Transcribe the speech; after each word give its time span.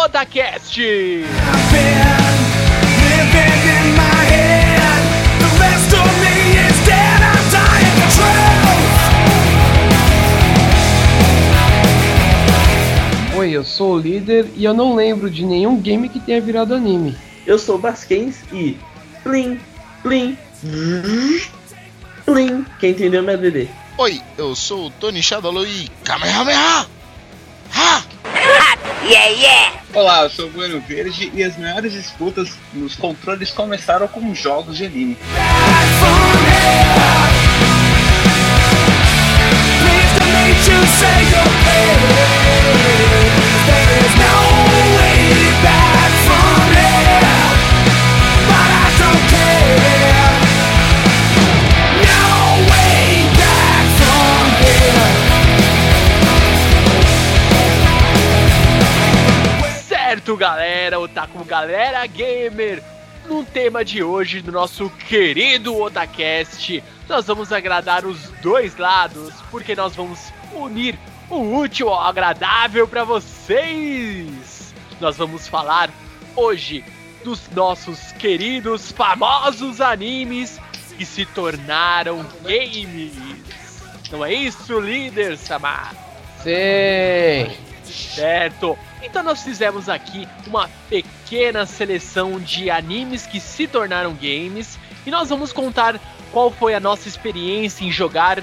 o 0.00 0.04
Otacast. 0.04 0.80
Oi, 13.36 13.50
eu 13.50 13.64
sou 13.64 13.94
o 13.94 13.98
líder 13.98 14.46
e 14.54 14.64
eu 14.64 14.74
não 14.74 14.94
lembro 14.94 15.30
de 15.30 15.44
nenhum 15.44 15.80
game 15.80 16.08
que 16.08 16.20
tenha 16.20 16.40
virado 16.40 16.74
anime. 16.74 17.16
Eu 17.46 17.58
sou 17.58 17.76
o 17.76 17.78
Basquens 17.78 18.36
e 18.52 18.78
plim, 19.22 19.58
plim, 20.02 20.36
plim. 22.26 22.66
Quem 22.78 22.90
entendeu 22.90 23.22
meu 23.22 23.38
DD? 23.38 23.68
Oi, 23.96 24.20
eu 24.36 24.54
sou 24.54 24.86
o 24.86 24.90
Tony 24.90 25.22
Shadowloo 25.22 25.66
e 25.66 25.88
Kamehameha! 26.04 26.99
Ha! 29.02 29.80
Olá, 29.94 30.22
eu 30.24 30.30
sou 30.30 30.46
o 30.46 30.50
Bueno 30.50 30.78
Verde 30.80 31.32
e 31.34 31.42
as 31.42 31.56
maiores 31.56 31.94
disputas 31.94 32.50
nos 32.74 32.94
controles 32.94 33.50
começaram 33.50 34.06
com 34.06 34.34
jogos 34.34 34.76
de 34.76 34.84
anime. 34.84 35.16
Certo, 60.30 60.36
galera, 60.36 61.00
Otaku 61.00 61.44
Galera 61.44 62.06
Gamer. 62.06 62.80
No 63.26 63.44
tema 63.44 63.84
de 63.84 64.00
hoje 64.00 64.40
do 64.40 64.52
nosso 64.52 64.88
querido 65.08 65.76
Otacast, 65.76 66.84
nós 67.08 67.26
vamos 67.26 67.52
agradar 67.52 68.04
os 68.04 68.30
dois 68.40 68.76
lados, 68.76 69.34
porque 69.50 69.74
nós 69.74 69.96
vamos 69.96 70.32
unir 70.54 70.96
o 71.28 71.56
útil 71.56 71.88
ao 71.88 72.00
agradável 72.00 72.86
para 72.86 73.02
vocês. 73.02 74.72
Nós 75.00 75.16
vamos 75.16 75.48
falar 75.48 75.90
hoje 76.36 76.84
dos 77.24 77.50
nossos 77.50 78.12
queridos 78.12 78.92
famosos 78.92 79.80
animes 79.80 80.60
que 80.96 81.04
se 81.04 81.26
tornaram 81.26 82.24
games. 82.42 83.82
Não 84.12 84.24
é 84.24 84.32
isso, 84.32 84.78
líder 84.78 85.36
Samar? 85.36 85.92
Sim! 86.40 87.69
Certo. 87.90 88.78
Então 89.02 89.22
nós 89.22 89.42
fizemos 89.42 89.88
aqui 89.88 90.28
uma 90.46 90.68
pequena 90.88 91.66
seleção 91.66 92.38
de 92.38 92.70
animes 92.70 93.26
que 93.26 93.40
se 93.40 93.66
tornaram 93.66 94.14
games 94.14 94.78
e 95.06 95.10
nós 95.10 95.28
vamos 95.28 95.52
contar 95.52 95.98
qual 96.32 96.50
foi 96.50 96.74
a 96.74 96.80
nossa 96.80 97.08
experiência 97.08 97.84
em 97.84 97.90
jogar, 97.90 98.42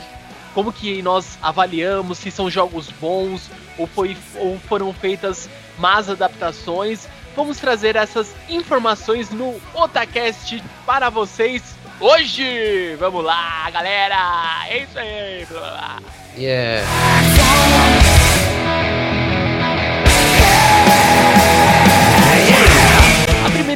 como 0.54 0.74
que 0.74 1.02
nós 1.02 1.38
avaliamos 1.42 2.18
se 2.18 2.32
são 2.32 2.50
jogos 2.50 2.90
bons 3.00 3.50
ou, 3.78 3.88
foi, 3.88 4.18
ou 4.36 4.60
foram 4.60 4.92
feitas 4.94 5.50
más 5.78 6.10
adaptações. 6.10 7.08
Vamos 7.36 7.58
trazer 7.58 7.96
essas 7.96 8.34
informações 8.50 9.30
no 9.30 9.62
Otacast 9.74 10.62
para 10.86 11.10
vocês 11.10 11.78
hoje. 12.00 12.96
Vamos 12.96 13.24
lá, 13.24 13.70
galera. 13.70 14.66
É 14.68 14.80
isso 14.80 14.98
aí. 14.98 15.46
Blá. 15.46 16.00
Yeah! 16.36 16.86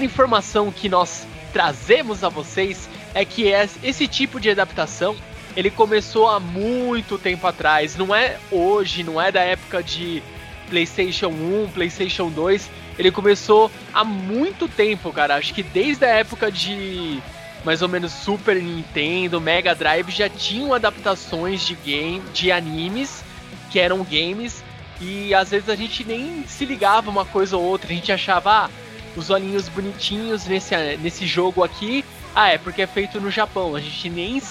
Primeira 0.02 0.06
informação 0.06 0.72
que 0.72 0.90
nós 0.90 1.28
trazemos 1.54 2.24
a 2.24 2.30
vocês 2.30 2.90
é 3.14 3.24
que 3.24 3.50
es- 3.54 3.78
esse 3.84 4.08
tipo 4.08 4.40
de 4.40 4.50
adaptação 4.50 5.16
ele 5.56 5.70
começou 5.70 6.28
há 6.30 6.40
muito 6.40 7.18
tempo 7.18 7.46
atrás. 7.46 7.96
Não 7.98 8.16
é 8.16 8.38
hoje, 8.50 9.04
não 9.04 9.22
é 9.22 9.32
da 9.32 9.42
época 9.42 9.84
de 9.84 10.24
PlayStation 10.70 11.28
1, 11.28 11.70
PlayStation 11.74 12.30
2. 12.30 12.70
Ele 12.98 13.12
começou 13.12 13.70
há 13.94 14.04
muito 14.04 14.68
tempo, 14.68 15.12
cara. 15.12 15.36
Acho 15.36 15.54
que 15.54 15.62
desde 15.62 16.06
a 16.06 16.10
época 16.10 16.50
de 16.52 17.20
mais 17.66 17.82
ou 17.84 17.90
menos 17.90 18.12
Super 18.14 18.56
Nintendo, 18.56 19.40
Mega 19.42 19.76
Drive 19.76 20.10
já 20.10 20.30
tinham 20.30 20.74
adaptações 20.74 21.64
de 21.66 21.76
game, 21.76 22.22
de 22.34 22.52
animes 22.52 23.24
que 23.70 23.78
eram 23.80 24.04
games 24.04 24.64
e 25.00 25.34
às 25.34 25.52
vezes 25.52 25.70
a 25.70 25.76
gente 25.76 26.04
nem 26.04 26.44
se 26.48 26.66
ligava 26.66 27.10
uma 27.10 27.26
coisa 27.26 27.56
ou 27.58 27.64
outra. 27.64 27.92
A 27.92 27.94
gente 27.96 28.12
achava 28.12 28.52
ah, 28.66 28.70
os 29.16 29.30
olhinhos 29.30 29.68
bonitinhos 29.70 30.46
nesse, 30.46 30.76
nesse 30.98 31.26
jogo 31.26 31.64
aqui. 31.64 32.04
Ah, 32.36 32.50
é 32.50 32.58
porque 32.58 32.82
é 32.82 32.88
feito 32.88 33.20
no 33.20 33.30
Japão. 33.30 33.76
A 33.76 33.80
gente 33.80 34.10
nem 34.10 34.42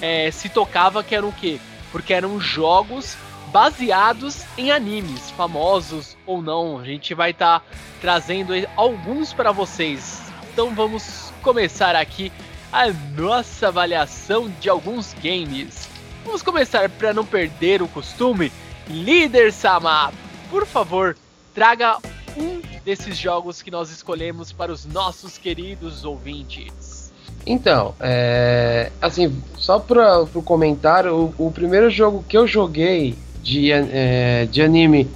é, 0.00 0.30
se 0.30 0.48
tocava 0.48 1.02
que 1.02 1.14
eram 1.14 1.28
o 1.28 1.32
quê? 1.32 1.58
Porque 1.92 2.12
eram 2.12 2.40
jogos 2.40 3.16
baseados 3.50 4.44
em 4.56 4.70
animes, 4.70 5.30
famosos 5.30 6.16
ou 6.26 6.40
não. 6.40 6.78
A 6.78 6.84
gente 6.84 7.14
vai 7.14 7.30
estar 7.30 7.64
trazendo 8.00 8.52
alguns 8.76 9.32
para 9.32 9.52
vocês. 9.52 10.22
Então 10.52 10.74
vamos 10.74 11.32
começar 11.42 11.96
aqui 11.96 12.32
a 12.72 12.86
nossa 13.16 13.68
avaliação 13.68 14.52
de 14.60 14.68
alguns 14.68 15.14
games. 15.14 15.88
Vamos 16.24 16.42
começar 16.42 16.88
para 16.88 17.12
não 17.12 17.24
perder 17.24 17.82
o 17.82 17.88
costume. 17.88 18.52
Líder 18.88 19.52
Sama, 19.52 20.12
por 20.50 20.66
favor, 20.66 21.16
traga 21.54 21.98
um 22.36 22.60
desses 22.84 23.16
jogos 23.16 23.62
que 23.62 23.70
nós 23.70 23.90
escolhemos 23.90 24.52
para 24.52 24.72
os 24.72 24.84
nossos 24.86 25.38
queridos 25.38 26.04
ouvintes. 26.04 27.12
Então, 27.46 27.94
é, 28.00 28.90
assim, 29.00 29.34
só 29.56 29.78
para 29.78 30.22
o 30.34 30.42
comentário, 30.42 31.32
o, 31.38 31.50
primeiro 31.50 31.90
jogo 31.90 32.24
que 32.28 32.36
eu 32.36 32.46
joguei 32.46 33.16
de, 33.42 33.72
é, 33.72 34.46
de 34.46 34.62
anime 34.62 35.08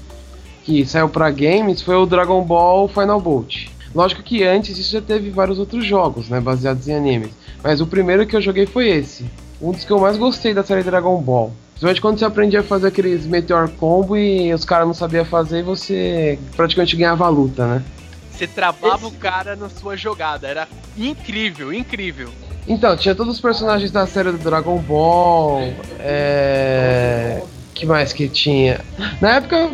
que 0.64 0.86
saiu 0.86 1.08
para 1.08 1.30
games 1.30 1.82
foi 1.82 1.94
o 1.96 2.06
Dragon 2.06 2.42
Ball 2.42 2.88
Final 2.88 3.20
Bolt. 3.20 3.66
Lógico 3.94 4.22
que 4.22 4.42
antes 4.42 4.78
isso 4.78 4.92
já 4.92 5.00
teve 5.00 5.30
vários 5.30 5.58
outros 5.58 5.84
jogos, 5.84 6.28
né, 6.28 6.40
baseados 6.40 6.88
em 6.88 6.94
animes. 6.94 7.30
Mas 7.62 7.80
o 7.80 7.86
primeiro 7.86 8.26
que 8.26 8.34
eu 8.34 8.40
joguei 8.40 8.66
foi 8.66 8.88
esse. 8.88 9.24
Um 9.60 9.70
dos 9.72 9.84
que 9.84 9.92
eu 9.92 10.00
mais 10.00 10.16
gostei 10.16 10.52
da 10.52 10.64
série 10.64 10.82
Dragon 10.82 11.16
Ball. 11.20 11.52
Principalmente 11.74 12.00
quando 12.00 12.18
você 12.18 12.24
aprendia 12.24 12.60
a 12.60 12.62
fazer 12.62 12.88
aqueles 12.88 13.26
Meteor 13.26 13.68
Combo 13.68 14.16
e 14.16 14.52
os 14.54 14.64
caras 14.64 14.86
não 14.86 14.94
sabiam 14.94 15.24
fazer 15.24 15.58
e 15.58 15.62
você 15.62 16.38
praticamente 16.56 16.96
ganhava 16.96 17.26
a 17.26 17.28
luta, 17.28 17.66
né? 17.66 17.84
Você 18.30 18.46
travava 18.46 19.06
o 19.06 19.12
cara 19.12 19.54
na 19.54 19.68
sua 19.68 19.96
jogada, 19.96 20.46
era 20.48 20.68
incrível, 20.96 21.72
incrível. 21.72 22.30
Então, 22.66 22.96
tinha 22.96 23.14
todos 23.14 23.34
os 23.34 23.40
personagens 23.40 23.90
da 23.90 24.06
série 24.06 24.32
do 24.32 24.38
Dragon 24.38 24.78
Ball. 24.78 25.74
É. 26.00 27.42
que 27.74 27.84
mais 27.84 28.12
que 28.12 28.28
tinha? 28.28 28.80
Na 29.20 29.36
época, 29.36 29.70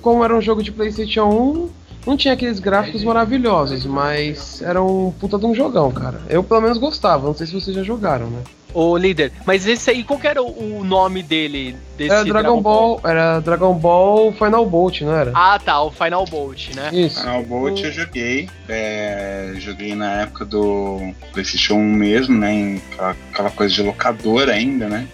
como 0.00 0.24
era 0.24 0.34
um 0.34 0.40
jogo 0.40 0.62
de 0.62 0.72
PlayStation 0.72 1.24
1, 1.24 1.70
não 2.06 2.16
tinha 2.16 2.34
aqueles 2.34 2.58
gráficos 2.58 3.04
maravilhosos, 3.04 3.84
mas 3.86 4.60
era 4.62 4.82
um 4.82 5.12
puta 5.12 5.38
de 5.38 5.46
um 5.46 5.54
jogão, 5.54 5.90
cara. 5.92 6.20
Eu 6.28 6.42
pelo 6.42 6.60
menos 6.62 6.78
gostava, 6.78 7.26
não 7.26 7.34
sei 7.34 7.46
se 7.46 7.52
vocês 7.52 7.74
já 7.76 7.82
jogaram, 7.82 8.28
né? 8.28 8.42
Ô 8.72 8.96
líder, 8.96 9.32
mas 9.44 9.66
esse 9.66 9.90
aí, 9.90 10.04
qual 10.04 10.18
que 10.18 10.28
era 10.28 10.40
o 10.40 10.78
o 10.80 10.84
nome 10.84 11.22
dele? 11.22 11.76
Desse 11.98 12.12
Era 12.12 12.24
Dragon, 12.24 12.62
Ball, 12.62 13.00
era 13.04 13.40
Dragon 13.40 13.74
Ball 13.74 14.32
Final 14.32 14.64
Bolt, 14.64 15.00
não 15.02 15.12
era? 15.14 15.32
Ah 15.34 15.58
tá, 15.58 15.82
o 15.82 15.90
Final 15.90 16.24
Bolt, 16.24 16.70
né? 16.74 16.88
Isso. 16.92 17.20
Final 17.20 17.42
Bolt 17.42 17.82
eu 17.82 17.92
joguei. 17.92 18.48
é, 18.68 19.54
joguei 19.58 19.94
na 19.94 20.22
época 20.22 20.44
do 20.44 21.12
PlayStation 21.32 21.74
1 21.74 21.78
mesmo, 21.78 22.38
né? 22.38 22.52
Em 22.52 22.82
aquela, 22.92 23.16
aquela 23.32 23.50
coisa 23.50 23.74
de 23.74 23.82
locadora 23.82 24.52
ainda, 24.52 24.88
né? 24.88 25.08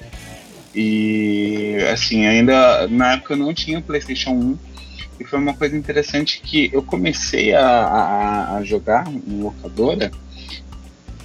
E 0.74 1.76
assim, 1.90 2.26
ainda 2.26 2.86
na 2.88 3.14
época 3.14 3.32
eu 3.32 3.38
não 3.38 3.54
tinha 3.54 3.78
o 3.78 3.82
PlayStation 3.82 4.30
1. 4.32 4.58
E 5.18 5.24
foi 5.24 5.38
uma 5.38 5.54
coisa 5.54 5.76
interessante 5.76 6.40
que 6.40 6.70
eu 6.72 6.82
comecei 6.82 7.54
a, 7.54 7.66
a, 7.66 8.56
a 8.56 8.64
jogar 8.64 9.06
em 9.08 9.42
locadora. 9.42 10.10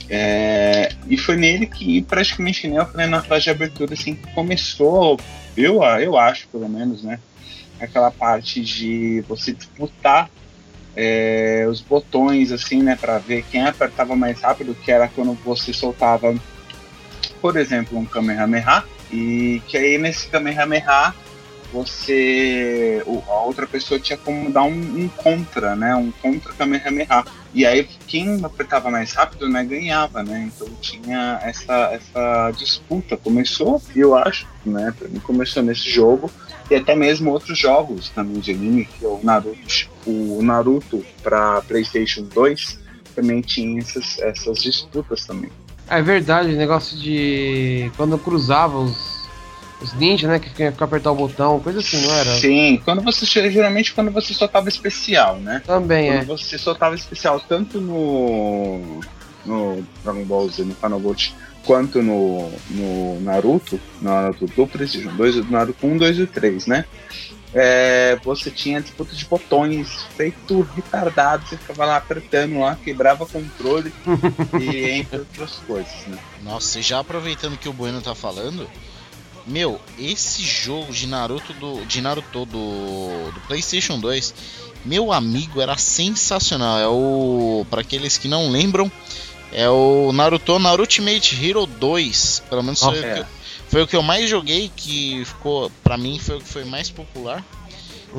É, 0.10 0.90
e 1.08 1.18
foi 1.18 1.38
nele 1.38 1.66
que 1.66 2.02
praticamente 2.02 2.68
nem 2.68 2.78
eu 2.78 2.86
falei 2.86 3.08
na 3.08 3.22
fase 3.22 3.46
de 3.46 3.50
abertura 3.50 3.94
assim 3.94 4.16
começou, 4.36 5.18
eu, 5.56 5.82
eu 5.84 6.18
acho 6.18 6.50
pelo 6.50 6.68
menos, 6.68 7.02
né? 7.02 7.18
Aquela 7.80 8.12
parte 8.12 8.62
de 8.62 9.24
você 9.28 9.54
disputar 9.54 10.30
é, 10.96 11.66
os 11.70 11.82
botões 11.82 12.52
assim, 12.52 12.84
né, 12.84 12.98
para 13.00 13.18
ver 13.18 13.44
quem 13.50 13.64
apertava 13.64 14.16
mais 14.16 14.42
rápido, 14.42 14.76
que 14.76 14.92
era 14.92 15.08
quando 15.08 15.34
você 15.44 15.74
soltava, 15.74 16.36
por 17.42 17.58
exemplo, 17.58 17.98
um 17.98 18.06
Kamehameha, 18.06 18.84
e 19.12 19.62
que 19.68 19.78
aí 19.78 19.98
nesse 19.98 20.28
Kamehameha 20.28 21.14
você 21.72 23.04
a 23.28 23.42
outra 23.42 23.66
pessoa 23.66 24.00
tinha 24.00 24.18
como 24.18 24.52
dar 24.52 24.64
um, 24.64 24.72
um, 24.72 25.10
contra, 25.10 25.76
né, 25.76 25.96
um 25.96 26.12
contra 26.12 26.54
Kamehameha. 26.54 27.26
E 27.54 27.66
aí 27.66 27.88
quem 28.08 28.44
apertava 28.44 28.90
mais 28.90 29.14
rápido, 29.14 29.50
né, 29.50 29.64
ganhava, 29.64 30.24
né? 30.24 30.50
Então 30.54 30.68
tinha 30.82 31.40
essa 31.44 31.92
essa 31.94 32.52
disputa. 32.58 33.18
Começou, 33.18 33.82
eu 33.96 34.16
acho, 34.16 34.48
né, 34.66 34.94
mim 35.10 35.20
começou 35.20 35.64
nesse 35.64 35.90
jogo 35.90 36.32
e 36.70 36.76
até 36.76 36.96
mesmo 36.96 37.32
outros 37.32 37.58
jogos 37.58 38.10
também 38.10 38.40
de 38.40 38.52
anime, 38.52 38.86
que 38.86 39.06
é 39.06 39.08
o 39.08 39.20
Naruto, 39.22 39.90
o 40.06 40.42
Naruto 40.42 41.06
para 41.22 41.62
PlayStation 41.64 42.24
2 42.24 42.80
também 43.14 43.42
tinha 43.42 43.80
essas, 43.80 44.18
essas 44.20 44.62
disputas 44.62 45.26
também. 45.26 45.52
É 45.90 46.02
verdade, 46.02 46.54
o 46.54 46.58
negócio 46.58 46.98
de 46.98 47.92
quando 47.98 48.18
cruzava 48.18 48.78
os 48.78 49.21
os 49.82 49.94
ninjas, 49.94 50.30
né? 50.30 50.40
Que 50.40 50.50
tinha 50.50 50.72
que 50.72 50.84
apertar 50.84 51.12
o 51.12 51.16
botão, 51.16 51.60
coisa 51.60 51.80
assim, 51.80 52.02
não 52.06 52.14
era? 52.14 52.36
Sim, 52.36 52.82
quando 52.84 53.02
você 53.02 53.26
geralmente 53.26 53.94
quando 53.94 54.12
você 54.12 54.34
soltava 54.34 54.70
especial, 54.70 55.38
né? 55.38 55.62
Também 55.66 56.12
quando 56.12 56.22
é. 56.22 56.26
você 56.26 56.58
soltava 56.58 56.96
especial 56.96 57.40
tanto 57.40 57.82
no 57.82 59.02
no 59.46 59.84
Dragon 60.04 60.24
Ball 60.24 60.50
Z, 60.50 60.64
no 60.64 60.76
Final 60.76 61.00
Bolt, 61.00 61.32
quanto 61.66 62.02
no, 62.02 62.52
no 62.70 63.20
Naruto, 63.22 63.80
no 64.02 64.10
Naruto 64.10 64.46
do 64.46 64.68
PlayStation 64.68 65.16
2, 65.16 65.50
Naruto 65.50 65.86
1, 65.86 65.98
2 65.98 66.20
e 66.20 66.28
3, 66.28 66.68
né? 66.68 66.86
É, 67.54 68.18
você 68.24 68.50
tinha 68.50 68.80
disputa 68.80 69.14
de 69.14 69.26
botões 69.26 70.06
feito 70.16 70.62
retardado, 70.74 71.46
você 71.46 71.58
ficava 71.58 71.86
lá 71.86 71.98
apertando 71.98 72.60
lá, 72.60 72.78
quebrava 72.82 73.26
controle 73.26 73.92
e 74.62 74.90
entre 74.90 75.20
outras 75.20 75.56
coisas, 75.68 76.08
né? 76.08 76.18
Nossa, 76.44 76.80
e 76.80 76.82
já 76.82 77.00
aproveitando 77.00 77.58
que 77.58 77.68
o 77.68 77.74
Bueno 77.74 78.02
tá 78.02 78.16
falando, 78.16 78.70
meu, 79.46 79.80
esse 79.98 80.44
jogo 80.44 80.92
de 80.92 81.08
Naruto 81.08 81.54
do 81.54 81.86
de 81.86 82.02
Naruto 82.02 82.46
do, 82.46 83.32
do 83.32 83.42
PlayStation 83.48 84.00
2, 84.00 84.34
meu 84.86 85.12
amigo, 85.12 85.62
era 85.62 85.78
sensacional. 85.78 86.80
É 86.80 86.88
o 86.88 87.66
para 87.70 87.82
aqueles 87.82 88.18
que 88.18 88.28
não 88.28 88.50
lembram, 88.52 88.92
é 89.52 89.70
o 89.70 90.12
Naruto 90.14 90.58
Naruto 90.60 90.82
Ultimate 90.82 91.46
Hero 91.46 91.66
2, 91.66 92.44
pelo 92.50 92.64
menos 92.64 92.80
foi, 92.80 92.98
é. 92.98 93.00
o 93.00 93.16
que, 93.16 93.32
foi 93.70 93.82
o 93.84 93.88
que 93.88 93.96
eu 93.96 94.04
mais 94.04 94.30
joguei 94.30 94.72
que 94.76 95.24
ficou 95.26 95.72
para 95.84 95.98
mim 95.98 96.20
foi 96.20 96.38
o 96.38 96.40
que 96.40 96.48
foi 96.48 96.66
mais 96.66 96.90
popular. 96.90 97.44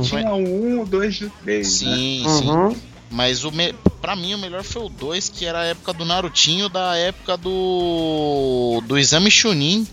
Tinha 0.02 0.32
um, 0.32 0.80
o 0.80 0.86
dois 0.86 1.16
e 1.16 1.26
o 1.26 1.32
três, 1.42 1.68
Sim, 1.68 2.25
né? 2.25 2.38
sim. 2.38 2.50
Uhum. 2.50 2.76
Mas 3.10 3.44
o 3.44 3.52
me... 3.52 3.75
pra 4.00 4.16
mim 4.16 4.32
o 4.32 4.38
melhor 4.38 4.64
foi 4.64 4.82
o 4.82 4.88
2, 4.88 5.28
que 5.28 5.44
era 5.44 5.60
a 5.60 5.64
época 5.64 5.92
do 5.92 6.02
Narutinho, 6.02 6.70
da 6.70 6.96
época 6.96 7.36
do 7.36 8.82
do 8.86 8.98
Exame 8.98 9.30
Chunin 9.30 9.86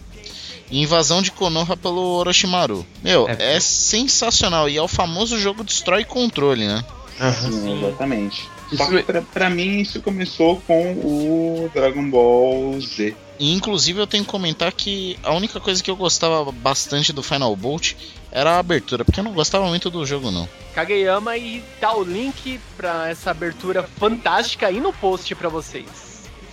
e 0.71 0.81
invasão 0.81 1.21
de 1.21 1.31
Konoha 1.31 1.75
pelo 1.77 2.01
Orochimaru. 2.17 2.85
Meu, 3.03 3.27
É. 3.29 3.55
é, 3.55 3.59
sensacional. 3.59 4.69
E 4.69 4.77
é 4.77 4.81
o 4.81 4.87
famoso 4.87 5.37
jogo 5.39 5.63
destrói 5.63 6.03
controle, 6.05 6.67
né? 6.67 6.83
Sim, 7.41 7.79
exatamente. 7.83 8.47
Só 8.75 8.85
que 8.85 8.91
me- 8.93 9.03
pra, 9.03 9.21
pra 9.21 9.49
mim 9.49 9.79
isso 9.81 10.01
começou 10.01 10.61
com 10.67 10.93
o 10.93 11.71
Dragon 11.73 12.09
Ball 12.09 12.79
Z. 12.79 13.15
E 13.39 13.53
inclusive 13.53 13.99
eu 13.99 14.05
tenho 14.07 14.23
que 14.23 14.29
comentar 14.29 14.71
que 14.71 15.17
a 15.23 15.33
única 15.33 15.59
coisa 15.59 15.81
que 15.81 15.89
eu 15.89 15.95
gostava 15.95 16.51
bastante 16.51 17.11
do 17.11 17.23
Final 17.23 17.55
Bolt 17.55 17.93
era 18.31 18.51
a 18.51 18.59
abertura, 18.59 19.03
porque 19.03 19.19
eu 19.19 19.23
não 19.23 19.31
gostava 19.33 19.65
muito 19.67 19.89
do 19.89 20.05
jogo 20.05 20.29
não. 20.29 20.47
Kageyama 20.75 21.35
e 21.37 21.63
tá 21.79 21.95
o 21.95 22.03
link 22.03 22.59
pra 22.77 23.09
essa 23.09 23.31
abertura 23.31 23.83
fantástica 23.97 24.67
aí 24.67 24.79
no 24.79 24.93
post 24.93 25.33
pra 25.35 25.49
vocês. 25.49 25.87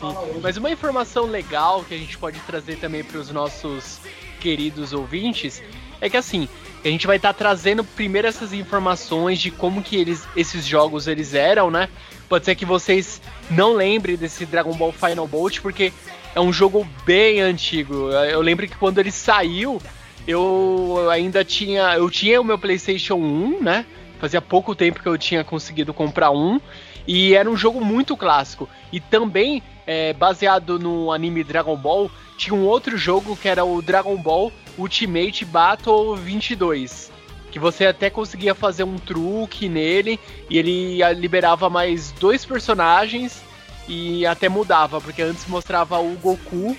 Sim. 0.01 0.41
Mas 0.43 0.57
uma 0.57 0.71
informação 0.71 1.25
legal 1.25 1.85
que 1.85 1.95
a 1.95 1.99
gente 1.99 2.17
pode 2.19 2.39
trazer 2.41 2.77
também 2.77 3.03
para 3.03 3.19
os 3.19 3.31
nossos 3.31 4.01
queridos 4.41 4.93
ouvintes 4.93 5.63
é 6.01 6.11
que 6.11 6.17
assim, 6.17 6.49
a 6.85 6.89
gente 6.89 7.07
vai 7.07 7.17
estar 7.17 7.33
trazendo 7.33 7.83
primeiro 7.83 8.29
essas 8.29 8.53
informações 8.53 9.41
de 9.41 9.51
como 9.51 9.83
que 9.83 9.97
eles, 9.97 10.27
esses 10.37 10.65
jogos 10.65 11.07
eles 11.09 11.35
eram, 11.35 11.71
né? 11.71 11.89
Pode 12.29 12.45
ser 12.45 12.55
que 12.55 12.65
vocês 12.65 13.21
não 13.51 13.75
lembrem 13.75 14.17
desse 14.17 14.45
Dragon 14.45 14.75
Ball 14.75 14.93
Final 14.93 15.27
Bolt 15.27 15.61
porque 15.61 15.93
é 16.35 16.41
um 16.41 16.53
jogo 16.53 16.87
bem 17.05 17.41
antigo. 17.41 18.11
Eu 18.11 18.41
lembro 18.41 18.69
que 18.69 18.77
quando 18.77 18.99
ele 18.99 19.11
saiu, 19.11 19.81
eu 20.27 21.09
ainda 21.11 21.45
tinha, 21.45 21.95
eu 21.97 22.11
tinha 22.11 22.41
o 22.41 22.45
meu 22.45 22.59
PlayStation 22.59 23.15
1, 23.15 23.63
né? 23.63 23.87
Fazia 24.21 24.41
pouco 24.41 24.75
tempo 24.75 25.03
que 25.03 25.09
eu 25.09 25.17
tinha 25.17 25.45
conseguido 25.45 25.95
comprar 25.95 26.31
um 26.31 26.61
e 27.07 27.35
era 27.35 27.49
um 27.49 27.57
jogo 27.57 27.85
muito 27.85 28.17
clássico. 28.17 28.69
E 28.93 29.01
também 29.01 29.63
é, 29.87 30.13
baseado 30.13 30.79
no 30.79 31.13
anime 31.13 31.45
Dragon 31.45 31.77
Ball, 31.77 32.11
tinha 32.37 32.55
um 32.55 32.67
outro 32.67 32.97
jogo 32.97 33.37
que 33.37 33.49
era 33.49 33.65
o 33.65 33.81
Dragon 33.81 34.17
Ball 34.17 34.53
Ultimate 34.77 35.45
Battle 35.45 36.17
22. 36.17 37.13
Que 37.51 37.59
você 37.59 37.87
até 37.87 38.11
conseguia 38.11 38.55
fazer 38.55 38.85
um 38.85 38.99
truque 38.99 39.69
nele 39.69 40.19
e 40.51 40.59
ele 40.59 41.03
ah, 41.03 41.13
liberava 41.13 41.71
mais 41.71 42.13
dois 42.13 42.45
personagens 42.45 43.43
e 43.89 44.27
até 44.27 44.49
mudava, 44.49 45.01
porque 45.01 45.23
antes 45.23 45.47
mostrava 45.47 45.99
o 46.01 46.17
Goku, 46.17 46.77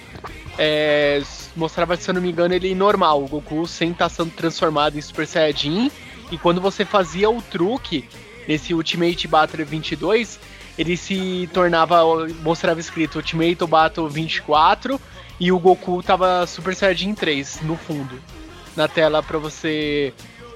é, 0.57 1.21
mostrava, 1.55 1.95
se 1.95 2.09
eu 2.09 2.13
não 2.13 2.21
me 2.21 2.29
engano, 2.29 2.53
ele 2.53 2.75
normal, 2.75 3.23
o 3.23 3.27
Goku 3.27 3.65
sem 3.65 3.91
estar 3.91 4.09
sendo 4.09 4.31
transformado 4.31 4.97
em 4.97 5.01
Super 5.01 5.25
Saiyajin. 5.25 5.89
E 6.29 6.37
quando 6.37 6.59
você 6.59 6.83
fazia 6.83 7.29
o 7.29 7.41
truque 7.41 8.05
nesse 8.47 8.73
Ultimate 8.73 9.27
Battle 9.27 9.65
22, 9.65 10.39
ele 10.77 10.95
se 10.95 11.49
tornava, 11.53 12.01
mostrava 12.41 12.79
escrito 12.79 13.17
Ultimate 13.17 13.65
Battle 13.65 14.07
24 14.09 14.99
e 15.39 15.51
o 15.51 15.59
Goku 15.59 16.01
tava 16.01 16.45
Super 16.47 16.75
Saiyajin 16.75 17.13
3 17.13 17.61
no 17.63 17.75
fundo, 17.75 18.19
na 18.75 18.87
tela 18.87 19.21
pra 19.21 19.37
você 19.37 20.13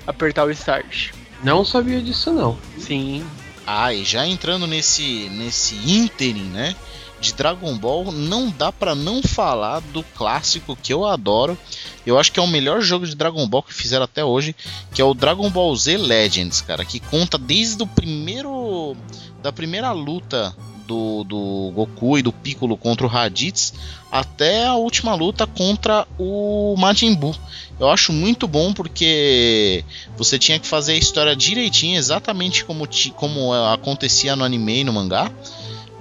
apertar 0.08 0.46
o 0.46 0.52
Start. 0.52 1.12
Não 1.44 1.66
sabia 1.66 2.02
disso, 2.02 2.32
não. 2.32 2.58
Sim, 2.78 3.26
Ah, 3.66 3.94
e 3.94 4.04
já 4.04 4.26
entrando 4.26 4.66
nesse 4.66 5.30
nesse 5.30 5.76
ínterim, 5.76 6.46
né, 6.46 6.76
de 7.22 7.34
Dragon 7.34 7.78
Ball, 7.78 8.12
não 8.12 8.50
dá 8.50 8.72
pra 8.72 8.96
não 8.96 9.22
falar 9.22 9.80
do 9.80 10.04
clássico 10.04 10.76
que 10.76 10.92
eu 10.92 11.06
adoro. 11.06 11.58
Eu 12.06 12.20
acho 12.20 12.32
que 12.32 12.40
é 12.40 12.44
o 12.44 12.48
melhor 12.48 12.82
jogo 12.82 13.06
de 13.06 13.16
Dragon 13.16 13.48
Ball 13.48 13.64
que 13.64 13.74
fizeram 13.74 14.04
até 14.04 14.26
hoje, 14.26 14.56
que 14.94 15.02
é 15.02 15.06
o 15.06 15.14
Dragon 15.14 15.50
Ball 15.50 15.76
Z 15.76 15.98
Legends, 15.98 16.62
cara, 16.62 16.84
que 16.84 17.00
conta 17.00 17.38
desde 17.38 17.82
o 17.84 17.88
primeiro 17.88 18.98
da 19.42 19.52
primeira 19.52 19.92
luta 19.92 20.56
do, 20.92 21.24
do 21.24 21.72
Goku 21.74 22.18
e 22.18 22.22
do 22.22 22.34
Piccolo 22.34 22.76
contra 22.76 23.06
o 23.06 23.10
Raditz 23.10 23.74
até 24.12 24.66
a 24.66 24.76
última 24.76 25.16
luta 25.16 25.48
contra 25.48 26.06
o 26.20 26.76
Majin 26.78 27.16
Buu. 27.16 27.34
Eu 27.80 27.90
acho 27.90 28.12
muito 28.12 28.48
bom 28.48 28.74
porque 28.74 29.84
você 30.18 30.38
tinha 30.38 30.60
que 30.60 30.68
fazer 30.68 30.94
a 30.94 30.98
história 30.98 31.36
direitinho, 31.36 31.98
exatamente 31.98 32.66
como, 32.66 32.88
como 33.16 33.56
eh, 33.56 33.74
acontecia 33.74 34.36
no 34.36 34.44
anime 34.44 34.82
e 34.82 34.84
no 34.84 34.94
mangá, 34.94 35.32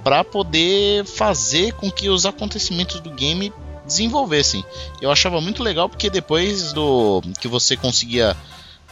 para 0.03 0.23
poder 0.23 1.05
fazer 1.05 1.73
com 1.73 1.91
que 1.91 2.09
os 2.09 2.25
acontecimentos 2.25 2.99
do 2.99 3.11
game 3.11 3.53
desenvolvessem. 3.85 4.63
Eu 5.01 5.11
achava 5.11 5.41
muito 5.41 5.61
legal 5.61 5.89
porque 5.89 6.09
depois 6.09 6.73
do 6.73 7.21
que 7.39 7.47
você 7.47 7.75
conseguia 7.75 8.35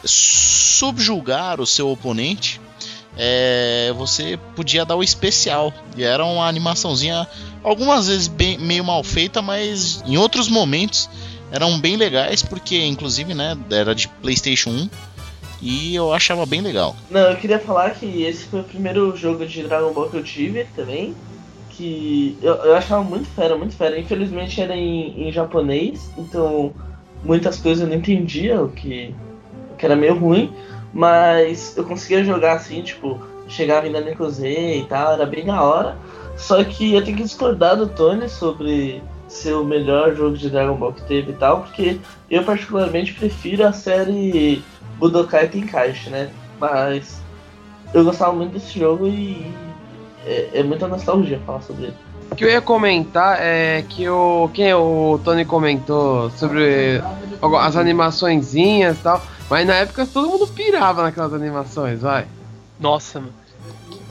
subjugar 0.04 1.60
o 1.60 1.66
seu 1.66 1.90
oponente, 1.90 2.60
é, 3.18 3.94
você 3.98 4.40
podia 4.56 4.86
dar 4.86 4.96
o 4.96 5.04
especial. 5.04 5.74
E 5.98 6.04
era 6.04 6.24
uma 6.26 6.48
animaçãozinha, 6.48 7.28
algumas 7.64 8.08
vezes 8.08 8.28
bem, 8.28 8.58
meio 8.58 8.84
mal 8.84 9.04
feita, 9.04 9.42
mas 9.42 10.04
em 10.06 10.18
outros 10.18 10.48
momentos 10.48 11.10
eram 11.52 11.80
bem 11.80 11.98
legais, 11.98 12.44
porque 12.44 12.86
inclusive 12.86 13.34
né, 13.34 13.58
era 13.72 13.96
de 13.96 14.08
PlayStation 14.08 14.70
1 14.70 14.90
e 15.62 15.96
eu 15.96 16.14
achava 16.14 16.46
bem 16.46 16.62
legal. 16.62 16.96
Não, 17.10 17.32
eu 17.32 17.36
queria 17.36 17.60
falar 17.60 17.92
que 17.92 18.24
esse 18.24 18.46
foi 18.46 18.62
o 18.62 18.64
primeiro 18.64 19.16
jogo 19.16 19.46
de 19.46 19.64
Dragon 19.64 19.92
Ball 19.92 20.10
que 20.10 20.18
eu 20.18 20.24
tive 20.24 20.66
também. 20.76 21.16
Que 21.70 22.38
eu, 22.42 22.56
eu 22.56 22.76
achava 22.76 23.04
muito 23.04 23.28
fera, 23.30 23.58
muito 23.58 23.76
fera. 23.76 24.00
Infelizmente 24.00 24.62
era 24.62 24.76
em, 24.76 25.28
em 25.28 25.32
japonês, 25.32 26.12
então 26.18 26.74
muitas 27.24 27.58
coisas 27.58 27.84
eu 27.84 27.90
não 27.90 27.96
entendia, 27.96 28.62
o 28.62 28.70
que, 28.70 29.14
o 29.72 29.76
que 29.76 29.86
era 29.86 29.96
meio 29.96 30.16
ruim. 30.16 30.52
Mas 30.94 31.76
eu 31.78 31.84
conseguia 31.84 32.24
jogar 32.24 32.54
assim, 32.54 32.82
tipo, 32.82 33.20
chegava 33.48 33.90
Naneco 33.90 34.30
Z 34.30 34.78
e 34.78 34.86
tal, 34.86 35.14
era 35.14 35.26
bem 35.26 35.46
da 35.46 35.62
hora. 35.62 35.98
Só 36.38 36.64
que 36.64 36.94
eu 36.94 37.04
tenho 37.04 37.18
que 37.18 37.24
discordar 37.24 37.76
do 37.76 37.88
Tony 37.88 38.30
sobre 38.30 39.04
ser 39.28 39.54
o 39.54 39.64
melhor 39.64 40.16
jogo 40.16 40.38
de 40.38 40.50
Dragon 40.50 40.76
Ball 40.76 40.94
que 40.94 41.04
teve 41.04 41.32
e 41.32 41.36
tal, 41.36 41.62
porque 41.62 42.00
eu 42.30 42.44
particularmente 42.44 43.14
prefiro 43.14 43.68
a 43.68 43.72
série 43.72 44.64
Budokai 45.00 45.48
Tenkaichi, 45.48 46.10
né? 46.10 46.30
Mas 46.60 47.22
eu 47.94 48.04
gostava 48.04 48.34
muito 48.34 48.54
desse 48.54 48.78
jogo 48.78 49.08
e 49.08 49.52
é, 50.26 50.50
é 50.60 50.64
muita 50.64 50.88
nostalgia 50.88 51.40
falar 51.46 51.62
sobre 51.62 51.86
ele. 51.86 51.96
O 52.32 52.36
que 52.36 52.46
eu 52.46 52.50
ia 52.50 52.62
comentar 52.62 53.38
é 53.40 53.84
que 53.88 54.08
o. 54.08 54.50
Quem 54.54 54.72
o 54.74 55.20
Tony 55.24 55.46
comentou 55.46 56.30
sobre 56.32 57.02
as 57.60 57.76
animaçõezinhas 57.76 59.00
e 59.00 59.02
tal. 59.02 59.22
Mas 59.50 59.66
na 59.66 59.76
época 59.76 60.06
todo 60.06 60.30
mundo 60.30 60.46
pirava 60.46 61.02
naquelas 61.02 61.34
animações, 61.34 62.02
vai. 62.02 62.28
Nossa, 62.80 63.20
mano. 63.20 63.34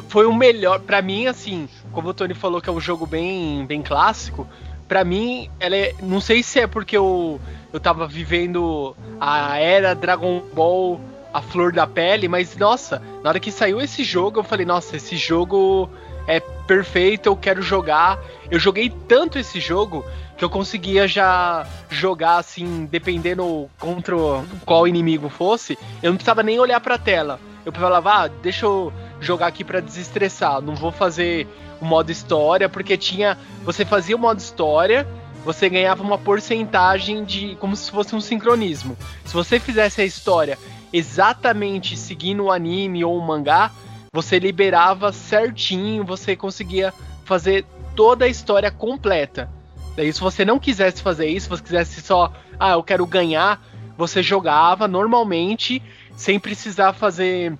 Foi 0.08 0.26
o 0.26 0.34
melhor. 0.34 0.80
para 0.80 1.00
mim, 1.00 1.26
assim, 1.26 1.68
como 1.92 2.08
o 2.08 2.14
Tony 2.14 2.34
falou 2.34 2.60
que 2.60 2.68
é 2.68 2.72
um 2.72 2.80
jogo 2.80 3.06
bem, 3.06 3.64
bem 3.66 3.82
clássico, 3.82 4.48
para 4.88 5.04
mim, 5.04 5.50
ela 5.60 5.76
é. 5.76 5.94
Não 6.02 6.20
sei 6.20 6.42
se 6.42 6.58
é 6.58 6.66
porque 6.66 6.96
eu, 6.96 7.38
eu 7.72 7.78
tava 7.78 8.08
vivendo 8.08 8.96
a 9.20 9.58
era 9.58 9.94
Dragon 9.94 10.42
Ball, 10.54 10.98
a 11.32 11.42
flor 11.42 11.72
da 11.72 11.86
pele, 11.86 12.26
mas 12.26 12.56
nossa, 12.56 13.02
na 13.22 13.28
hora 13.28 13.38
que 13.38 13.52
saiu 13.52 13.80
esse 13.80 14.02
jogo, 14.02 14.40
eu 14.40 14.44
falei, 14.44 14.64
nossa, 14.64 14.96
esse 14.96 15.16
jogo 15.16 15.90
é 16.26 16.40
perfeito, 16.40 17.28
eu 17.28 17.36
quero 17.36 17.62
jogar. 17.62 18.18
Eu 18.50 18.58
joguei 18.58 18.90
tanto 19.06 19.38
esse 19.38 19.60
jogo 19.60 20.04
que 20.36 20.44
eu 20.44 20.48
conseguia 20.50 21.06
já 21.06 21.66
jogar 21.90 22.38
assim, 22.38 22.86
dependendo 22.90 23.68
contra 23.78 24.16
qual 24.64 24.86
inimigo 24.86 25.28
fosse, 25.28 25.76
eu 26.02 26.10
não 26.10 26.16
precisava 26.16 26.42
nem 26.42 26.58
olhar 26.58 26.80
para 26.80 26.94
a 26.94 26.98
tela. 26.98 27.40
Eu 27.66 27.72
falava, 27.72 28.24
ah, 28.24 28.28
deixa 28.28 28.64
eu 28.64 28.92
jogar 29.20 29.48
aqui 29.48 29.64
para 29.64 29.80
desestressar, 29.80 30.60
não 30.60 30.74
vou 30.74 30.92
fazer 30.92 31.46
o 31.80 31.84
modo 31.84 32.10
história, 32.10 32.68
porque 32.68 32.96
tinha, 32.96 33.38
você 33.64 33.84
fazia 33.84 34.16
o 34.16 34.18
modo 34.18 34.38
história, 34.38 35.06
você 35.44 35.68
ganhava 35.68 36.02
uma 36.02 36.18
porcentagem 36.18 37.24
de 37.24 37.56
como 37.56 37.74
se 37.76 37.90
fosse 37.90 38.14
um 38.14 38.20
sincronismo. 38.20 38.96
Se 39.24 39.32
você 39.34 39.60
fizesse 39.60 40.00
a 40.00 40.04
história 40.04 40.58
exatamente 40.92 41.96
seguindo 41.96 42.44
o 42.44 42.50
anime 42.50 43.04
ou 43.04 43.16
o 43.16 43.26
mangá, 43.26 43.70
você 44.12 44.38
liberava 44.38 45.12
certinho, 45.12 46.04
você 46.04 46.34
conseguia 46.34 46.92
fazer 47.24 47.64
toda 47.94 48.24
a 48.24 48.28
história 48.28 48.70
completa. 48.70 49.50
Daí, 49.96 50.12
se 50.12 50.20
você 50.20 50.44
não 50.44 50.58
quisesse 50.58 51.02
fazer 51.02 51.26
isso, 51.26 51.44
se 51.44 51.50
você 51.50 51.62
quisesse 51.62 52.00
só, 52.00 52.32
ah, 52.58 52.72
eu 52.72 52.82
quero 52.82 53.04
ganhar, 53.06 53.60
você 53.96 54.22
jogava 54.22 54.86
normalmente, 54.86 55.82
sem 56.16 56.38
precisar 56.38 56.92
fazer 56.92 57.58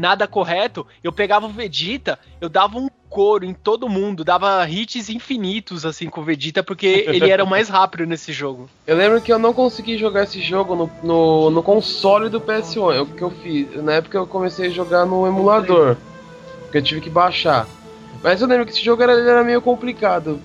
nada 0.00 0.26
correto. 0.26 0.86
Eu 1.04 1.12
pegava 1.12 1.46
o 1.46 1.50
Vegeta, 1.50 2.18
eu 2.40 2.48
dava 2.48 2.78
um 2.78 2.88
couro 3.08 3.44
em 3.44 3.52
todo 3.52 3.88
mundo, 3.88 4.24
dava 4.24 4.68
hits 4.68 5.10
infinitos 5.10 5.84
assim 5.84 6.08
com 6.08 6.20
o 6.20 6.24
Vegeta, 6.24 6.62
porque 6.62 7.04
ele 7.08 7.30
era 7.30 7.44
o 7.44 7.46
mais 7.46 7.68
rápido 7.70 8.06
nesse 8.06 8.32
jogo. 8.32 8.68
Eu 8.86 8.96
lembro 8.96 9.20
que 9.20 9.32
eu 9.32 9.38
não 9.38 9.52
consegui 9.52 9.98
jogar 9.98 10.24
esse 10.24 10.40
jogo 10.40 10.74
no, 10.74 10.90
no, 11.02 11.50
no 11.50 11.62
console 11.62 12.28
do 12.28 12.40
PS1. 12.40 13.02
O 13.02 13.06
que 13.06 13.22
eu 13.22 13.30
fiz? 13.30 13.82
Na 13.82 13.94
época 13.94 14.16
eu 14.16 14.26
comecei 14.26 14.68
a 14.68 14.70
jogar 14.70 15.04
no 15.04 15.26
emulador, 15.26 15.96
porque 16.62 16.78
eu 16.78 16.82
tive 16.82 17.00
que 17.00 17.10
baixar. 17.10 17.66
Mas 18.22 18.40
eu 18.40 18.48
lembro 18.48 18.66
que 18.66 18.72
esse 18.72 18.84
jogo 18.84 19.02
era, 19.02 19.12
era 19.12 19.42
meio 19.42 19.62
complicado 19.62 20.38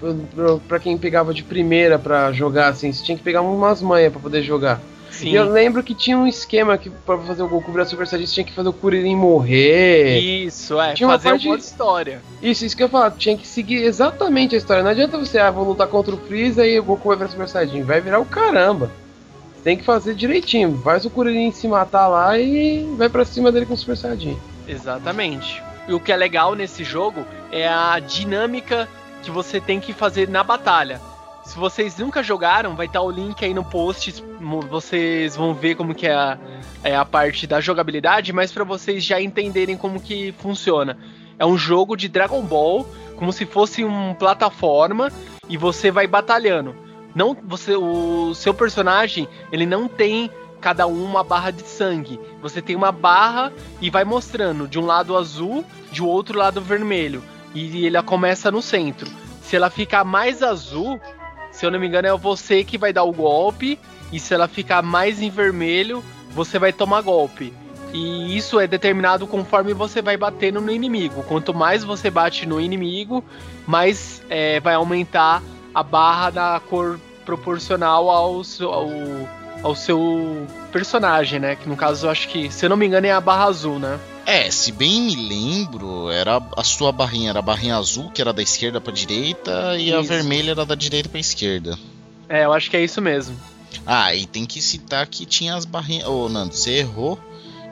para 0.68 0.80
quem 0.80 0.98
pegava 0.98 1.34
de 1.34 1.44
primeira 1.44 2.00
para 2.00 2.32
jogar 2.32 2.70
assim. 2.70 2.92
Você 2.92 3.04
tinha 3.04 3.18
que 3.18 3.24
pegar 3.24 3.42
umas 3.42 3.82
manhas 3.82 4.12
para 4.12 4.22
poder 4.22 4.42
jogar. 4.44 4.80
Sim. 5.16 5.30
E 5.30 5.36
eu 5.36 5.50
lembro 5.50 5.82
que 5.82 5.96
tinha 5.96 6.18
um 6.18 6.28
esquema 6.28 6.78
que 6.78 6.90
pra 6.90 7.18
fazer 7.18 7.42
o 7.42 7.48
Goku 7.48 7.72
virar 7.72 7.86
Super 7.86 8.06
Saiyajin, 8.06 8.34
tinha 8.34 8.46
que 8.46 8.52
fazer 8.52 8.68
o 8.68 8.74
Kuririn 8.74 9.16
morrer. 9.16 10.20
Isso, 10.20 10.80
é, 10.80 10.94
tinha 10.94 11.08
fazer 11.08 11.30
uma 11.30 11.40
parte... 11.40 11.64
história. 11.64 12.22
Isso, 12.42 12.66
isso 12.66 12.76
que 12.76 12.84
eu 12.84 12.88
ia 12.88 12.92
falar, 12.92 13.12
tinha 13.12 13.38
que 13.38 13.48
seguir 13.48 13.84
exatamente 13.84 14.56
a 14.56 14.58
história. 14.58 14.84
Não 14.84 14.92
adianta 14.92 15.18
você, 15.18 15.40
ah, 15.40 15.50
vou 15.50 15.64
lutar 15.64 15.88
contra 15.88 16.14
o 16.14 16.18
Freeza 16.18 16.68
e 16.68 16.78
o 16.78 16.84
Goku 16.84 17.08
vai 17.08 17.18
virar 17.18 17.30
Super 17.30 17.48
Saiyajin. 17.48 17.84
Vai 17.84 18.02
virar 18.02 18.20
o 18.20 18.26
caramba. 18.26 18.92
Tem 19.64 19.78
que 19.78 19.84
fazer 19.84 20.14
direitinho. 20.16 20.78
Faz 20.84 21.06
o 21.06 21.10
Kuririn 21.10 21.52
se 21.52 21.68
matar 21.68 22.08
lá 22.08 22.38
e 22.38 22.84
vai 22.98 23.08
para 23.08 23.24
cima 23.24 23.52
dele 23.52 23.66
com 23.66 23.74
o 23.74 23.78
Super 23.78 23.96
Saiyajin. 23.96 24.38
Exatamente. 24.68 25.64
E 25.88 25.94
o 25.94 26.00
que 26.00 26.12
é 26.12 26.16
legal 26.18 26.56
nesse 26.56 26.84
jogo 26.84 27.26
é 27.52 27.68
a 27.68 28.00
dinâmica 28.00 28.88
que 29.24 29.32
você 29.32 29.62
tem 29.62 29.80
que 29.80 29.94
fazer 29.94 30.28
na 30.28 30.44
batalha. 30.44 31.00
Se 31.46 31.60
vocês 31.60 31.98
nunca 31.98 32.24
jogaram, 32.24 32.76
vai 32.76 32.88
estar 32.88 33.02
o 33.02 33.10
link 33.10 33.46
aí 33.46 33.54
no 33.54 33.64
post. 33.64 34.24
Vocês 34.70 35.36
vão 35.36 35.54
ver 35.54 35.76
como 35.76 35.94
que 35.94 36.08
é 36.08 36.14
a, 36.14 36.38
é 36.84 36.96
a 36.96 37.06
parte 37.06 37.46
da 37.46 37.62
jogabilidade, 37.62 38.34
mas 38.34 38.52
para 38.52 38.64
vocês 38.64 39.04
já 39.04 39.22
entenderem 39.22 39.78
como 39.78 40.02
que 40.02 40.34
funciona. 40.40 40.98
É 41.38 41.46
um 41.46 41.58
jogo 41.58 41.96
de 41.96 42.10
Dragon 42.10 42.42
Ball, 42.42 42.88
como 43.16 43.32
se 43.32 43.46
fosse 43.46 43.84
uma 43.84 44.16
plataforma 44.16 45.12
e 45.48 45.56
você 45.56 45.92
vai 45.92 46.08
batalhando. 46.08 46.76
Não, 47.14 47.38
você, 47.44 47.76
o 47.76 48.34
seu 48.34 48.54
personagem, 48.54 49.28
ele 49.52 49.66
não 49.66 49.88
tem 49.88 50.30
cada 50.60 50.88
um 50.88 51.04
uma 51.06 51.24
barra 51.24 51.52
de 51.52 51.62
sangue. 51.62 52.20
Você 52.42 52.60
tem 52.62 52.76
uma 52.76 52.92
barra 52.92 53.54
e 53.80 53.90
vai 53.92 54.04
mostrando 54.04 54.68
de 54.68 54.80
um 54.80 54.86
lado 54.86 55.16
azul, 55.16 55.64
de 55.92 56.02
outro 56.02 56.40
lado 56.40 56.60
vermelho. 56.60 57.24
E 57.54 57.86
ele 57.86 58.02
começa 58.02 58.52
no 58.52 58.62
centro. 58.62 59.10
Se 59.42 59.56
ela 59.56 59.70
ficar 59.70 60.04
mais 60.04 60.42
azul, 60.42 61.00
se 61.56 61.66
eu 61.66 61.72
não 61.72 61.80
me 61.80 61.88
engano, 61.88 62.06
é 62.06 62.18
você 62.18 62.66
que 62.66 62.78
vai 62.78 62.92
dar 62.92 63.04
o 63.04 63.14
golpe. 63.14 63.80
E 64.12 64.20
se 64.20 64.34
ela 64.34 64.48
ficar 64.48 64.82
mais 64.82 65.22
em 65.22 65.30
vermelho, 65.30 66.04
você 66.32 66.60
vai 66.60 66.74
tomar 66.74 67.02
golpe. 67.02 67.54
E 67.94 68.36
isso 68.36 68.60
é 68.60 68.68
determinado 68.68 69.26
conforme 69.26 69.74
você 69.74 70.02
vai 70.02 70.18
batendo 70.18 70.60
no 70.60 70.70
inimigo. 70.70 71.24
Quanto 71.24 71.54
mais 71.54 71.82
você 71.82 72.12
bate 72.12 72.46
no 72.46 72.60
inimigo, 72.60 73.24
mais 73.66 74.22
é, 74.30 74.60
vai 74.60 74.76
aumentar 74.76 75.42
a 75.74 75.82
barra 75.82 76.30
da 76.30 76.62
cor 76.70 77.00
proporcional 77.26 78.10
ao, 78.10 78.42
ao, 78.62 78.90
ao 79.64 79.76
seu 79.76 80.46
personagem, 80.74 81.40
né? 81.40 81.56
Que 81.56 81.70
no 81.70 81.78
caso 81.78 82.08
eu 82.08 82.12
acho 82.12 82.28
que, 82.28 82.52
se 82.52 82.66
eu 82.66 82.70
não 82.70 82.76
me 82.76 82.86
engano, 82.86 83.08
é 83.08 83.12
a 83.12 83.22
barra 83.22 83.46
azul, 83.46 83.80
né? 83.80 83.98
É, 84.26 84.50
se 84.50 84.72
bem 84.72 85.02
me 85.02 85.16
lembro, 85.16 86.10
era 86.10 86.42
a 86.58 86.64
sua 86.64 86.92
barrinha, 86.92 87.30
era 87.30 87.40
a 87.40 87.44
barrinha 87.44 87.76
azul, 87.76 88.10
que 88.10 88.22
era 88.22 88.34
da 88.34 88.42
esquerda 88.42 88.82
pra 88.82 88.92
direita, 88.92 89.78
e 89.78 89.90
isso. 89.90 89.98
a 89.98 90.02
vermelha 90.02 90.52
era 90.52 90.66
da 90.66 90.74
direita 90.74 91.08
pra 91.08 91.20
esquerda. 91.20 91.78
É, 92.28 92.46
eu 92.46 92.52
acho 92.52 92.70
que 92.70 92.76
é 92.76 92.84
isso 92.84 93.02
mesmo. 93.02 93.38
Ah, 93.86 94.16
e 94.16 94.26
tem 94.26 94.46
que 94.46 94.62
citar 94.62 95.06
que 95.06 95.26
tinha 95.26 95.56
as 95.56 95.64
barrinhas. 95.64 96.08
Ô, 96.08 96.26
oh, 96.26 96.30
Nando, 96.30 96.56
você 96.56 96.72
errou. 96.72 97.20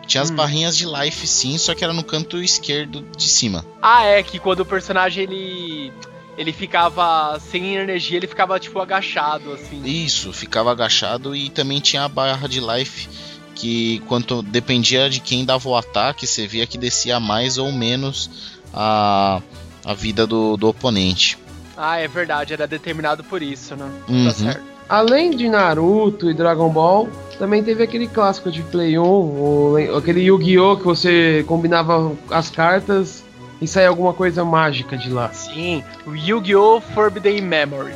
Tinha 0.05 0.21
as 0.21 0.29
hum. 0.29 0.35
barrinhas 0.35 0.77
de 0.77 0.85
life 0.85 1.25
sim, 1.25 1.57
só 1.57 1.73
que 1.73 1.83
era 1.83 1.93
no 1.93 2.03
canto 2.03 2.37
esquerdo 2.41 3.05
de 3.17 3.27
cima. 3.27 3.65
Ah, 3.81 4.03
é, 4.03 4.21
que 4.21 4.37
quando 4.37 4.59
o 4.61 4.65
personagem 4.65 5.23
ele. 5.23 5.91
Ele 6.35 6.51
ficava 6.51 7.39
sem 7.39 7.75
energia, 7.75 8.17
ele 8.17 8.25
ficava 8.25 8.59
tipo 8.59 8.79
agachado, 8.79 9.53
assim. 9.53 9.83
Isso, 9.85 10.33
ficava 10.33 10.71
agachado 10.71 11.35
e 11.35 11.47
também 11.47 11.79
tinha 11.79 12.03
a 12.03 12.09
barra 12.09 12.47
de 12.47 12.59
life 12.59 13.07
que 13.55 13.99
quanto 14.07 14.41
dependia 14.41 15.09
de 15.09 15.19
quem 15.19 15.45
dava 15.45 15.67
o 15.69 15.75
ataque, 15.75 16.25
você 16.27 16.47
via 16.47 16.67
que 16.67 16.77
descia 16.77 17.19
mais 17.19 17.57
ou 17.57 17.71
menos 17.71 18.53
a, 18.73 19.41
a 19.85 19.93
vida 19.93 20.25
do, 20.25 20.57
do 20.57 20.67
oponente. 20.67 21.37
Ah, 21.77 21.97
é 21.97 22.07
verdade, 22.07 22.53
era 22.53 22.67
determinado 22.67 23.23
por 23.23 23.41
isso, 23.41 23.75
né? 23.75 23.89
Tá 24.05 24.11
uhum. 24.11 24.25
Tá 24.25 24.31
certo. 24.31 24.73
Além 24.87 25.31
de 25.31 25.47
Naruto 25.49 26.29
e 26.29 26.33
Dragon 26.33 26.69
Ball, 26.69 27.09
também 27.39 27.63
teve 27.63 27.83
aquele 27.83 28.07
clássico 28.07 28.51
de 28.51 28.61
Play 28.63 28.99
1, 28.99 29.03
o, 29.03 29.75
aquele 29.97 30.21
Yu-Gi-Oh! 30.21 30.77
que 30.77 30.83
você 30.83 31.43
combinava 31.47 32.11
as 32.29 32.49
cartas 32.49 33.23
e 33.61 33.67
saía 33.67 33.87
alguma 33.87 34.13
coisa 34.13 34.43
mágica 34.43 34.97
de 34.97 35.09
lá. 35.09 35.31
Sim, 35.33 35.83
o 36.05 36.15
Yu-Gi-Oh! 36.15 36.81
Forbidden 36.81 37.41
Memories. 37.41 37.95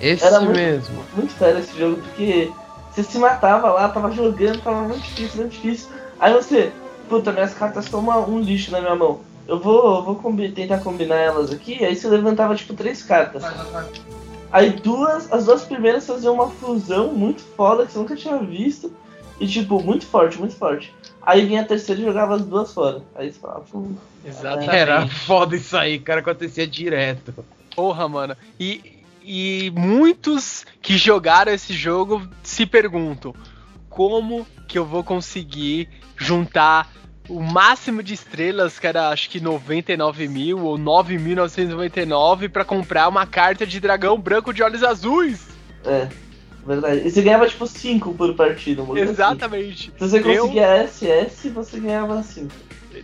Esse 0.00 0.24
Era 0.24 0.40
mesmo. 0.40 0.96
Muito, 0.96 1.16
muito 1.16 1.32
sério 1.38 1.60
esse 1.60 1.78
jogo, 1.78 2.02
porque 2.02 2.50
você 2.92 3.02
se 3.02 3.18
matava 3.18 3.70
lá, 3.70 3.88
tava 3.88 4.10
jogando, 4.12 4.60
tava 4.60 4.82
muito 4.82 5.02
difícil, 5.02 5.40
muito 5.40 5.52
difícil. 5.52 5.88
Aí 6.20 6.32
você, 6.32 6.72
puta, 7.08 7.32
minhas 7.32 7.54
cartas 7.54 7.86
estão 7.86 8.00
um 8.28 8.40
lixo 8.40 8.70
na 8.70 8.80
minha 8.80 8.94
mão. 8.94 9.20
Eu 9.48 9.58
vou, 9.58 10.04
vou 10.04 10.16
combi 10.16 10.50
tentar 10.50 10.78
combinar 10.78 11.16
elas 11.16 11.50
aqui. 11.50 11.84
Aí 11.84 11.96
você 11.96 12.08
levantava 12.08 12.54
tipo 12.54 12.74
três 12.74 13.02
cartas. 13.02 13.42
Aí 14.50 14.70
duas, 14.70 15.32
as 15.32 15.46
duas 15.46 15.64
primeiras 15.64 16.06
faziam 16.06 16.34
uma 16.34 16.50
fusão 16.50 17.12
muito 17.12 17.42
foda 17.56 17.86
que 17.86 17.92
você 17.92 17.98
nunca 17.98 18.14
tinha 18.14 18.38
visto. 18.38 18.92
E 19.40 19.46
tipo, 19.46 19.82
muito 19.82 20.06
forte, 20.06 20.38
muito 20.38 20.54
forte. 20.54 20.94
Aí 21.22 21.44
vinha 21.46 21.62
a 21.62 21.64
terceira 21.64 22.00
e 22.00 22.04
jogava 22.04 22.36
as 22.36 22.44
duas 22.44 22.72
fora. 22.72 23.02
Aí 23.14 23.32
você 23.32 23.40
falava, 23.40 23.64
hum, 23.74 23.96
Exatamente. 24.24 24.70
Era 24.70 25.06
foda 25.08 25.56
isso 25.56 25.76
aí, 25.76 25.98
cara, 25.98 26.20
acontecia 26.20 26.66
direto. 26.66 27.34
Porra, 27.74 28.08
mano. 28.08 28.36
E 28.60 28.91
e 29.24 29.72
muitos 29.76 30.64
que 30.80 30.96
jogaram 30.96 31.52
esse 31.52 31.72
jogo 31.72 32.28
se 32.42 32.66
perguntam 32.66 33.34
como 33.88 34.46
que 34.66 34.78
eu 34.78 34.84
vou 34.84 35.04
conseguir 35.04 35.88
juntar 36.16 36.90
o 37.28 37.40
máximo 37.40 38.02
de 38.02 38.14
estrelas, 38.14 38.78
que 38.78 38.86
era 38.86 39.10
acho 39.10 39.30
que 39.30 39.40
99 39.40 40.28
mil 40.28 40.64
ou 40.64 40.78
9.999 40.78 42.48
para 42.48 42.64
comprar 42.64 43.08
uma 43.08 43.26
carta 43.26 43.66
de 43.66 43.78
dragão 43.80 44.18
branco 44.18 44.52
de 44.52 44.62
olhos 44.62 44.82
azuis. 44.82 45.46
É, 45.84 46.08
verdade. 46.66 47.06
E 47.06 47.10
você 47.10 47.22
ganhava 47.22 47.46
tipo 47.46 47.66
5 47.66 48.14
por 48.14 48.34
partida. 48.34 48.82
Assim. 48.82 48.98
Exatamente. 48.98 49.90
Assim. 49.90 49.98
Se 49.98 50.10
você 50.10 50.20
conseguia 50.20 50.78
eu... 50.78 50.88
SS, 50.88 51.48
você 51.50 51.80
ganhava 51.80 52.22
5. 52.22 52.50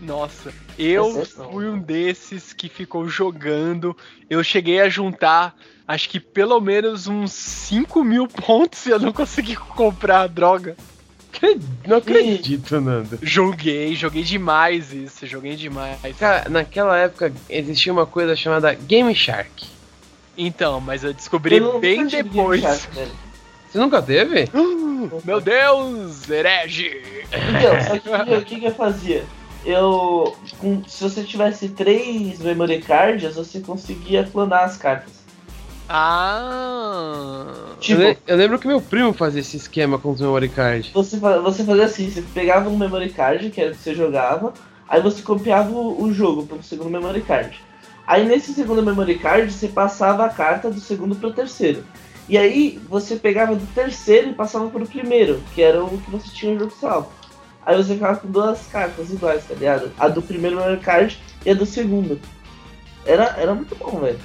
Nossa, 0.00 0.52
eu 0.78 1.25
fui 1.25 1.66
um 1.66 1.78
desses 1.78 2.52
que 2.52 2.68
ficou 2.68 3.08
jogando. 3.08 3.96
Eu 4.28 4.44
cheguei 4.44 4.80
a 4.80 4.88
juntar 4.88 5.54
acho 5.88 6.09
que 6.11 6.21
pelo 6.21 6.61
menos 6.61 7.07
uns 7.09 7.33
5 7.33 8.04
mil 8.04 8.28
pontos 8.28 8.85
e 8.87 8.90
eu 8.90 9.00
não 9.00 9.12
consegui 9.12 9.57
comprar 9.57 10.21
a 10.21 10.26
droga. 10.26 10.76
não 11.87 11.97
acredito, 11.99 12.80
Nando. 12.80 13.18
Joguei, 13.23 13.95
joguei 13.97 14.23
demais 14.23 14.92
isso, 14.92 15.26
joguei 15.26 15.57
demais. 15.57 15.99
Cara, 16.18 16.49
naquela 16.50 16.97
época 16.99 17.33
existia 17.49 17.92
uma 17.92 18.04
coisa 18.07 18.37
chamada 18.37 18.75
Game 18.75 19.14
Shark. 19.14 19.66
Então, 20.37 20.80
mas 20.80 21.02
eu 21.02 21.12
descobri 21.14 21.57
Eu 21.57 21.78
bem 21.80 22.07
depois. 22.07 22.61
Shark. 22.61 22.88
Você 23.71 23.78
nunca 23.78 24.00
teve? 24.02 24.49
Meu 25.25 25.40
Deus, 25.40 26.28
herege! 26.28 27.02
Então, 27.26 27.80
só 27.87 27.99
que 27.99 28.09
o 28.09 28.25
que- 28.25 28.35
o 28.35 28.45
que, 28.45 28.61
que 28.61 28.66
eu 28.66 28.75
fazia? 28.75 29.25
Eu. 29.64 30.37
com- 30.59 30.83
se 30.87 31.02
você 31.02 31.23
tivesse 31.23 31.68
três 31.71 32.38
memory 32.40 32.80
cards, 32.80 33.35
você 33.35 33.61
conseguia 33.61 34.25
clonar 34.25 34.64
as 34.64 34.76
cartas. 34.76 35.17
Ah. 35.88 37.45
Tipo, 37.80 38.00
eu, 38.02 38.09
le- 38.11 38.18
eu 38.26 38.37
lembro 38.37 38.59
que 38.59 38.66
meu 38.66 38.80
primo 38.80 39.12
fazia 39.12 39.40
esse 39.40 39.57
esquema 39.57 39.99
com 39.99 40.11
os 40.11 40.21
memory 40.21 40.49
card. 40.49 40.90
você, 40.92 41.16
você 41.16 41.64
fazia 41.64 41.85
assim, 41.85 42.11
você 42.11 42.23
pegava 42.35 42.68
um 42.68 42.76
memory 42.76 43.11
card, 43.11 43.50
que 43.50 43.61
era 43.61 43.73
o 43.73 43.75
que 43.75 43.83
você 43.83 43.95
jogava, 43.95 44.52
aí 44.88 45.00
você 45.00 45.23
copiava 45.23 45.71
o, 45.71 46.02
o 46.02 46.12
jogo 46.12 46.47
pro 46.47 46.62
segundo 46.62 46.90
memory 46.90 47.23
card. 47.23 47.59
Aí 48.07 48.26
nesse 48.26 48.52
segundo 48.54 48.83
memory 48.83 49.18
card 49.18 49.50
você 49.52 49.68
passava 49.68 50.25
a 50.25 50.28
carta 50.28 50.71
do 50.71 50.80
segundo 50.80 51.14
pro 51.16 51.33
terceiro. 51.33 51.85
E 52.28 52.37
aí 52.37 52.78
você 52.88 53.16
pegava 53.16 53.54
do 53.54 53.66
terceiro 53.75 54.30
e 54.30 54.35
passava 54.35 54.68
pro 54.68 54.87
primeiro, 54.87 55.42
que 55.54 55.62
era 55.62 55.83
o 55.83 55.99
que 55.99 56.11
você 56.11 56.28
tinha 56.30 56.52
no 56.54 56.61
jogo 56.61 56.73
salvo. 56.78 57.12
Aí 57.64 57.76
você 57.76 57.95
ficava 57.95 58.16
com 58.18 58.28
duas 58.30 58.66
cartas 58.66 59.11
iguais, 59.11 59.45
tá 59.47 59.54
ligado? 59.54 59.90
A 59.99 60.09
do 60.09 60.23
primeiro 60.23 60.57
memory 60.57 60.78
card 60.80 61.18
e 61.45 61.50
a 61.50 61.54
do 61.54 61.64
segundo. 61.66 62.18
Era, 63.07 63.35
era 63.38 63.54
muito 63.54 63.75
bom, 63.76 64.00
velho. 64.00 64.18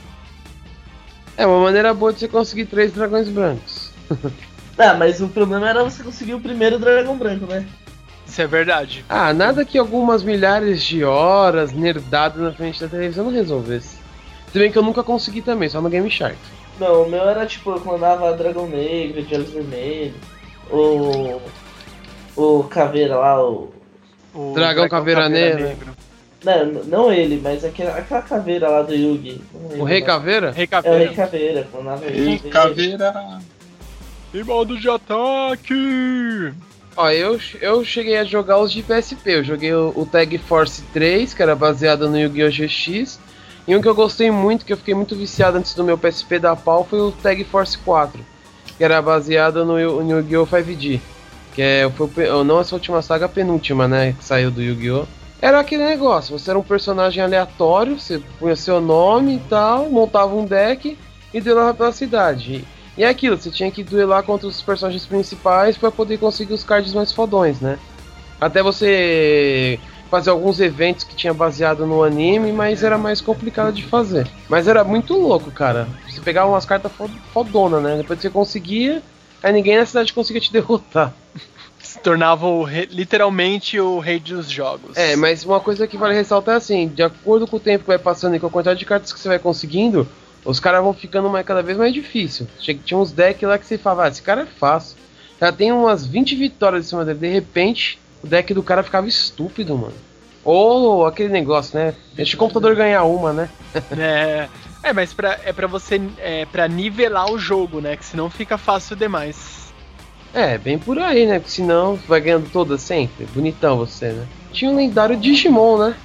É 1.38 1.46
uma 1.46 1.60
maneira 1.60 1.94
boa 1.94 2.14
de 2.14 2.20
você 2.20 2.28
conseguir 2.28 2.66
três 2.66 2.92
dragões 2.92 3.30
brancos. 3.30 3.92
Ah, 4.76 4.96
mas 4.96 5.22
o 5.22 5.28
problema 5.28 5.70
era 5.70 5.84
você 5.84 6.02
conseguir 6.02 6.34
o 6.34 6.40
primeiro 6.40 6.80
dragão 6.80 7.16
branco, 7.16 7.46
né? 7.46 7.64
Isso 8.26 8.42
é 8.42 8.48
verdade. 8.48 9.06
Ah, 9.08 9.32
nada 9.32 9.64
que 9.64 9.78
algumas 9.78 10.24
milhares 10.24 10.82
de 10.82 11.04
horas 11.04 11.72
nerdado 11.72 12.42
na 12.42 12.52
frente 12.52 12.82
da 12.82 12.88
televisão 12.88 13.26
não 13.26 13.32
resolvesse. 13.32 13.98
Se 14.52 14.58
bem 14.58 14.72
que 14.72 14.78
eu 14.78 14.82
nunca 14.82 15.04
consegui 15.04 15.44
também, 15.44 15.70
só 15.70 15.80
no 15.80 15.90
Game 15.90 16.10
Shark. 16.10 16.38
Não, 16.80 17.04
o 17.04 17.10
meu 17.10 17.22
era 17.22 17.46
tipo, 17.46 17.70
eu 17.70 17.86
mandava 17.86 18.34
dragão 18.34 18.68
negro, 18.68 19.22
de 19.22 19.36
olhos 19.36 19.52
vermelhos, 19.52 20.16
o. 20.72 21.40
O 22.36 22.64
caveira 22.64 23.16
lá, 23.16 23.48
o. 23.48 23.72
O 24.34 24.54
Dragão 24.56 24.90
Caveira 24.90 25.30
Negra. 25.30 25.78
Não, 26.44 26.66
não 26.84 27.12
ele, 27.12 27.40
mas 27.42 27.64
aquela, 27.64 27.98
aquela 27.98 28.22
caveira 28.22 28.70
lá 28.70 28.82
do 28.82 28.94
Yugi. 28.94 29.42
O 29.78 29.84
Rei 29.84 30.02
mais. 30.02 30.06
Caveira? 30.06 30.52
Rei 30.52 30.64
É 30.64 30.68
o 30.68 30.70
Caveira. 30.70 30.98
Rei 30.98 31.16
Caveira, 31.16 31.70
ele. 32.04 32.50
caveira. 32.50 33.40
E 34.34 34.44
modo 34.44 34.78
de 34.78 34.90
ataque! 34.90 36.54
Ó, 36.96 37.10
eu, 37.10 37.40
eu 37.62 37.86
cheguei 37.86 38.18
a 38.18 38.24
jogar 38.24 38.60
os 38.60 38.72
de 38.72 38.84
PSP. 38.84 39.38
Eu 39.38 39.44
joguei 39.44 39.74
o, 39.74 39.94
o 39.96 40.06
Tag 40.06 40.38
Force 40.40 40.82
3, 40.94 41.34
que 41.34 41.42
era 41.42 41.56
baseado 41.56 42.10
no 42.10 42.18
Yu-Gi-Oh! 42.18 42.50
GX. 42.50 43.20
E 43.68 43.76
um 43.76 43.82
que 43.82 43.88
eu 43.88 43.96
gostei 43.96 44.30
muito, 44.30 44.66
que 44.66 44.74
eu 44.74 44.78
fiquei 44.78 44.94
muito 44.94 45.16
viciado 45.16 45.58
antes 45.58 45.74
do 45.74 45.84
meu 45.84 45.98
PSP 45.98 46.40
da 46.40 46.56
pau, 46.56 46.84
foi 46.84 47.00
o 47.00 47.12
Tag 47.12 47.44
Force 47.46 47.78
4, 47.78 48.20
que 48.78 48.84
era 48.84 49.02
baseado 49.02 49.64
no, 49.64 50.04
no 50.04 50.20
Yu-Gi-Oh! 50.20 50.46
5G. 50.46 51.00
Que 51.56 51.62
é, 51.62 51.90
foi, 51.90 52.10
não 52.44 52.60
essa 52.60 52.76
última 52.76 53.02
saga, 53.02 53.28
a 53.28 53.30
penúltima, 53.30 53.88
né? 53.88 54.16
Que 54.18 54.26
saiu 54.26 54.52
do 54.52 54.62
Yu-Gi-Oh! 54.62 55.06
Era 55.44 55.60
aquele 55.60 55.84
negócio, 55.84 56.40
você 56.40 56.50
era 56.52 56.58
um 56.58 56.64
personagem 56.64 57.22
aleatório, 57.22 58.00
você 58.00 58.18
punha 58.40 58.56
seu 58.56 58.80
nome 58.80 59.36
e 59.36 59.40
tal, 59.40 59.90
montava 59.90 60.34
um 60.34 60.46
deck 60.46 60.98
e 61.34 61.42
duelava 61.42 61.74
pela 61.74 61.92
cidade. 61.92 62.64
E 62.98 63.04
é 63.04 63.10
aquilo, 63.10 63.36
você 63.36 63.52
tinha 63.52 63.70
que 63.70 63.84
duelar 63.84 64.24
contra 64.24 64.48
os 64.48 64.62
personagens 64.62 65.06
principais 65.06 65.76
para 65.76 65.92
poder 65.92 66.18
conseguir 66.18 66.54
os 66.54 66.64
cards 66.64 66.94
mais 66.94 67.12
fodões, 67.12 67.60
né? 67.60 67.78
Até 68.40 68.64
você 68.64 69.78
fazer 70.10 70.30
alguns 70.30 70.62
eventos 70.62 71.04
que 71.04 71.14
tinha 71.14 71.34
baseado 71.34 71.86
no 71.86 72.04
anime, 72.04 72.54
mas 72.54 72.82
era 72.82 72.98
mais 72.98 73.20
complicado 73.20 73.74
de 73.74 73.84
fazer. 73.84 74.26
Mas 74.48 74.66
era 74.66 74.82
muito 74.86 75.14
louco, 75.20 75.52
cara. 75.52 75.90
Você 76.08 76.22
pegava 76.22 76.50
umas 76.52 76.66
cartas 76.66 76.90
fo- 76.94 77.10
fodona, 77.34 77.82
né? 77.82 77.98
Depois 77.98 78.22
você 78.22 78.30
conseguia, 78.30 79.04
aí 79.44 79.52
ninguém 79.52 79.76
na 79.78 79.86
cidade 79.86 80.14
conseguia 80.14 80.40
te 80.40 80.54
derrotar. 80.54 81.14
Se 81.84 82.00
tornava 82.00 82.48
o 82.48 82.64
rei- 82.64 82.88
literalmente 82.90 83.80
o 83.80 84.00
rei 84.00 84.20
dos 84.20 84.50
jogos. 84.50 84.96
É, 84.98 85.16
mas 85.16 85.44
uma 85.46 85.60
coisa 85.60 85.86
que 85.86 85.98
vale 85.98 86.16
ressaltar 86.16 86.56
é 86.56 86.58
assim, 86.58 86.88
de 86.88 87.04
acordo 87.04 87.46
com 87.46 87.58
o 87.58 87.60
tempo 87.60 87.84
que 87.84 87.88
vai 87.90 88.00
passando 88.00 88.36
e 88.36 88.40
com 88.40 88.48
a 88.48 88.50
quantidade 88.50 88.80
de 88.80 88.86
cartas 88.86 89.12
que 89.14 89.20
você 89.20 89.28
vai 89.28 89.38
conseguindo, 89.38 90.08
os 90.46 90.60
caras 90.60 90.82
vão 90.82 90.94
ficando 90.94 91.30
mais, 91.30 91.46
cada 91.46 91.62
vez 91.62 91.78
mais 91.78 91.94
difícil. 91.94 92.48
Tinha 92.60 92.98
uns 92.98 93.12
decks 93.12 93.48
lá 93.48 93.58
que 93.58 93.66
você 93.66 93.78
falava, 93.78 94.06
ah, 94.06 94.08
esse 94.08 94.22
cara 94.22 94.42
é 94.42 94.46
fácil. 94.46 94.98
Já 95.40 95.52
tem 95.52 95.72
umas 95.72 96.06
20 96.06 96.36
vitórias 96.36 96.86
em 96.86 96.90
cima 96.90 97.04
dele, 97.04 97.20
de 97.20 97.28
repente, 97.28 98.00
o 98.24 98.28
deck 98.28 98.54
do 98.54 98.64
cara 98.64 98.82
ficava 98.82 99.08
estúpido, 99.08 99.78
mano. 99.78 99.94
Ou 100.44 101.06
aquele 101.06 101.30
negócio, 101.30 101.78
né? 101.78 101.94
Deixa 102.14 102.36
o 102.36 102.40
computador 102.40 102.76
ganhar 102.76 103.04
uma, 103.04 103.32
né? 103.34 103.50
É, 103.98 104.48
é 104.84 104.94
mas 104.94 105.14
pra, 105.14 105.40
é 105.46 105.52
pra 105.54 105.68
você. 105.68 106.00
É 106.20 106.46
pra 106.46 106.68
nivelar 106.68 107.32
o 107.32 107.38
jogo, 107.40 107.80
né? 107.82 107.96
Que 107.96 108.06
senão 108.06 108.30
fica 108.30 108.58
fácil 108.58 108.96
demais. 108.96 109.63
É, 110.34 110.58
bem 110.58 110.80
por 110.80 110.98
aí, 110.98 111.28
né? 111.28 111.40
Porque 111.40 111.52
senão 111.52 111.96
vai 112.08 112.20
ganhando 112.20 112.50
todas 112.50 112.82
sempre. 112.82 113.26
Bonitão 113.28 113.78
você, 113.78 114.12
né? 114.12 114.28
Tinha 114.52 114.72
um 114.72 114.76
lendário 114.76 115.16
Digimon, 115.16 115.78
né? 115.78 115.96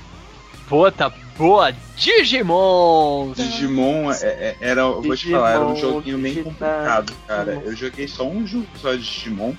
Boa, 0.68 0.92
tá 0.92 1.08
boa. 1.36 1.72
Digimon! 1.96 3.32
Digimon 3.34 4.12
é- 4.12 4.26
é- 4.26 4.56
era, 4.60 4.82
eu 4.82 5.00
vou 5.00 5.16
te 5.16 5.30
falar, 5.30 5.52
era 5.52 5.64
um 5.64 5.72
Digimon, 5.72 5.92
joguinho 5.92 6.18
bem 6.18 6.32
Digimon. 6.34 6.50
complicado, 6.52 7.12
cara. 7.26 7.62
Eu 7.64 7.74
joguei 7.74 8.06
só 8.06 8.28
um 8.28 8.46
jogo 8.46 8.66
só 8.76 8.92
de 8.92 8.98
Digimon, 9.02 9.54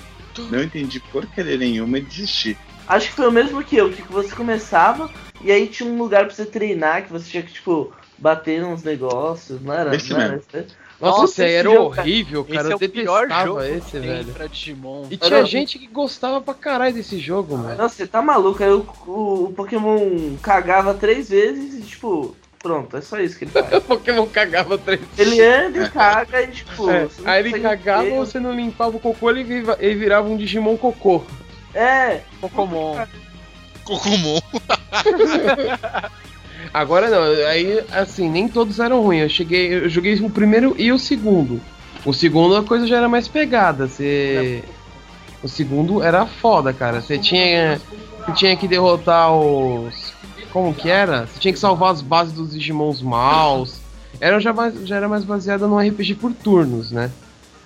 não 0.52 0.62
entendi 0.62 1.00
porcaria 1.00 1.58
nenhuma 1.58 1.98
e 1.98 2.02
desisti. 2.02 2.56
Acho 2.88 3.10
que 3.10 3.16
foi 3.16 3.28
o 3.28 3.32
mesmo 3.32 3.64
que 3.64 3.76
eu, 3.76 3.92
que 3.92 4.02
você 4.04 4.36
começava 4.36 5.10
e 5.42 5.52
aí 5.52 5.68
tinha 5.68 5.90
um 5.90 5.98
lugar 5.98 6.26
pra 6.26 6.34
você 6.34 6.46
treinar, 6.46 7.06
que 7.06 7.12
você 7.12 7.30
tinha 7.30 7.44
que, 7.44 7.54
tipo, 7.54 7.92
bater 8.18 8.62
nos 8.62 8.84
negócios, 8.84 9.62
não 9.62 9.74
era? 9.74 9.96
Esse 9.96 10.12
não 10.12 10.20
era 10.20 10.34
mesmo. 10.34 10.46
esse? 10.54 10.68
Nossa, 11.02 11.22
Nossa, 11.22 11.44
era 11.46 11.70
jogo, 11.70 11.86
horrível, 11.86 12.44
cara. 12.44 12.60
Esse 12.62 12.70
é 12.70 12.74
Eu 12.74 12.78
o 12.78 12.92
pior 12.92 13.30
jogo 13.30 13.62
esse, 13.62 14.00
velho. 14.00 14.34
pra 14.34 14.48
Digimon. 14.48 15.06
E 15.10 15.16
tinha 15.18 15.38
Era- 15.38 15.46
gente 15.46 15.80
que 15.80 15.88
gostava 15.88 16.42
pra 16.42 16.54
caralho 16.54 16.94
desse 16.94 17.18
jogo, 17.20 17.58
mano. 17.58 17.76
Nossa, 17.78 17.96
você 17.96 18.06
tá 18.08 18.22
maluco, 18.22 18.62
aí 18.62 18.70
o, 18.70 18.86
o, 19.08 19.44
o 19.46 19.54
Pokémon 19.54 20.36
cagava 20.42 20.94
três 20.94 21.30
vezes 21.30 21.74
e, 21.80 21.82
tipo, 21.84 22.36
pronto, 22.62 22.98
é 22.98 23.02
só 23.02 23.18
isso 23.20 23.38
que 23.40 23.46
ele 23.46 23.52
faz. 23.52 23.72
O 23.78 23.82
Pokémon 23.82 24.26
cagava 24.28 24.78
três 24.78 25.00
Ele 25.18 25.42
anda 25.42 25.86
e 25.86 25.90
caga 25.90 26.42
e, 26.42 26.48
tipo. 26.52 26.90
É, 26.90 27.08
Aí 27.24 27.40
ele 27.48 27.60
cagava, 27.62 28.04
ver. 28.04 28.18
você 28.18 28.38
não 28.40 28.54
limpava 28.54 28.98
o 28.98 29.00
cocô, 29.00 29.30
ele, 29.30 29.44
viva- 29.46 29.78
ele 29.80 29.96
virava 29.96 30.28
um 30.28 30.36
Digimon 30.36 30.76
cocô. 30.76 31.24
É, 31.74 32.22
Pokémon. 32.42 32.98
Cocumon. 33.86 34.40
Agora 36.74 37.10
não, 37.10 37.48
aí 37.48 37.84
assim, 37.92 38.30
nem 38.30 38.48
todos 38.48 38.80
eram 38.80 39.02
ruins. 39.02 39.24
Eu 39.24 39.30
cheguei, 39.30 39.74
eu 39.74 39.90
joguei 39.90 40.14
o 40.16 40.30
primeiro 40.30 40.76
e 40.78 40.92
o 40.92 41.00
segundo. 41.00 41.60
O 42.06 42.14
segundo 42.14 42.56
a 42.56 42.64
coisa 42.64 42.88
já 42.88 42.98
era 42.98 43.10
mais 43.10 43.28
pegada. 43.28 43.88
Você. 43.88 44.64
O 45.42 45.48
segundo 45.48 46.04
era 46.04 46.26
foda, 46.26 46.72
cara. 46.74 47.02
Você 47.02 47.18
tinha. 47.18 47.80
Você 48.26 48.32
tinha 48.34 48.56
que 48.56 48.68
derrotar 48.68 49.34
os. 49.34 50.14
Como 50.52 50.74
que 50.74 50.90
era? 50.90 51.26
Você 51.26 51.40
tinha 51.40 51.54
que 51.54 51.60
salvar 51.60 51.92
as 51.92 52.02
bases 52.02 52.34
dos 52.34 52.52
Digimons 52.52 53.02
maus. 53.02 53.80
Era 54.20 54.40
já, 54.40 54.52
mais, 54.52 54.74
já 54.86 54.98
era 54.98 55.08
mais 55.08 55.24
baseada 55.24 55.68
num 55.68 55.80
RPG 55.80 56.16
por 56.16 56.34
turnos, 56.34 56.92
né? 56.92 57.12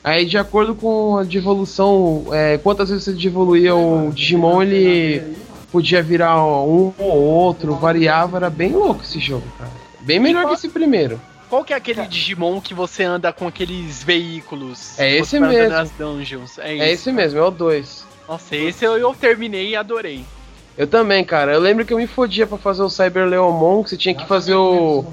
Aí 0.03 0.25
de 0.25 0.37
acordo 0.37 0.75
com 0.75 1.17
a 1.17 1.23
devolução, 1.23 2.25
é, 2.31 2.57
quantas 2.57 2.89
vezes 2.89 3.05
você 3.05 3.13
devoluía 3.13 3.73
o 3.73 4.11
Digimon, 4.13 4.61
ele 4.61 5.23
podia 5.73 6.03
virar 6.03 6.37
um 6.45 6.93
ou 6.99 7.17
outro, 7.19 7.75
variava, 7.75 8.37
era 8.37 8.49
bem 8.51 8.73
louco 8.73 9.01
esse 9.01 9.19
jogo, 9.19 9.43
cara. 9.57 9.71
Bem 10.01 10.19
melhor 10.19 10.47
que 10.47 10.53
esse 10.53 10.69
primeiro. 10.69 11.19
Qual 11.49 11.63
que 11.63 11.73
é 11.73 11.75
aquele 11.75 12.05
Digimon 12.05 12.61
que 12.61 12.75
você 12.75 13.03
anda 13.03 13.33
com 13.33 13.47
aqueles 13.47 14.03
veículos? 14.03 14.99
É 14.99 15.17
esse 15.17 15.39
mesmo. 15.39 15.69
nas 15.69 15.89
dungeons. 15.89 16.59
É, 16.59 16.77
É 16.77 16.91
esse 16.91 17.11
mesmo, 17.11 17.39
é 17.39 17.41
o 17.41 17.49
2. 17.49 18.05
Nossa, 18.29 18.55
esse 18.55 18.85
eu, 18.85 18.97
eu 18.97 19.13
terminei 19.15 19.69
e 19.69 19.75
adorei. 19.75 20.23
Eu 20.77 20.85
também, 20.85 21.23
cara. 21.23 21.53
Eu 21.53 21.59
lembro 21.59 21.85
que 21.85 21.93
eu 21.93 21.97
me 21.97 22.07
fodia 22.07 22.45
pra 22.45 22.57
fazer 22.57 22.83
o 22.83 22.89
Cyber 22.89 23.25
Leomon, 23.25 23.83
que 23.83 23.89
você 23.89 23.97
tinha 23.97 24.13
que 24.13 24.27
fazer 24.27 24.53
o. 24.55 25.05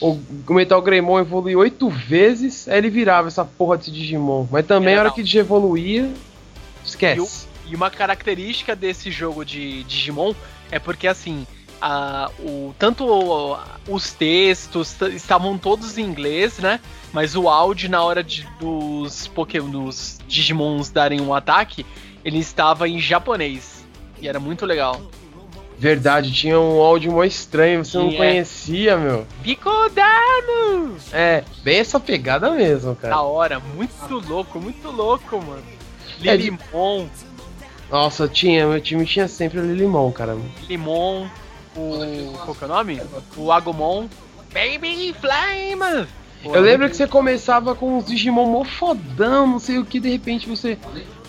O 0.00 0.20
Metal 0.50 0.80
Greymon 0.82 1.18
evoluir 1.18 1.56
oito 1.56 1.88
vezes, 1.88 2.68
aí 2.68 2.76
ele 2.78 2.90
virava 2.90 3.28
essa 3.28 3.44
porra 3.44 3.78
desse 3.78 3.90
Digimon. 3.90 4.46
Mas 4.50 4.66
também 4.66 4.94
a 4.94 5.00
hora 5.00 5.10
que 5.10 5.22
ele 5.22 5.38
evoluía, 5.38 6.10
esquece. 6.84 7.46
E 7.68 7.74
uma 7.74 7.90
característica 7.90 8.76
desse 8.76 9.10
jogo 9.10 9.44
de 9.44 9.82
Digimon 9.84 10.34
é 10.70 10.78
porque 10.78 11.06
assim, 11.08 11.46
a, 11.80 12.30
o, 12.38 12.74
tanto 12.78 13.56
os 13.88 14.12
textos 14.12 14.96
estavam 15.12 15.58
todos 15.58 15.98
em 15.98 16.02
inglês, 16.04 16.58
né? 16.58 16.80
Mas 17.12 17.34
o 17.34 17.48
áudio 17.48 17.90
na 17.90 18.02
hora 18.02 18.22
de, 18.22 18.46
dos 18.60 19.26
Pokémon, 19.28 19.70
dos 19.70 20.18
Digimons 20.28 20.90
darem 20.90 21.20
um 21.20 21.34
ataque, 21.34 21.84
ele 22.24 22.38
estava 22.38 22.88
em 22.88 23.00
japonês. 23.00 23.84
E 24.20 24.28
era 24.28 24.38
muito 24.40 24.64
legal. 24.64 25.00
Verdade, 25.78 26.32
tinha 26.32 26.58
um 26.58 26.80
áudio 26.80 27.12
mó 27.12 27.22
estranho, 27.22 27.84
você 27.84 27.98
não 27.98 28.08
Tinha. 28.08 28.18
conhecia, 28.18 28.96
meu. 28.96 29.26
Picodano! 29.42 30.96
É, 31.12 31.44
bem 31.62 31.78
essa 31.78 32.00
pegada 32.00 32.50
mesmo, 32.50 32.94
Da 32.94 33.00
cara. 33.00 33.20
hora, 33.20 33.60
muito 33.60 34.14
louco, 34.26 34.58
muito 34.58 34.90
louco, 34.90 35.36
mano. 35.42 35.62
É, 36.24 36.34
de-. 36.36 36.58
Nossa, 37.90 38.26
tinha, 38.28 38.66
meu 38.66 38.80
time 38.80 39.04
tinha 39.06 39.28
sempre 39.28 39.60
o 39.60 39.62
Lilimon, 39.64 40.10
cara. 40.12 40.36
Limon, 40.68 41.26
o. 41.76 42.32
Qual 42.44 42.54
que 42.54 42.64
é 42.64 42.66
o 42.66 42.70
nome? 42.70 43.02
O 43.36 43.52
Agumon. 43.52 44.08
Baby 44.52 45.14
Flame! 45.20 46.06
Eu 46.44 46.60
lembro 46.62 46.88
que 46.88 46.96
você 46.96 47.06
começava 47.06 47.74
com 47.74 47.98
uns 47.98 48.06
Digimon 48.06 48.46
mó 48.46 48.64
fodão, 48.64 49.46
não 49.46 49.58
sei 49.58 49.78
o 49.78 49.84
que, 49.84 49.98
de 50.00 50.08
repente 50.08 50.48
você. 50.48 50.78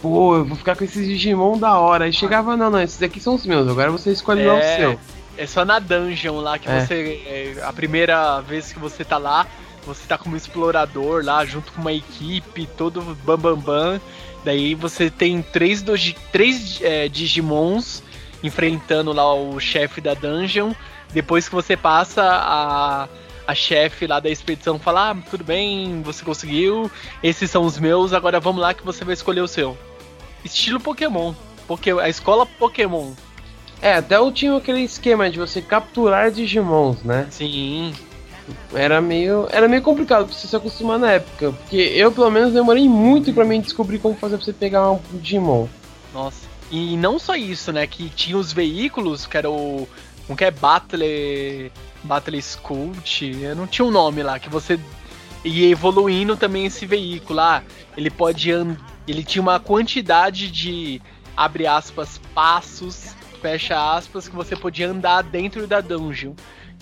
Pô, 0.02 0.36
eu 0.36 0.46
vou 0.46 0.56
ficar 0.56 0.76
com 0.76 0.84
esses 0.84 1.06
Digimon 1.08 1.58
da 1.58 1.78
hora. 1.78 2.06
Aí 2.06 2.13
chegava, 2.13 2.56
não, 2.56 2.70
não, 2.70 2.82
esses 2.82 3.02
aqui 3.02 3.20
são 3.20 3.36
os 3.36 3.46
meus, 3.46 3.67
agora 3.67 3.89
você 3.91 4.12
escolhe 4.12 4.46
lá 4.46 4.54
o 4.54 4.58
É, 4.58 4.76
seu. 4.78 5.00
é 5.38 5.48
só 5.48 5.65
na 5.65 5.80
dungeon 5.80 6.39
lá 6.39 6.58
que 6.60 6.70
É. 6.70 6.80
você. 6.86 7.56
é, 7.58 7.63
a 7.63 7.74
primeira 7.74 8.39
vez 8.41 8.72
que 8.72 8.80
você 8.80 9.04
tá 9.04 9.17
lá, 9.17 9.48
você 9.86 10.06
tá 10.08 10.17
como 10.17 10.38
explorador 10.38 11.24
lá, 11.26 11.43
junto 11.46 11.72
com 11.72 11.82
uma 11.82 11.93
equipe, 11.93 12.67
todo 12.78 13.02
bam 13.26 13.38
bam 13.38 13.56
bam. 13.58 14.02
Daí 14.48 14.76
você 14.76 15.10
tem 15.10 15.42
três, 15.42 15.82
doji, 15.82 16.16
três 16.32 16.80
é, 16.82 17.10
Digimons 17.10 18.02
enfrentando 18.42 19.12
lá 19.12 19.34
o 19.34 19.60
chefe 19.60 20.00
da 20.00 20.14
dungeon. 20.14 20.72
Depois 21.12 21.50
que 21.50 21.54
você 21.54 21.76
passa, 21.76 22.24
a, 22.24 23.10
a 23.46 23.54
chefe 23.54 24.08
lá 24.08 24.22
da 24.22 24.30
expedição 24.30 24.80
fala: 24.80 25.12
Ah, 25.12 25.18
tudo 25.30 25.44
bem, 25.44 26.02
você 26.02 26.24
conseguiu, 26.24 26.90
esses 27.22 27.52
são 27.52 27.66
os 27.66 27.78
meus, 27.78 28.14
agora 28.14 28.40
vamos 28.40 28.62
lá 28.62 28.74
que 28.74 28.86
você 28.86 29.04
vai 29.04 29.16
escolher 29.16 29.42
o 29.42 29.50
seu. 29.50 29.78
Estilo 30.46 30.80
Pokémon. 30.80 31.34
Poké, 31.68 31.92
a 31.92 32.08
escola 32.08 32.46
Pokémon. 32.46 33.12
É, 33.82 33.96
até 33.96 34.16
eu 34.16 34.32
tinha 34.32 34.56
aquele 34.56 34.80
esquema 34.80 35.30
de 35.30 35.38
você 35.38 35.62
capturar 35.62 36.32
Digimons, 36.32 37.04
né? 37.04 37.28
Sim, 37.30 37.94
Era 38.74 39.02
meio, 39.02 39.48
era 39.52 39.68
meio 39.68 39.82
complicado 39.82 40.26
pra 40.26 40.34
você 40.34 40.48
se 40.48 40.56
acostumar 40.56 40.98
na 41.00 41.14
época. 41.14 41.52
Porque 41.52 41.76
eu, 41.76 42.12
pelo 42.12 42.30
menos, 42.30 42.54
demorei 42.54 42.88
muito 42.88 43.34
pra 43.34 43.46
mim 43.46 43.62
descobrir 43.62 44.00
como 44.00 44.16
fazer 44.16 44.38
pra 44.38 44.46
você 44.46 44.54
pegar 44.54 44.92
um 44.92 45.00
Digimon. 45.14 45.68
nossa. 46.14 46.48
E 46.70 46.98
não 46.98 47.18
só 47.18 47.36
isso, 47.36 47.72
né? 47.72 47.88
Que 47.88 48.10
tinha 48.10 48.38
os 48.38 48.52
veículos, 48.52 49.26
que 49.26 49.38
era 49.38 49.50
o. 49.50 49.88
Um 50.30 50.36
que 50.36 50.44
é 50.44 50.52
Battle. 50.52 51.72
Battle 52.04 52.42
Scout. 52.42 53.32
Não 53.56 53.66
tinha 53.66 53.86
um 53.86 53.92
nome 53.92 54.22
lá, 54.22 54.38
que 54.38 54.50
você 54.50 54.78
ia 55.46 55.70
evoluindo 55.70 56.36
também 56.36 56.66
esse 56.66 56.86
veículo. 56.86 57.40
Ah, 57.40 57.64
ele 57.96 58.10
pode. 58.10 58.52
Ele 59.08 59.24
tinha 59.24 59.42
uma 59.42 59.60
quantidade 59.60 60.52
de. 60.52 61.02
Abre 61.36 61.68
aspas, 61.68 62.20
passos, 62.34 63.16
fecha 63.42 63.96
aspas, 63.96 64.28
que 64.28 64.36
você 64.36 64.56
podia 64.56 64.90
andar 64.90 65.22
dentro 65.22 65.68
da 65.68 65.80
dungeon. 65.80 66.34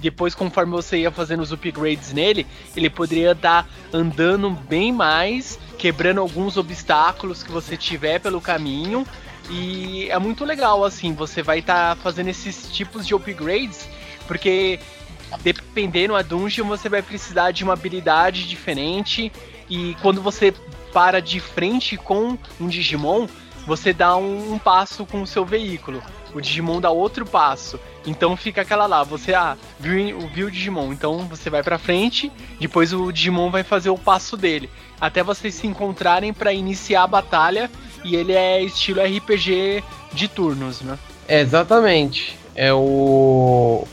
Depois, 0.05 0.35
conforme 0.35 0.71
você 0.71 0.99
ia 0.99 1.09
fazendo 1.09 1.41
os 1.41 1.51
upgrades 1.51 2.13
nele, 2.13 2.45
ele 2.75 2.91
poderia 2.91 3.31
estar 3.31 3.67
andando 3.91 4.51
bem 4.51 4.91
mais, 4.91 5.57
quebrando 5.79 6.21
alguns 6.21 6.57
obstáculos 6.57 7.41
que 7.41 7.51
você 7.51 7.75
tiver 7.75 8.19
pelo 8.19 8.39
caminho. 8.39 9.03
E 9.49 10.07
é 10.11 10.19
muito 10.19 10.45
legal, 10.45 10.85
assim, 10.85 11.15
você 11.15 11.41
vai 11.41 11.57
estar 11.57 11.97
fazendo 11.97 12.27
esses 12.27 12.71
tipos 12.71 13.07
de 13.07 13.15
upgrades, 13.15 13.89
porque 14.27 14.79
dependendo 15.41 16.13
da 16.13 16.21
dungeon, 16.21 16.67
você 16.67 16.87
vai 16.87 17.01
precisar 17.01 17.49
de 17.49 17.63
uma 17.63 17.73
habilidade 17.73 18.47
diferente. 18.47 19.31
E 19.67 19.97
quando 20.03 20.21
você 20.21 20.53
para 20.93 21.19
de 21.19 21.39
frente 21.39 21.97
com 21.97 22.37
um 22.61 22.67
Digimon, 22.67 23.25
você 23.65 23.91
dá 23.91 24.15
um, 24.15 24.53
um 24.53 24.59
passo 24.59 25.03
com 25.03 25.23
o 25.23 25.25
seu 25.25 25.43
veículo. 25.43 25.99
O 26.35 26.41
Digimon 26.41 26.81
dá 26.81 26.91
outro 26.91 27.25
passo. 27.25 27.79
Então 28.05 28.35
fica 28.35 28.61
aquela 28.61 28.85
lá, 28.85 29.03
você 29.03 29.33
ah, 29.33 29.55
viu, 29.79 30.19
viu 30.33 30.47
o 30.47 30.51
Digimon, 30.51 30.91
então 30.91 31.19
você 31.29 31.49
vai 31.49 31.63
pra 31.63 31.79
frente, 31.79 32.29
depois 32.59 32.91
o 32.93 33.09
Digimon 33.09 33.49
vai 33.49 33.63
fazer 33.63 33.89
o 33.89 33.97
passo 33.97 34.35
dele, 34.35 34.69
até 34.99 35.23
vocês 35.23 35.55
se 35.55 35.65
encontrarem 35.65 36.33
pra 36.33 36.51
iniciar 36.51 37.03
a 37.03 37.07
batalha, 37.07 37.71
e 38.03 38.15
ele 38.17 38.33
é 38.33 38.61
estilo 38.61 39.01
RPG 39.01 39.81
de 40.13 40.27
turnos, 40.27 40.81
né? 40.81 40.99
Exatamente. 41.27 42.37
É 42.53 42.71
o. 42.73 43.87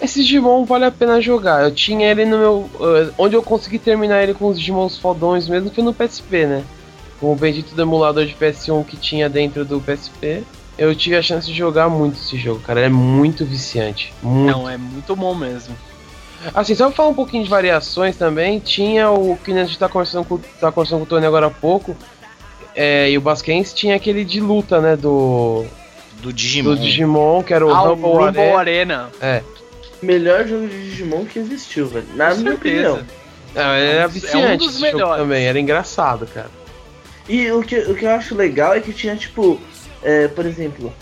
Esse 0.00 0.22
Digimon 0.22 0.64
vale 0.64 0.84
a 0.84 0.90
pena 0.90 1.20
jogar. 1.22 1.64
Eu 1.64 1.74
tinha 1.74 2.10
ele 2.10 2.26
no 2.26 2.38
meu. 2.38 2.70
eh, 2.80 3.12
onde 3.16 3.34
eu 3.34 3.42
consegui 3.42 3.78
terminar 3.78 4.22
ele 4.22 4.34
com 4.34 4.46
os 4.46 4.58
Digimons 4.58 4.98
fodões 4.98 5.48
mesmo 5.48 5.70
foi 5.70 5.82
no 5.82 5.94
PSP, 5.94 6.46
né? 6.46 6.64
Com 7.18 7.32
o 7.32 7.36
bendito 7.36 7.74
do 7.74 7.82
emulador 7.82 8.26
de 8.26 8.34
PS1 8.34 8.84
que 8.84 8.96
tinha 8.96 9.28
dentro 9.28 9.64
do 9.64 9.80
PSP. 9.80 10.44
Eu 10.78 10.94
tive 10.94 11.16
a 11.16 11.22
chance 11.22 11.46
de 11.46 11.54
jogar 11.54 11.88
muito 11.88 12.16
esse 12.18 12.36
jogo, 12.36 12.60
cara. 12.60 12.80
É 12.80 12.88
muito 12.88 13.44
viciante. 13.44 14.12
Muito. 14.22 14.50
Não, 14.52 14.68
é 14.68 14.76
muito 14.76 15.16
bom 15.16 15.34
mesmo. 15.34 15.74
Assim, 16.54 16.74
só 16.74 16.86
pra 16.88 16.94
falar 16.96 17.08
um 17.08 17.14
pouquinho 17.14 17.42
de 17.44 17.48
variações 17.50 18.14
também, 18.16 18.58
tinha 18.60 19.10
o 19.10 19.38
que 19.42 19.50
a 19.52 19.64
gente 19.64 19.78
tá 19.78 19.88
conversando 19.88 20.24
com, 20.26 20.38
tá 20.60 20.70
conversando 20.70 20.98
com 20.98 21.04
o 21.04 21.08
Tony 21.08 21.24
agora 21.26 21.46
há 21.46 21.50
pouco. 21.50 21.96
É, 22.74 23.10
e 23.10 23.16
o 23.16 23.22
Basquens 23.22 23.72
tinha 23.72 23.96
aquele 23.96 24.22
de 24.22 24.38
luta, 24.38 24.80
né? 24.80 24.96
Do, 24.96 25.64
Do 26.20 26.30
Digimon. 26.32 26.74
do 26.74 26.76
Digimon, 26.80 27.42
que 27.42 27.54
era 27.54 27.66
o 27.66 27.70
ah, 27.70 27.78
Rumble 27.78 28.10
Rumble 28.26 28.40
Arena. 28.42 28.58
Arena. 28.58 29.10
É. 29.20 29.42
Melhor 30.02 30.46
jogo 30.46 30.68
de 30.68 30.90
Digimon 30.90 31.24
que 31.24 31.38
existiu, 31.38 31.88
velho. 31.88 32.06
Na 32.14 32.30
Com 32.32 32.36
minha 32.36 32.50
certeza. 32.52 32.92
opinião. 32.92 33.06
Não, 33.54 33.62
era 33.62 34.02
É 34.02 34.04
dos- 34.04 34.12
viciante 34.12 34.36
é 34.46 34.50
um 34.52 34.56
dos 34.58 34.66
esse 34.68 34.80
jogo 34.80 34.92
melhores. 34.92 35.22
também, 35.22 35.46
era 35.46 35.58
engraçado, 35.58 36.26
cara. 36.26 36.50
E 37.26 37.50
o 37.50 37.62
que, 37.62 37.78
o 37.78 37.94
que 37.94 38.04
eu 38.04 38.10
acho 38.10 38.34
legal 38.34 38.74
é 38.74 38.80
que 38.80 38.92
tinha, 38.92 39.16
tipo, 39.16 39.58
é, 40.06 40.28
por 40.28 40.46
exemplo, 40.46 40.92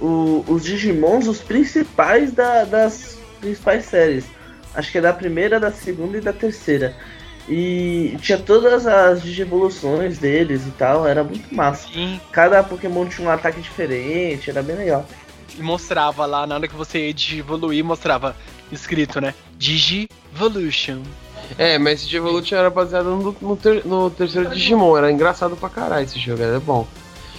o- 0.00 0.44
os 0.48 0.64
Digimons, 0.64 1.26
os 1.26 1.40
principais 1.40 2.32
da- 2.32 2.64
das 2.64 3.18
principais 3.40 3.84
séries. 3.86 4.24
Acho 4.74 4.90
que 4.92 4.98
é 4.98 5.00
da 5.00 5.12
primeira, 5.12 5.58
da 5.60 5.70
segunda 5.72 6.18
e 6.18 6.20
da 6.20 6.32
terceira. 6.32 6.96
E 7.48 8.16
tinha 8.22 8.38
todas 8.38 8.86
as 8.86 9.22
Digivoluções 9.22 10.18
deles 10.18 10.62
e 10.66 10.70
tal, 10.70 11.06
era 11.06 11.22
muito 11.22 11.54
massa. 11.54 11.88
Sim, 11.92 12.18
Cada 12.32 12.62
Pokémon 12.62 13.06
tinha 13.06 13.28
um 13.28 13.30
ataque 13.30 13.60
diferente, 13.60 14.48
era 14.50 14.62
bem 14.62 14.76
legal. 14.76 15.06
e 15.56 15.62
mostrava 15.62 16.26
lá, 16.26 16.46
na 16.48 16.56
hora 16.56 16.66
que 16.66 16.74
você 16.74 17.10
ia 17.10 17.38
evoluir, 17.38 17.84
mostrava 17.84 18.34
escrito, 18.72 19.20
né? 19.20 19.34
Digivolution. 19.56 21.00
É, 21.58 21.78
mas 21.78 22.02
esse 22.02 22.16
Evolution 22.16 22.56
era 22.56 22.70
baseado 22.70 23.04
no, 23.14 23.36
no 23.40 23.56
ter- 23.56 23.84
no 23.84 24.10
terceiro 24.10 24.48
Digimon, 24.50 24.96
era 24.96 25.12
engraçado 25.12 25.54
pra 25.56 25.68
caralho 25.68 26.04
esse 26.04 26.18
jogo, 26.18 26.42
era 26.42 26.58
bom. 26.58 26.86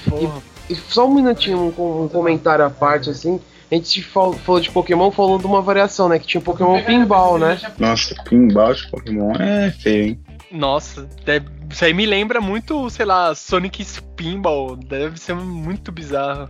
Porra. 0.08 0.38
E 0.40 0.55
só 0.74 1.08
um 1.08 1.14
minutinho, 1.14 1.66
um, 1.68 1.72
com- 1.72 2.06
um 2.06 2.08
comentário 2.08 2.66
à 2.66 2.70
parte, 2.70 3.10
assim. 3.10 3.40
A 3.72 3.76
gente 3.76 4.02
fal- 4.02 4.34
falou 4.34 4.62
de 4.62 4.72
Pokémon, 4.72 5.12
falou 5.12 5.38
de 5.38 5.46
uma 5.46 5.62
variação, 5.62 6.08
né? 6.10 6.18
Que 6.18 6.26
tinha 6.26 6.40
o 6.40 6.44
Pokémon 6.44 6.82
Pinball, 6.84 7.38
né? 7.38 7.60
Nossa, 7.78 8.16
pinball 8.24 8.74
de 8.74 8.88
Pokémon 8.90 9.32
é 9.38 9.72
feio, 9.72 10.06
hein? 10.06 10.20
Nossa, 10.52 11.08
deve- 11.26 11.48
isso 11.70 11.84
aí 11.84 11.94
me 11.94 12.06
lembra 12.06 12.40
muito, 12.40 12.90
sei 12.90 13.06
lá, 13.06 13.34
Sonic 13.36 13.84
Spinball. 13.84 14.76
Deve 14.76 15.20
ser 15.20 15.34
muito 15.36 15.92
bizarro. 15.92 16.50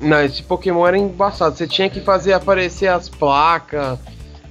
Não, 0.00 0.22
esse 0.24 0.42
Pokémon 0.42 0.86
era 0.86 0.96
embaçado. 0.96 1.56
Você 1.56 1.66
tinha 1.66 1.90
que 1.90 2.00
fazer 2.00 2.32
aparecer 2.32 2.86
as 2.86 3.08
placas. 3.08 3.98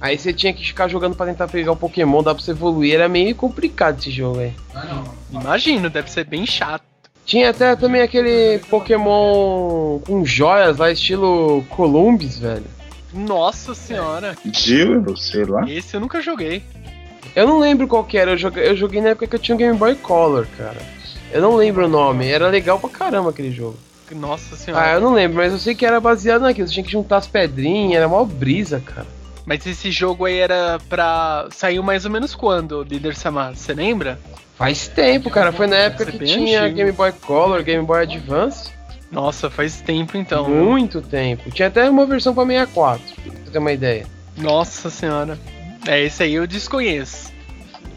Aí 0.00 0.16
você 0.16 0.32
tinha 0.32 0.52
que 0.52 0.64
ficar 0.64 0.86
jogando 0.88 1.16
pra 1.16 1.26
tentar 1.26 1.48
pegar 1.48 1.72
o 1.72 1.76
Pokémon, 1.76 2.22
dá 2.22 2.34
pra 2.34 2.44
você 2.44 2.50
evoluir. 2.52 2.94
Era 2.94 3.08
meio 3.08 3.34
complicado 3.34 3.98
esse 3.98 4.10
jogo 4.10 4.40
aí. 4.40 4.52
Imagino, 5.32 5.88
deve 5.90 6.10
ser 6.10 6.24
bem 6.24 6.46
chato. 6.46 6.84
Tinha 7.28 7.50
até 7.50 7.76
também 7.76 8.00
aquele 8.00 8.58
Pokémon 8.70 9.98
com 9.98 10.24
joias 10.24 10.78
lá, 10.78 10.90
estilo 10.90 11.62
Columbus, 11.68 12.38
velho. 12.38 12.64
Nossa 13.12 13.74
senhora, 13.74 14.34
Jill, 14.50 15.14
sei 15.14 15.44
lá. 15.44 15.68
esse 15.70 15.94
eu 15.94 16.00
nunca 16.00 16.22
joguei. 16.22 16.62
Eu 17.36 17.46
não 17.46 17.58
lembro 17.58 17.86
qual 17.86 18.02
que 18.02 18.16
era, 18.16 18.30
eu 18.30 18.38
joguei, 18.38 18.66
eu 18.66 18.74
joguei 18.74 19.02
na 19.02 19.10
época 19.10 19.26
que 19.26 19.36
eu 19.36 19.38
tinha 19.40 19.54
um 19.54 19.58
Game 19.58 19.76
Boy 19.76 19.94
Color, 19.96 20.46
cara. 20.56 20.78
Eu 21.30 21.42
não 21.42 21.54
lembro 21.54 21.84
o 21.84 21.88
nome, 21.88 22.26
era 22.26 22.48
legal 22.48 22.80
pra 22.80 22.88
caramba 22.88 23.28
aquele 23.28 23.50
jogo. 23.52 23.76
Nossa 24.10 24.54
Ah, 24.54 24.56
senhora. 24.56 24.92
eu 24.94 25.00
não 25.02 25.12
lembro, 25.12 25.36
mas 25.36 25.52
eu 25.52 25.58
sei 25.58 25.74
que 25.74 25.84
era 25.84 26.00
baseado 26.00 26.40
naquilo, 26.40 26.66
você 26.66 26.72
tinha 26.72 26.84
que 26.84 26.90
juntar 26.90 27.18
as 27.18 27.26
pedrinhas, 27.26 27.98
era 27.98 28.08
mó 28.08 28.24
brisa, 28.24 28.80
cara. 28.80 29.06
Mas 29.44 29.66
esse 29.66 29.90
jogo 29.90 30.24
aí 30.24 30.38
era 30.38 30.78
pra. 30.88 31.46
Saiu 31.50 31.82
mais 31.82 32.06
ou 32.06 32.10
menos 32.10 32.34
quando, 32.34 32.82
Líder 32.84 33.14
Samar? 33.14 33.54
Você 33.54 33.74
lembra? 33.74 34.18
Faz 34.58 34.88
tempo, 34.88 35.30
cara, 35.30 35.52
foi 35.52 35.68
na 35.68 35.76
época 35.76 36.04
Deve 36.06 36.18
que 36.18 36.24
tinha 36.24 36.62
antigo. 36.62 36.76
Game 36.76 36.92
Boy 36.92 37.12
Color, 37.12 37.62
Game 37.62 37.86
Boy 37.86 38.02
Advance. 38.02 38.72
Nossa, 39.10 39.48
faz 39.48 39.80
tempo 39.80 40.16
então. 40.16 40.50
Muito 40.50 41.00
tempo. 41.00 41.48
Tinha 41.52 41.68
até 41.68 41.88
uma 41.88 42.04
versão 42.04 42.34
pra 42.34 42.44
64, 42.44 43.00
pra 43.14 43.32
você 43.32 43.50
ter 43.52 43.58
uma 43.58 43.72
ideia. 43.72 44.04
Nossa 44.36 44.90
senhora. 44.90 45.38
É, 45.86 46.02
esse 46.02 46.24
aí 46.24 46.34
eu 46.34 46.44
desconheço. 46.44 47.32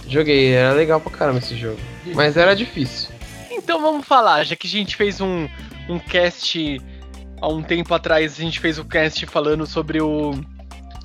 Joguei, 0.07 0.53
era 0.53 0.73
legal 0.73 1.01
pra 1.01 1.11
caramba 1.11 1.39
esse 1.39 1.55
jogo. 1.57 1.79
Mas 2.13 2.37
era 2.37 2.55
difícil. 2.55 3.09
Então 3.49 3.81
vamos 3.81 4.05
falar, 4.05 4.43
já 4.43 4.55
que 4.55 4.67
a 4.67 4.69
gente 4.69 4.95
fez 4.95 5.19
um, 5.19 5.47
um 5.89 5.97
cast 5.97 6.79
há 7.41 7.47
um 7.47 7.63
tempo 7.63 7.91
atrás, 7.93 8.33
a 8.37 8.41
gente 8.41 8.59
fez 8.59 8.77
o 8.77 8.85
cast 8.85 9.25
falando 9.25 9.65
sobre 9.65 9.99
o, 9.99 10.31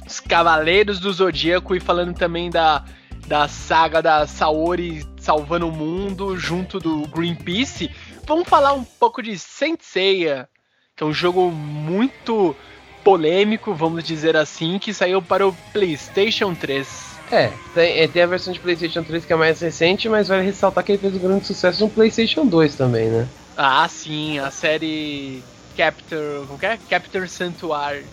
os 0.06 0.20
Cavaleiros 0.20 1.00
do 1.00 1.10
Zodíaco 1.10 1.74
e 1.74 1.80
falando 1.80 2.14
também 2.14 2.50
da, 2.50 2.84
da 3.26 3.48
saga 3.48 4.00
da 4.00 4.26
Saori 4.26 5.04
salvando 5.20 5.68
o 5.68 5.72
mundo 5.72 6.36
junto 6.36 6.78
do 6.78 7.06
Greenpeace. 7.08 7.90
Vamos 8.26 8.48
falar 8.48 8.72
um 8.72 8.84
pouco 8.84 9.22
de 9.22 9.38
Saint 9.38 9.80
Seiya, 9.80 10.48
que 10.94 11.02
é 11.02 11.06
um 11.06 11.12
jogo 11.12 11.50
muito 11.50 12.54
polêmico, 13.02 13.74
vamos 13.74 14.04
dizer 14.04 14.36
assim, 14.36 14.78
que 14.78 14.92
saiu 14.92 15.20
para 15.20 15.46
o 15.46 15.52
PlayStation 15.72 16.54
3. 16.54 17.16
É, 17.30 17.52
tem, 17.74 17.98
é, 17.98 18.08
tem 18.08 18.22
a 18.22 18.26
versão 18.26 18.52
de 18.52 18.60
PlayStation 18.60 19.02
3 19.02 19.24
que 19.24 19.32
é 19.32 19.36
mais 19.36 19.60
recente, 19.60 20.08
mas 20.08 20.28
vale 20.28 20.44
ressaltar 20.44 20.84
que 20.84 20.92
ele 20.92 20.98
fez 20.98 21.14
um 21.14 21.18
grande 21.18 21.46
sucesso 21.46 21.84
no 21.84 21.90
PlayStation 21.90 22.46
2 22.46 22.76
também, 22.76 23.08
né? 23.08 23.28
Ah, 23.56 23.88
sim, 23.88 24.38
a 24.38 24.50
série 24.50 25.42
Capture. 25.76 26.46
Como 26.46 26.58
que 26.58 26.66
é? 26.66 26.78
Capture 26.88 27.28
Sanctuary. 27.28 28.04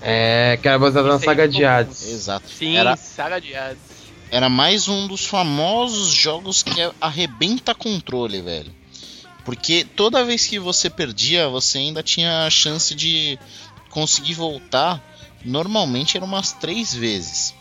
É, 0.00 0.58
que 0.60 0.68
era 0.68 0.78
baseada 0.78 1.08
na 1.08 1.18
saga 1.18 1.48
de 1.48 1.64
Hades. 1.64 2.10
Exato. 2.10 2.48
Sim, 2.48 2.76
Era, 2.76 2.96
Saga 2.96 3.40
de 3.40 3.54
Hades. 3.54 4.01
Era 4.32 4.48
mais 4.48 4.88
um 4.88 5.06
dos 5.06 5.26
famosos 5.26 6.08
jogos 6.12 6.62
que 6.62 6.72
arrebenta 7.00 7.74
controle, 7.74 8.40
velho. 8.40 8.74
Porque 9.44 9.84
toda 9.96 10.24
vez 10.24 10.46
que 10.46 10.58
você 10.58 10.88
perdia, 10.88 11.48
você 11.48 11.78
ainda 11.78 12.02
tinha 12.02 12.46
a 12.46 12.50
chance 12.50 12.94
de 12.94 13.38
conseguir 13.90 14.34
voltar. 14.34 15.00
Normalmente 15.44 16.16
era 16.16 16.24
umas 16.24 16.52
três 16.52 16.94
vezes. 16.94 17.54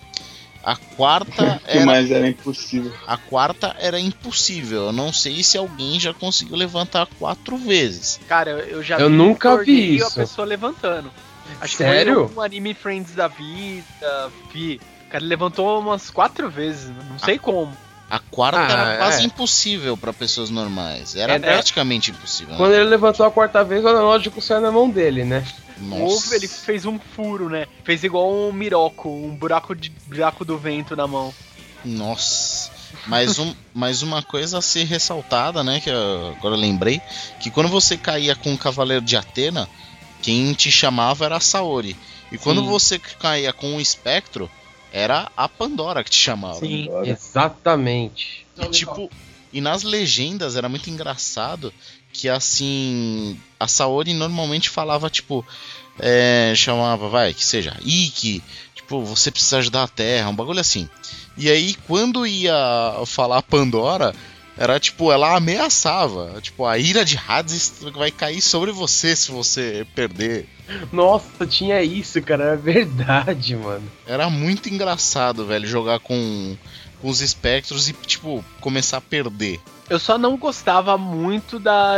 A 0.64 0.76
quarta 0.76 1.60
que 1.66 1.78
era, 1.78 1.86
mais 1.86 2.10
era 2.12 2.30
impossível. 2.30 2.94
a 3.08 3.18
quarta 3.18 3.76
era 3.80 4.00
impossível. 4.00 4.86
Eu 4.88 4.92
não 4.94 5.12
sei 5.12 5.44
se 5.44 5.58
alguém 5.58 6.00
já 6.00 6.14
conseguiu 6.14 6.56
levantar 6.56 7.08
quatro 7.20 7.58
vezes. 7.58 8.20
Cara, 8.30 8.52
eu- 8.52 8.82
já 8.84 8.98
Eu 9.00 9.10
vi 9.10 9.16
nunca 9.16 9.56
um 9.56 9.64
vi 9.64 10.02
a 10.02 10.06
isso. 10.06 10.16
pessoa 10.16 10.46
levantando. 10.48 11.12
Acho 11.60 11.76
Sério? 11.78 12.28
que 12.28 12.34
foi 12.36 12.44
um 12.44 12.46
anime 12.46 12.74
Friends 12.76 13.14
da 13.16 13.28
vida, 13.28 14.32
vi. 14.54 14.80
O 15.12 15.14
cara 15.14 15.26
levantou 15.26 15.78
umas 15.78 16.10
quatro 16.10 16.50
vezes, 16.50 16.90
não 17.10 17.20
sei 17.20 17.38
como. 17.38 17.76
A 18.10 18.18
quarta 18.20 18.60
Ah, 18.62 18.72
era 18.72 18.98
quase 18.98 19.24
é. 19.24 19.26
impossível 19.26 19.98
para 19.98 20.14
pessoas 20.14 20.50
normais. 20.50 21.18
Era 21.18 21.34
É, 21.36 21.40
né? 21.40 21.52
praticamente 21.52 22.12
impossível. 22.12 22.54
né? 22.54 22.58
Quando 22.58 22.74
ele 22.74 22.86
levantou 22.86 23.26
a 23.26 23.32
quarta 23.32 23.62
vez, 23.62 23.84
era 23.84 24.00
lógico 24.00 24.42
saiu 24.42 24.62
na 24.62 24.72
mão 24.72 24.90
dele, 24.90 25.26
né? 25.26 25.46
Nossa. 25.78 26.30
Ou 26.30 26.36
ele 26.36 26.48
fez 26.48 26.86
um 26.86 26.98
furo, 26.98 27.50
né? 27.50 27.68
Fez 27.84 28.06
igual 28.06 28.32
um 28.32 28.54
miroco, 28.54 29.10
um 29.10 29.36
buraco 29.36 29.76
de 29.76 29.90
buraco 30.08 30.46
do 30.46 30.58
vento 30.58 30.96
na 30.96 31.06
mão. 31.08 31.34
Nossa. 31.84 32.72
Mais, 33.08 33.38
um, 33.38 33.54
mais 33.74 34.02
uma 34.02 34.24
coisa 34.24 34.60
a 34.60 34.62
ser 34.62 34.86
ressaltada, 34.86 35.62
né? 35.62 35.82
Que 35.82 35.90
eu 35.90 36.36
agora 36.38 36.56
eu 36.56 36.60
lembrei. 36.60 37.02
Que 37.42 37.52
quando 37.52 37.68
você 37.68 37.98
caía 37.98 38.34
com 38.36 38.54
o 38.54 38.58
Cavaleiro 38.58 39.04
de 39.04 39.18
Atena, 39.18 39.68
quem 40.22 40.54
te 40.54 40.72
chamava 40.72 41.26
era 41.26 41.36
a 41.36 41.42
Saori. 41.42 41.98
E 42.32 42.38
quando 42.38 42.62
Sim. 42.62 42.68
você 42.68 43.00
caía 43.00 43.52
com 43.52 43.76
o 43.76 43.82
Espectro, 43.82 44.50
era 44.92 45.32
a 45.36 45.48
Pandora 45.48 46.04
que 46.04 46.10
te 46.10 46.18
chamava. 46.18 46.60
Sim. 46.60 46.90
Olha. 46.90 47.12
Exatamente. 47.12 48.46
E 48.58 48.68
tipo, 48.68 49.10
e 49.52 49.62
nas 49.62 49.84
legendas 49.84 50.56
era 50.56 50.70
muito 50.70 50.90
engraçado 50.90 51.74
que 52.14 52.28
assim, 52.28 53.40
a 53.60 53.68
Saori 53.68 54.14
normalmente 54.14 54.70
falava 54.70 55.10
tipo, 55.10 55.46
é, 56.00 56.54
chamava, 56.56 57.08
vai, 57.08 57.34
que 57.34 57.44
seja, 57.44 57.78
Ikki, 57.82 58.44
tipo, 58.76 59.02
você 59.04 59.32
precisa 59.32 59.60
ajudar 59.60 59.84
a 59.84 59.88
Terra, 59.88 60.30
um 60.30 60.36
bagulho 60.36 60.60
assim. 60.60 60.90
E 61.38 61.50
aí 61.50 61.76
quando 61.88 62.28
ia 62.28 62.54
falar 63.06 63.38
a 63.38 63.42
Pandora, 63.44 64.14
era 64.62 64.80
tipo, 64.80 65.12
ela 65.12 65.36
ameaçava, 65.36 66.40
tipo, 66.40 66.68
a 66.68 66.78
ira 66.78 67.04
de 67.04 67.20
Hades 67.28 67.82
vai 67.96 68.12
cair 68.12 68.42
sobre 68.42 68.72
você 68.72 69.16
se 69.16 69.32
você 69.32 69.88
perder. 69.96 70.48
Nossa, 70.94 71.48
tinha 71.48 71.82
isso, 71.82 72.22
cara. 72.22 72.54
É 72.54 72.56
verdade, 72.56 73.56
mano. 73.56 73.92
Era 74.06 74.30
muito 74.30 74.70
engraçado, 74.70 75.48
velho, 75.48 75.66
jogar 75.66 76.00
com, 76.00 76.56
com 77.02 77.10
os 77.10 77.22
espectros 77.22 77.90
e, 77.90 77.94
tipo, 77.94 78.46
começar 78.60 78.98
a 78.98 79.02
perder. 79.02 79.60
Eu 79.90 79.98
só 79.98 80.16
não 80.16 80.38
gostava 80.38 80.96
muito 80.96 81.58
da. 81.58 81.96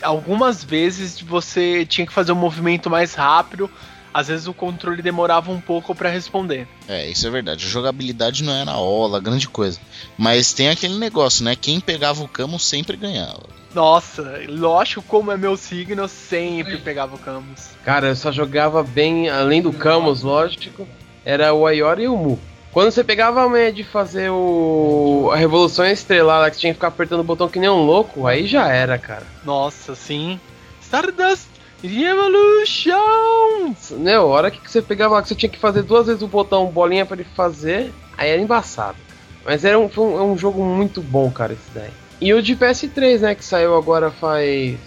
Algumas 0.00 0.64
vezes 0.64 1.20
você 1.20 1.84
tinha 1.84 2.06
que 2.06 2.12
fazer 2.12 2.32
um 2.32 2.36
movimento 2.36 2.88
mais 2.88 3.12
rápido, 3.12 3.70
às 4.14 4.28
vezes 4.28 4.46
o 4.46 4.54
controle 4.54 5.02
demorava 5.02 5.50
um 5.50 5.60
pouco 5.60 5.92
pra 5.92 6.08
responder. 6.08 6.68
É, 6.86 7.10
isso 7.10 7.26
é 7.26 7.30
verdade. 7.30 7.66
A 7.66 7.68
jogabilidade 7.68 8.44
não 8.44 8.54
era 8.54 8.76
ola, 8.76 9.20
grande 9.20 9.48
coisa. 9.48 9.80
Mas 10.16 10.52
tem 10.52 10.68
aquele 10.68 10.96
negócio, 10.96 11.44
né? 11.44 11.56
Quem 11.56 11.80
pegava 11.80 12.22
o 12.22 12.28
camo 12.28 12.60
sempre 12.60 12.96
ganhava. 12.96 13.42
Nossa, 13.74 14.40
lógico, 14.48 15.02
como 15.02 15.32
é 15.32 15.36
meu 15.36 15.56
signo, 15.56 16.02
eu 16.02 16.08
sempre 16.08 16.76
pegava 16.76 17.16
o 17.16 17.18
Camus. 17.18 17.70
Cara, 17.84 18.06
eu 18.06 18.16
só 18.16 18.30
jogava 18.30 18.84
bem, 18.84 19.28
além 19.28 19.60
do 19.60 19.72
Camus, 19.72 20.22
lógico, 20.22 20.86
era 21.24 21.52
o 21.52 21.66
Aiora 21.66 22.00
e 22.00 22.06
o 22.06 22.16
Mu. 22.16 22.38
Quando 22.70 22.92
você 22.92 23.02
pegava 23.02 23.42
a 23.42 23.48
manha 23.48 23.72
de 23.72 23.82
fazer 23.82 24.30
o 24.30 25.28
a 25.32 25.36
Revolução 25.36 25.84
Estrelada, 25.84 26.48
que 26.50 26.56
você 26.56 26.60
tinha 26.60 26.72
que 26.72 26.76
ficar 26.76 26.88
apertando 26.88 27.20
o 27.20 27.24
botão 27.24 27.48
que 27.48 27.58
nem 27.58 27.68
um 27.68 27.84
louco, 27.84 28.28
aí 28.28 28.46
já 28.46 28.68
era, 28.68 28.96
cara. 28.96 29.26
Nossa, 29.44 29.96
sim. 29.96 30.38
Stardust 30.80 31.53
Revolution! 31.84 33.74
Meu, 33.98 34.22
a 34.22 34.24
hora 34.24 34.50
que 34.50 34.70
você 34.70 34.80
pegava 34.80 35.14
lá, 35.14 35.22
que 35.22 35.28
você 35.28 35.34
tinha 35.34 35.50
que 35.50 35.58
fazer 35.58 35.82
duas 35.82 36.06
vezes 36.06 36.22
o 36.22 36.28
botão 36.28 36.66
bolinha 36.66 37.04
pra 37.04 37.16
ele 37.16 37.26
fazer, 37.36 37.92
aí 38.16 38.30
era 38.30 38.40
embaçado. 38.40 38.96
Mas 39.44 39.64
era 39.64 39.78
um, 39.78 39.88
foi 39.88 40.04
um, 40.04 40.18
é 40.18 40.22
um 40.22 40.38
jogo 40.38 40.64
muito 40.64 41.02
bom, 41.02 41.30
cara, 41.30 41.52
esse 41.52 41.70
daí. 41.74 41.90
E 42.20 42.32
o 42.32 42.42
de 42.42 42.56
PS3, 42.56 43.20
né, 43.20 43.34
que 43.34 43.44
saiu 43.44 43.76
agora 43.76 44.10
faz. 44.10 44.78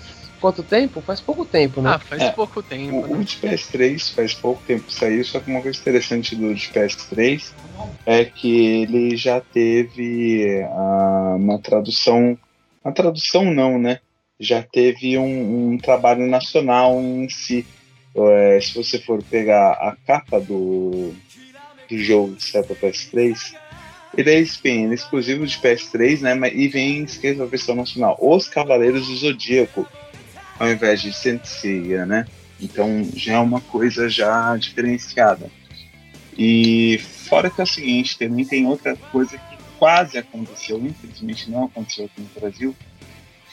Quanto 0.41 0.61
tempo? 0.61 1.01
Faz 1.01 1.19
pouco 1.19 1.43
tempo, 1.45 1.81
né? 1.81 1.91
Ah, 1.95 1.99
faz 1.99 2.21
É, 2.21 2.29
pouco 2.31 2.61
tempo, 2.61 2.95
O, 2.95 3.01
o 3.11 3.17
né? 3.17 3.23
de 3.23 3.37
PS3 3.37 4.13
faz 4.13 4.33
pouco 4.35 4.61
tempo 4.67 4.83
que 4.85 4.93
saiu, 4.93 5.23
só 5.25 5.39
que 5.39 5.49
uma 5.49 5.61
coisa 5.61 5.79
interessante 5.79 6.35
do 6.35 6.53
de 6.53 6.67
PS3 6.69 7.53
é 8.05 8.23
que 8.23 8.83
ele 8.83 9.17
já 9.17 9.41
teve 9.41 10.63
ah, 10.63 11.35
uma 11.37 11.59
tradução. 11.59 12.37
Uma 12.83 12.93
tradução 12.93 13.45
não, 13.45 13.79
né? 13.79 13.99
Já 14.39 14.61
teve 14.61 15.17
um, 15.17 15.73
um 15.73 15.77
trabalho 15.77 16.27
nacional 16.27 16.99
em 16.99 17.29
si. 17.29 17.65
É, 18.15 18.59
se 18.61 18.73
você 18.73 18.99
for 18.99 19.21
pegar 19.23 19.71
a 19.73 19.95
capa 20.05 20.39
do, 20.39 21.13
do 21.89 21.97
jogo 21.97 22.35
sai 22.39 22.63
para 22.63 22.75
PS3, 22.75 23.55
ele 24.17 24.29
é, 24.31 24.39
ele 24.39 24.91
é 24.91 24.93
exclusivo 24.93 25.45
de 25.45 25.57
PS3, 25.57 26.21
né? 26.21 26.33
Mas, 26.33 26.53
e 26.53 26.67
vem 26.67 27.03
escrito 27.03 27.43
a 27.43 27.45
versão 27.45 27.75
nacional. 27.75 28.17
Os 28.19 28.47
Cavaleiros 28.47 29.07
do 29.07 29.15
Zodíaco 29.15 29.87
ao 30.59 30.71
invés 30.71 31.01
de 31.01 31.13
Senseiya, 31.13 32.05
né? 32.05 32.25
Então 32.59 33.07
já 33.15 33.33
é 33.33 33.39
uma 33.39 33.61
coisa 33.61 34.09
já 34.09 34.55
diferenciada. 34.57 35.49
E 36.37 36.99
fora 37.27 37.49
que 37.49 37.61
é 37.61 37.63
o 37.63 37.67
seguinte, 37.67 38.17
também 38.17 38.45
tem 38.45 38.65
outra 38.65 38.95
coisa 38.95 39.37
que 39.37 39.57
quase 39.77 40.17
aconteceu, 40.17 40.79
infelizmente 40.79 41.49
não 41.49 41.65
aconteceu 41.65 42.05
aqui 42.05 42.21
no 42.21 42.39
Brasil, 42.39 42.75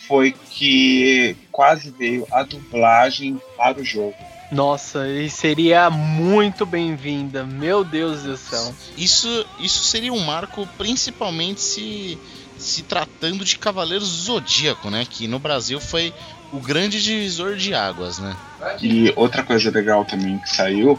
foi 0.07 0.35
que 0.51 1.37
quase 1.51 1.91
veio 1.91 2.27
a 2.31 2.43
dublagem 2.43 3.41
para 3.57 3.81
o 3.81 3.85
jogo. 3.85 4.15
Nossa, 4.51 5.09
e 5.09 5.29
seria 5.29 5.91
muito 5.91 6.65
bem-vinda. 6.65 7.45
Meu 7.45 7.83
Deus 7.83 8.23
do 8.23 8.37
céu. 8.37 8.75
Isso, 8.97 9.47
isso 9.59 9.83
seria 9.85 10.13
um 10.13 10.21
marco, 10.21 10.69
principalmente 10.79 11.61
se, 11.61 12.19
se 12.57 12.83
tratando 12.83 13.45
de 13.45 13.59
Cavaleiros 13.59 14.09
do 14.09 14.23
Zodíaco, 14.23 14.91
né? 14.91 15.07
Que 15.09 15.27
no 15.27 15.39
Brasil 15.39 15.81
foi 15.81 16.15
o 16.53 16.61
grande 16.61 17.03
divisor 17.03 17.57
de 17.57 17.75
águas, 17.75 18.19
né? 18.19 18.37
E 18.81 19.13
outra 19.17 19.43
coisa 19.43 19.71
legal 19.71 20.05
também 20.05 20.39
que 20.39 20.49
saiu 20.55 20.99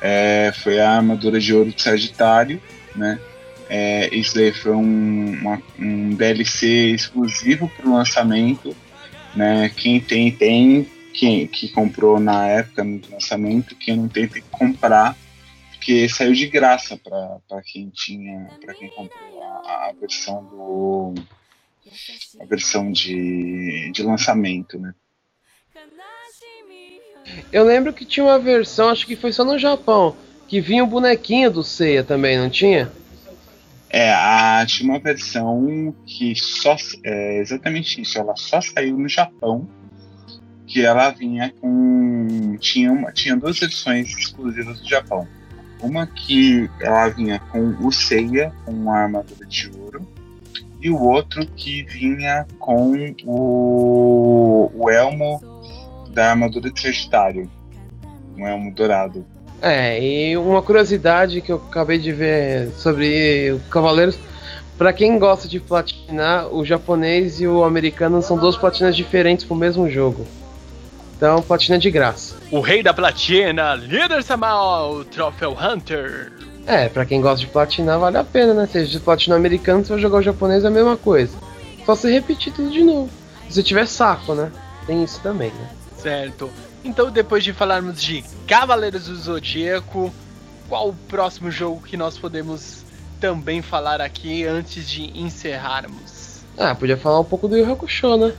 é, 0.00 0.52
foi 0.62 0.80
a 0.80 0.92
armadura 0.92 1.38
de 1.38 1.54
ouro 1.54 1.70
de 1.70 1.82
Sagitário, 1.82 2.62
né? 2.94 3.18
É, 3.68 4.14
isso 4.14 4.34
daí 4.34 4.52
foi 4.52 4.72
um, 4.72 5.32
uma- 5.40 5.62
um 5.78 6.14
DLC 6.14 6.66
exclusivo 6.94 7.68
para 7.68 7.86
o 7.86 7.92
lançamento, 7.94 8.74
né? 9.34 9.68
Quem 9.76 10.00
tem 10.00 10.30
tem, 10.32 10.88
quem 11.12 11.46
que 11.46 11.68
comprou 11.68 12.18
na 12.18 12.46
época 12.48 12.82
no 12.82 13.00
lançamento, 13.10 13.76
quem 13.76 13.96
não 13.96 14.08
tem 14.08 14.26
tem 14.26 14.40
que 14.42 14.48
comprar, 14.48 15.14
porque 15.70 16.08
saiu 16.08 16.32
de 16.32 16.46
graça 16.46 16.96
para 16.96 17.62
quem 17.62 17.90
tinha, 17.90 18.50
para 18.60 18.74
quem 18.74 18.88
comprou 18.90 19.42
a, 19.42 19.88
a 19.88 19.94
versão 20.00 20.44
do 20.44 21.14
a 22.40 22.44
versão 22.46 22.90
de, 22.90 23.90
de 23.92 24.02
lançamento, 24.02 24.78
né? 24.78 24.94
Eu 27.52 27.64
lembro 27.64 27.92
que 27.92 28.04
tinha 28.06 28.24
uma 28.24 28.38
versão, 28.38 28.88
acho 28.88 29.06
que 29.06 29.16
foi 29.16 29.32
só 29.32 29.44
no 29.44 29.58
Japão, 29.58 30.16
que 30.46 30.60
vinha 30.60 30.84
o 30.84 30.86
bonequinho 30.86 31.50
do 31.50 31.62
Seiya 31.62 32.02
também, 32.02 32.38
não 32.38 32.48
tinha? 32.48 32.90
É, 33.90 34.12
a, 34.12 34.64
tinha 34.66 34.90
uma 34.90 34.98
versão 34.98 35.94
que 36.04 36.34
só. 36.36 36.76
É 37.04 37.38
exatamente 37.38 38.00
isso, 38.00 38.18
ela 38.18 38.36
só 38.36 38.60
saiu 38.60 38.98
no 38.98 39.08
Japão. 39.08 39.66
Que 40.66 40.84
ela 40.84 41.10
vinha 41.10 41.52
com. 41.60 42.56
Tinha, 42.60 42.92
uma, 42.92 43.12
tinha 43.12 43.34
duas 43.36 43.58
versões 43.58 44.10
exclusivas 44.10 44.80
do 44.80 44.88
Japão. 44.88 45.26
Uma 45.80 46.06
que 46.06 46.68
ela 46.80 47.08
vinha 47.08 47.38
com 47.38 47.70
o 47.80 47.90
Seiya, 47.90 48.52
com 48.64 48.90
a 48.90 48.98
armadura 48.98 49.46
de 49.46 49.70
ouro. 49.78 50.06
E 50.80 50.90
o 50.90 51.00
outro 51.00 51.46
que 51.46 51.82
vinha 51.84 52.46
com 52.58 53.14
o, 53.24 54.70
o 54.74 54.90
elmo 54.90 55.40
da 56.10 56.30
armadura 56.30 56.70
de 56.70 56.80
Sagitário. 56.80 57.50
Um 58.36 58.46
elmo 58.46 58.74
dourado. 58.74 59.24
É, 59.60 60.00
e 60.02 60.36
uma 60.36 60.62
curiosidade 60.62 61.40
que 61.40 61.50
eu 61.50 61.56
acabei 61.56 61.98
de 61.98 62.12
ver 62.12 62.70
sobre 62.76 63.52
o 63.52 63.60
Cavaleiros, 63.70 64.18
pra 64.76 64.92
quem 64.92 65.18
gosta 65.18 65.48
de 65.48 65.58
platinar, 65.58 66.54
o 66.54 66.64
japonês 66.64 67.40
e 67.40 67.46
o 67.46 67.64
americano 67.64 68.22
são 68.22 68.36
duas 68.36 68.56
platinas 68.56 68.94
diferentes 68.94 69.44
pro 69.44 69.56
mesmo 69.56 69.90
jogo. 69.90 70.26
Então, 71.16 71.42
platina 71.42 71.76
de 71.78 71.90
graça. 71.90 72.36
O 72.52 72.60
rei 72.60 72.80
da 72.80 72.94
platina, 72.94 73.74
líder 73.74 74.22
Samal, 74.22 75.04
Troféu 75.04 75.56
Hunter. 75.60 76.30
É, 76.64 76.88
pra 76.88 77.04
quem 77.04 77.20
gosta 77.20 77.44
de 77.44 77.50
platinar, 77.50 77.98
vale 77.98 78.18
a 78.18 78.22
pena, 78.22 78.54
né? 78.54 78.68
Seja 78.70 78.88
de 78.88 79.00
platina 79.00 79.34
americano, 79.34 79.82
se 79.82 79.90
vai 79.90 79.98
jogar 79.98 80.18
o 80.18 80.22
japonês 80.22 80.62
é 80.62 80.68
a 80.68 80.70
mesma 80.70 80.96
coisa. 80.96 81.36
Só 81.84 81.96
você 81.96 82.12
repetir 82.12 82.52
tudo 82.52 82.70
de 82.70 82.84
novo. 82.84 83.10
Se 83.48 83.54
você 83.54 83.62
tiver 83.64 83.86
saco, 83.86 84.34
né? 84.34 84.52
Tem 84.86 85.02
isso 85.02 85.18
também, 85.20 85.48
né? 85.48 85.68
Certo. 85.96 86.48
Então, 86.88 87.10
depois 87.10 87.44
de 87.44 87.52
falarmos 87.52 88.00
de 88.02 88.24
Cavaleiros 88.46 89.06
do 89.08 89.14
Zodíaco, 89.16 90.10
qual 90.68 90.88
o 90.88 90.94
próximo 90.94 91.50
jogo 91.50 91.82
que 91.82 91.96
nós 91.98 92.16
podemos 92.16 92.82
também 93.20 93.60
falar 93.60 94.00
aqui 94.00 94.44
antes 94.44 94.88
de 94.88 95.10
encerrarmos? 95.20 96.40
Ah, 96.56 96.74
podia 96.74 96.96
falar 96.96 97.20
um 97.20 97.24
pouco 97.24 97.46
do 97.46 97.56
Yu 97.58 97.70
Hakusho, 97.70 98.16
né? 98.16 98.32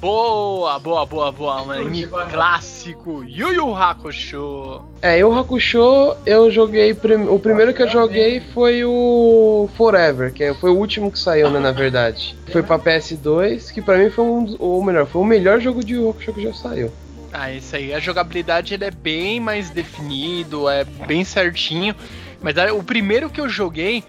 Boa, 0.00 0.78
boa, 0.78 1.04
boa, 1.04 1.32
boa. 1.32 1.72
Anime 1.72 2.06
clássico, 2.30 3.24
Yu 3.24 3.52
Yu 3.54 3.74
Hakusho. 3.74 4.82
É, 5.02 5.18
Yu 5.18 5.32
Hakusho 5.36 6.14
eu 6.24 6.50
joguei. 6.50 6.94
prim- 6.94 7.26
O 7.28 7.38
primeiro 7.40 7.74
que 7.74 7.82
eu 7.82 7.88
joguei 7.88 8.40
foi 8.54 8.84
o 8.84 9.68
Forever, 9.76 10.32
que 10.32 10.54
foi 10.54 10.70
o 10.70 10.76
último 10.76 11.10
que 11.10 11.18
saiu, 11.18 11.50
né? 11.50 11.58
Na 11.58 11.72
verdade. 11.72 12.36
Foi 12.52 12.62
pra 12.62 12.78
PS2, 12.78 13.70
que 13.72 13.82
pra 13.82 13.98
mim 13.98 14.10
foi 14.10 14.24
um. 14.24 14.44
dos- 14.44 14.56
Ou 14.60 14.82
melhor, 14.84 15.06
foi 15.06 15.22
o 15.22 15.24
melhor 15.24 15.60
jogo 15.60 15.82
de 15.82 15.94
Yu 15.94 16.10
Hakusho 16.10 16.32
que 16.34 16.42
já 16.42 16.52
saiu. 16.52 16.92
Ah, 17.38 17.52
isso 17.52 17.76
aí. 17.76 17.92
A 17.92 18.00
jogabilidade 18.00 18.72
ele 18.72 18.84
é 18.86 18.90
bem 18.90 19.38
mais 19.38 19.68
definido, 19.68 20.70
é 20.70 20.84
bem 20.84 21.22
certinho. 21.22 21.94
Mas 22.40 22.56
ah, 22.56 22.72
o 22.72 22.82
primeiro 22.82 23.28
que 23.28 23.38
eu 23.38 23.46
joguei 23.48 24.02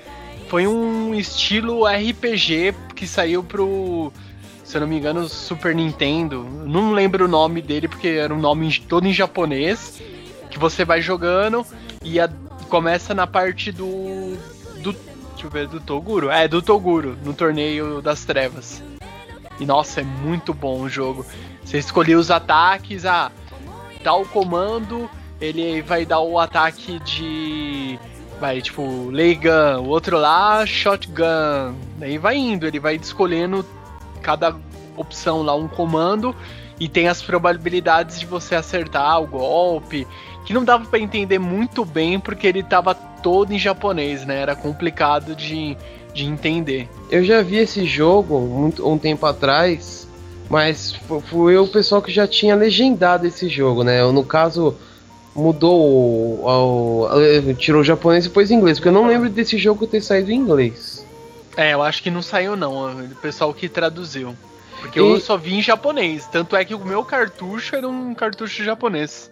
foi 0.48 0.66
um 0.66 1.14
estilo 1.14 1.86
RPG 1.86 2.74
que 2.96 3.06
saiu 3.06 3.44
pro, 3.44 4.14
se 4.64 4.78
eu 4.78 4.82
não 4.82 4.88
me 4.88 4.98
engano, 4.98 5.28
Super 5.28 5.76
Nintendo. 5.76 6.42
Não 6.66 6.94
lembro 6.94 7.26
o 7.26 7.28
nome 7.28 7.62
dele 7.62 7.90
porque 7.90 8.08
era 8.08 8.34
um 8.34 8.40
nome 8.40 8.80
todo 8.88 9.06
em 9.06 9.12
japonês. 9.14 10.02
Que 10.50 10.58
você 10.58 10.86
vai 10.86 11.02
jogando 11.02 11.66
e 12.02 12.22
a- 12.22 12.30
começa 12.70 13.14
na 13.14 13.28
parte 13.28 13.74
do. 13.74 14.38
do. 14.82 14.94
Deixa 15.34 15.46
eu 15.46 15.50
ver, 15.50 15.68
do 15.68 15.82
Toguro? 15.82 16.30
É, 16.30 16.48
do 16.48 16.62
Toguro, 16.62 17.18
no 17.26 17.34
torneio 17.34 18.02
das 18.02 18.24
trevas. 18.24 18.82
E 19.60 19.66
nossa, 19.66 20.02
é 20.02 20.04
muito 20.04 20.54
bom 20.54 20.82
o 20.82 20.90
jogo. 20.90 21.26
Você 21.64 21.78
escolheu 21.78 22.20
os 22.20 22.32
ataques, 22.32 23.06
ah, 23.06 23.32
tal 24.04 24.26
comando, 24.26 25.10
ele 25.42 25.82
vai 25.82 26.06
dar 26.06 26.20
o 26.20 26.40
ataque 26.40 27.00
de. 27.00 28.00
Vai, 28.40 28.62
tipo, 28.62 28.84
Gun, 28.84 29.82
o 29.82 29.88
outro 29.88 30.18
lá, 30.18 30.66
Shotgun. 30.66 31.76
Daí 31.98 32.18
vai 32.18 32.38
indo, 32.38 32.68
ele 32.68 32.80
vai 32.80 32.96
escolhendo 32.96 33.66
cada 34.22 34.56
opção 34.96 35.42
lá 35.42 35.56
um 35.56 35.68
comando 35.68 36.36
e 36.80 36.88
tem 36.88 37.08
as 37.08 37.22
probabilidades 37.22 38.20
de 38.20 38.26
você 38.26 38.56
acertar 38.56 39.22
o 39.22 39.28
golpe. 39.28 40.08
Que 40.46 40.54
não 40.54 40.64
dava 40.64 40.86
pra 40.86 41.00
entender 41.00 41.40
muito 41.40 41.84
bem 41.84 42.20
porque 42.20 42.48
ele 42.48 42.64
tava 42.64 42.96
todo 42.96 43.52
em 43.52 43.60
japonês, 43.60 44.26
né? 44.26 44.40
Era 44.40 44.56
complicado 44.56 45.36
de, 45.36 45.76
de 46.18 46.26
entender. 46.26 46.90
Eu 47.12 47.24
já 47.24 47.42
vi 47.44 47.58
esse 47.58 47.86
jogo 47.86 48.40
muito, 48.40 48.88
um 48.90 48.98
tempo 48.98 49.26
atrás, 49.26 50.08
mas 50.50 50.96
fui 51.30 51.56
o 51.58 51.68
pessoal 51.68 52.02
que 52.02 52.12
já 52.12 52.28
tinha 52.28 52.56
legendado 52.56 53.28
esse 53.28 53.48
jogo, 53.48 53.84
né? 53.84 54.02
Eu, 54.02 54.12
no 54.12 54.24
caso, 54.26 54.76
mudou 55.36 55.80
o, 55.80 56.46
o- 56.46 57.08
eh, 57.22 57.54
tirou 57.54 57.82
o 57.82 57.84
japonês 57.84 58.26
e 58.26 58.30
pôs 58.30 58.50
inglês, 58.50 58.80
porque 58.80 58.90
eu 58.90 58.94
não 58.94 59.08
lembro 59.08 59.30
desse 59.30 59.58
jogo 59.58 59.86
ter 59.86 60.02
saído 60.02 60.32
em 60.32 60.36
inglês. 60.36 61.06
É, 61.56 61.74
eu 61.74 61.84
acho 61.84 62.02
que 62.02 62.10
não 62.10 62.22
saiu 62.22 62.56
não, 62.56 62.96
o 63.06 63.16
pessoal 63.22 63.54
que 63.54 63.70
traduziu. 63.70 64.36
Porque 64.82 65.00
E- 65.00 65.02
eu 65.02 65.20
só 65.20 65.38
vi 65.38 65.56
em 65.56 65.62
japonês, 65.62 66.28
tanto 66.32 66.56
é 66.56 66.66
que 66.66 66.74
o 66.76 66.84
meu 66.84 67.04
cartucho 67.04 67.76
era 67.76 67.88
um 67.88 68.14
cartucho 68.16 68.64
japonês. 68.64 69.32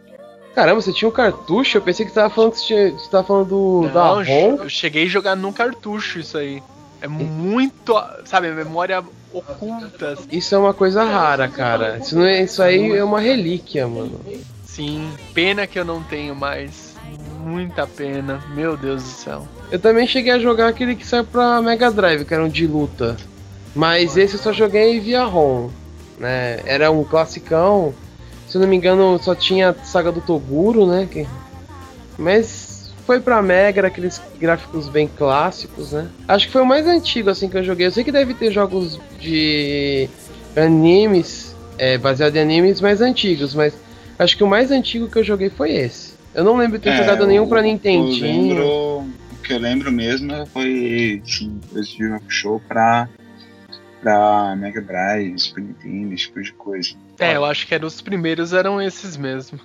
Caramba, 0.56 0.82
você 0.82 0.94
tinha 0.94 1.10
um 1.10 1.12
cartucho? 1.12 1.78
Eu 1.78 1.82
pensei 1.82 2.06
que 2.06 2.12
você 2.14 2.20
tava 2.20 2.34
falando 2.34 2.52
que 2.54 2.60
você, 2.60 2.66
tinha, 2.66 2.92
você 2.92 3.10
tava 3.10 3.28
falando 3.28 3.48
do, 3.50 3.88
da 3.90 3.94
Não, 4.06 4.24
ROM. 4.24 4.56
eu 4.64 4.70
cheguei 4.70 5.04
a 5.04 5.08
jogar 5.08 5.36
num 5.36 5.52
cartucho 5.52 6.18
isso 6.20 6.38
aí. 6.38 6.64
É 7.06 7.08
muito, 7.08 7.94
sabe, 8.26 8.50
memória 8.50 9.04
oculta. 9.32 10.14
assim. 10.14 10.28
Isso 10.32 10.56
é 10.56 10.58
uma 10.58 10.74
coisa 10.74 11.04
rara, 11.04 11.48
cara. 11.48 12.00
Isso, 12.00 12.18
não 12.18 12.26
é, 12.26 12.42
isso 12.42 12.64
aí 12.64 12.94
é 12.94 13.04
uma 13.04 13.20
relíquia, 13.20 13.88
mano. 13.88 14.20
Sim, 14.64 15.08
pena 15.32 15.68
que 15.68 15.78
eu 15.78 15.86
não 15.86 16.02
tenho 16.02 16.36
mais. 16.36 16.96
Muita 17.44 17.86
pena, 17.86 18.44
meu 18.56 18.76
Deus 18.76 19.04
do 19.04 19.10
céu. 19.10 19.48
Eu 19.72 19.78
também 19.78 20.08
cheguei 20.08 20.32
a 20.32 20.40
jogar 20.40 20.68
aquele 20.68 20.96
que 20.96 21.06
saiu 21.06 21.26
pra 21.26 21.62
Mega 21.62 21.92
Drive, 21.92 22.26
que 22.26 22.34
era 22.34 22.44
um 22.44 22.50
de 22.50 22.66
luta. 22.66 23.16
Mas 23.76 24.18
esse 24.18 24.34
eu 24.34 24.40
só 24.40 24.52
joguei 24.52 25.00
via 25.00 25.24
ROM. 25.26 25.70
Né? 26.18 26.60
Era 26.66 26.90
um 26.90 27.04
classicão. 27.04 27.94
Se 28.48 28.58
eu 28.58 28.62
não 28.62 28.68
me 28.68 28.78
engano, 28.78 29.20
só 29.22 29.36
tinha 29.36 29.70
a 29.70 29.86
saga 29.86 30.12
do 30.12 30.22
Toguro, 30.22 30.88
né? 30.88 31.08
Mas 32.18 32.75
foi 33.06 33.20
pra 33.20 33.42
Mega, 33.42 33.80
era 33.82 33.88
aqueles 33.88 34.22
gráficos 34.40 34.90
bem 34.90 35.08
clássicos, 35.08 35.92
né? 35.92 36.08
Acho 36.28 36.48
que 36.48 36.54
foi 36.54 36.62
o 36.62 36.66
mais 36.66 36.88
antigo 36.88 37.30
assim 37.30 37.48
que 37.48 37.58
eu 37.58 37.64
joguei. 37.64 37.88
Eu 37.88 37.92
sei 37.92 38.04
que 38.04 38.12
deve 38.12 38.34
ter 38.34 38.52
jogos 38.52 39.00
de 39.20 40.10
animes, 40.56 41.56
é, 41.78 41.98
baseado 41.98 42.36
em 42.36 42.40
animes 42.42 42.82
mais 42.82 43.02
antigos, 43.02 43.54
mas 43.54 43.74
acho 44.18 44.36
que 44.36 44.44
o 44.44 44.48
mais 44.48 44.72
antigo 44.72 45.08
que 45.10 45.18
eu 45.18 45.24
joguei 45.24 45.50
foi 45.50 45.72
esse. 45.74 46.14
Eu 46.34 46.44
não 46.44 46.58
lembro 46.58 46.78
de 46.78 46.84
ter 46.84 46.90
É, 46.92 46.98
jogado 46.98 47.26
nenhum 47.28 47.48
pra 47.48 47.62
Nintendinho. 47.62 48.26
Eu 48.26 48.58
lembro, 48.58 48.66
o 48.68 49.42
que 49.44 49.54
eu 49.54 49.60
lembro 49.60 49.92
mesmo 49.92 50.46
foi 50.48 51.22
sim, 51.26 51.60
esse 51.76 51.96
de 51.98 52.08
Rock 52.10 52.26
Show 52.28 52.62
pra, 52.68 53.08
pra 54.02 54.56
Mega 54.58 54.82
Drive, 54.82 55.38
Super 55.40 55.62
Nintendo, 55.64 56.14
esse 56.14 56.24
tipo 56.24 56.42
de 56.42 56.54
coisa. 56.54 56.90
É, 57.20 57.36
eu 57.36 57.46
acho 57.46 57.66
que 57.68 57.74
eram 57.76 57.88
os 57.88 58.02
primeiros 58.02 58.52
eram 58.52 58.82
esses 58.82 59.16
mesmo. 59.16 59.60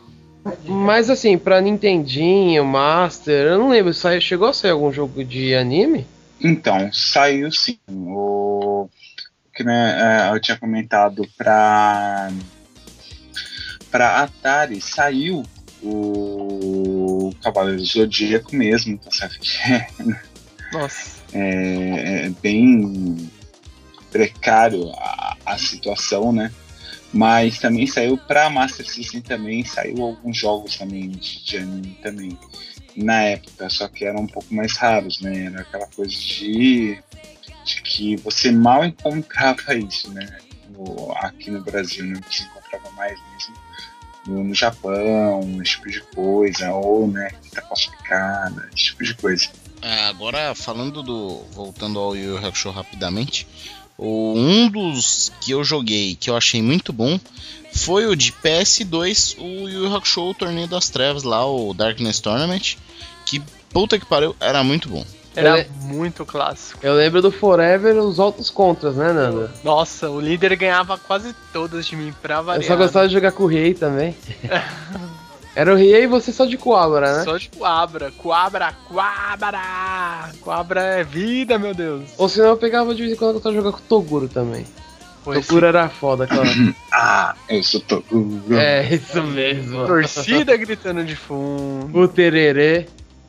Mas 0.65 1.11
assim, 1.11 1.37
pra 1.37 1.61
Nintendinho, 1.61 2.65
Master, 2.65 3.49
eu 3.49 3.59
não 3.59 3.69
lembro, 3.69 3.93
saiu, 3.93 4.21
chegou 4.21 4.49
a 4.49 4.53
sair 4.53 4.71
algum 4.71 4.93
jogo 4.93 5.25
de 5.25 5.55
anime? 5.55 6.07
Então, 6.41 6.91
saiu 6.93 7.53
sim. 7.53 7.79
O 7.89 8.89
que 9.55 9.63
né, 9.63 10.29
é, 10.31 10.35
eu 10.35 10.41
tinha 10.41 10.57
comentado 10.57 11.27
pra 11.37 12.31
pra 13.91 14.23
Atari 14.23 14.81
saiu 14.81 15.43
o 15.83 17.33
Cavaleiro 17.43 17.85
Zodíaco 17.85 18.55
mesmo, 18.55 18.97
tá 18.99 19.11
certo? 19.11 19.39
Nossa. 20.73 21.21
é, 21.33 22.27
é 22.27 22.31
bem 22.41 23.29
precário 24.11 24.91
a, 24.93 25.37
a 25.45 25.59
situação, 25.59 26.33
né? 26.33 26.53
Mas 27.13 27.59
também 27.59 27.87
saiu 27.87 28.17
para 28.17 28.49
Master 28.51 28.89
System 28.89 29.21
também, 29.21 29.65
saiu 29.65 30.03
alguns 30.03 30.37
jogos 30.37 30.77
também 30.77 31.09
de, 31.11 31.45
de 31.45 31.57
anime 31.57 31.99
também 32.03 32.39
na 32.97 33.23
época, 33.23 33.69
só 33.71 33.89
que 33.89 34.05
eram 34.05 34.21
um 34.23 34.27
pouco 34.27 34.53
mais 34.55 34.77
raros, 34.77 35.21
né? 35.21 35.47
Era 35.47 35.61
aquela 35.63 35.87
coisa 35.89 36.13
de, 36.15 37.03
de 37.65 37.83
que 37.83 38.17
você 38.17 38.51
mal 38.53 38.85
encontrava 38.85 39.75
isso, 39.75 40.11
né? 40.13 40.27
No- 40.71 41.13
aqui 41.17 41.51
no 41.51 41.61
Brasil, 41.63 42.05
né? 42.07 42.21
Se 42.31 42.43
encontrava 42.45 42.91
mais 42.93 43.19
mesmo 43.33 43.55
no, 44.27 44.45
no 44.45 44.55
Japão, 44.55 45.41
esse 45.63 45.73
tipo 45.73 45.91
de 45.91 46.01
coisa, 46.15 46.73
ou 46.73 47.09
né, 47.09 47.31
fita 47.43 47.63
falsificada, 47.63 48.69
esse 48.75 48.85
tipo 48.87 49.03
de 49.05 49.15
coisa. 49.15 49.49
É, 49.83 50.05
agora 50.07 50.55
falando 50.55 51.03
do. 51.03 51.43
voltando 51.53 51.99
ao 51.99 52.15
Yu 52.15 52.37
Hakusho 52.37 52.71
rapidamente. 52.71 53.47
O- 54.01 54.35
Um 54.37 54.69
dos 54.69 55.31
que 55.41 55.53
eu 55.53 55.63
joguei 55.63 56.17
que 56.17 56.31
eu 56.31 56.37
achei 56.37 56.61
muito 56.63 56.93
bom 56.93 57.19
foi 57.73 58.07
o 58.07 58.17
de 58.17 58.33
PS2, 58.33 59.37
o 59.39 59.69
Yu 59.69 59.85
Yu 59.85 59.95
Hakusho, 59.95 60.23
o 60.23 60.35
Torneio 60.35 60.67
das 60.67 60.89
Trevas 60.89 61.23
lá, 61.23 61.45
o 61.47 61.73
Darkness 61.75 62.19
Tournament. 62.21 62.77
Que 63.27 63.41
puta 63.73 63.99
que 63.99 64.05
pariu, 64.07 64.35
era 64.41 64.65
muito 64.65 64.89
bom. 64.89 65.05
Era 65.37 65.65
muito 65.83 66.27
clássico. 66.27 66.81
Eu 66.83 66.95
lembro 66.95 67.23
do 67.23 67.31
Forever, 67.31 67.97
os 67.99 68.19
altos 68.19 68.51
contras, 68.51 68.97
né, 68.97 69.13
Nanda? 69.13 69.53
Nossa, 69.63 70.11
o 70.11 70.21
líder 70.21 70.57
ganhava 70.57 70.99
quase 70.99 71.33
todas 71.53 71.87
de 71.87 71.95
mim 71.95 72.13
pra 72.21 72.39
Eu 72.39 72.45
variar. 72.45 72.67
só 72.67 72.77
gostava 72.77 73.07
de 73.07 73.15
jogar 73.15 73.31
com 73.31 73.45
o 73.45 73.47
Riei 73.47 73.73
também. 73.73 74.17
Era 75.61 75.75
o 75.75 75.77
Riei 75.77 76.05
e 76.05 76.07
você 76.07 76.33
só 76.33 76.47
de 76.47 76.57
Coabra, 76.57 77.19
né? 77.19 77.25
Só 77.25 77.37
de 77.37 77.51
Coabra. 77.51 78.11
Coabra, 78.13 78.73
Coabra! 78.89 80.31
Coabra 80.41 80.81
é 80.81 81.05
vida, 81.05 81.59
meu 81.59 81.75
Deus. 81.75 82.09
Ou 82.17 82.31
senão 82.31 82.49
eu 82.49 82.57
pegava 82.57 82.95
de 82.95 83.03
vez 83.03 83.13
em 83.13 83.17
quando 83.17 83.43
eu 83.45 83.51
de 83.51 83.57
jogar 83.59 83.73
com 83.73 83.77
o 83.77 83.83
Toguro 83.83 84.27
também. 84.27 84.65
Pois 85.23 85.47
Toguro 85.47 85.67
era 85.67 85.87
foda, 85.91 86.25
aquela. 86.25 86.45
Ah, 86.91 87.35
eu 87.51 87.63
sou 87.63 87.79
to... 87.83 88.03
é, 88.53 88.95
isso 88.95 89.23
mesmo. 89.23 89.87
Torcida 89.87 90.57
gritando 90.57 91.05
de 91.05 91.15
fundo. 91.15 91.99
O 91.99 92.09
Tererê. 92.09 92.87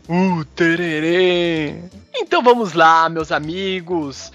Uh, 0.08 0.46
tererê. 0.56 1.76
Então 2.16 2.42
vamos 2.42 2.72
lá, 2.72 3.10
meus 3.10 3.30
amigos. 3.30 4.32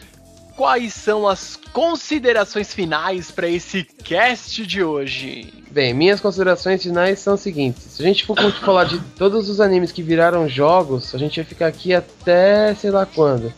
Quais 0.57 0.95
são 0.95 1.29
as 1.29 1.59
considerações 1.71 2.73
finais 2.73 3.31
para 3.31 3.47
esse 3.47 3.85
cast 3.85 4.67
de 4.67 4.83
hoje? 4.83 5.53
Bem, 5.71 5.93
minhas 5.93 6.19
considerações 6.19 6.83
finais 6.83 7.19
são 7.19 7.35
as 7.35 7.41
seguintes. 7.41 7.83
Se 7.91 8.03
a 8.03 8.07
gente 8.07 8.25
for 8.25 8.37
falar 8.65 8.85
de 8.85 8.99
todos 9.19 9.51
os 9.51 9.61
animes 9.61 9.93
que 9.93 10.03
viraram 10.03 10.49
jogos, 10.49 11.15
a 11.15 11.19
gente 11.19 11.37
vai 11.37 11.45
ficar 11.45 11.67
aqui 11.67 11.93
até 11.93 12.75
sei 12.75 12.91
lá 12.91 13.05
quando. 13.05 13.53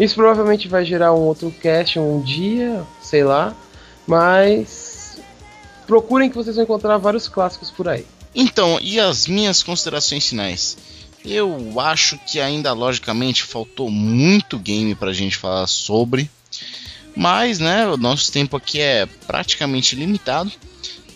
Isso 0.00 0.14
provavelmente 0.14 0.68
vai 0.68 0.86
gerar 0.86 1.12
um 1.12 1.20
outro 1.20 1.50
cast 1.60 1.98
um 1.98 2.22
dia, 2.22 2.82
sei 3.02 3.24
lá. 3.24 3.54
Mas 4.06 5.20
procurem 5.86 6.30
que 6.30 6.36
vocês 6.36 6.56
vão 6.56 6.64
encontrar 6.64 6.96
vários 6.96 7.28
clássicos 7.28 7.70
por 7.70 7.88
aí. 7.88 8.06
Então, 8.34 8.78
e 8.80 8.98
as 8.98 9.26
minhas 9.26 9.62
considerações 9.62 10.26
finais? 10.26 10.78
Eu 11.24 11.78
acho 11.78 12.18
que 12.26 12.40
ainda 12.40 12.72
logicamente 12.72 13.42
faltou 13.42 13.90
muito 13.90 14.58
game 14.58 14.94
pra 14.94 15.12
gente 15.12 15.36
falar 15.36 15.66
sobre, 15.66 16.30
Mas, 17.18 17.58
né, 17.58 17.84
o 17.88 17.96
nosso 17.96 18.30
tempo 18.30 18.56
aqui 18.56 18.78
é 18.78 19.04
praticamente 19.26 19.96
limitado. 19.96 20.52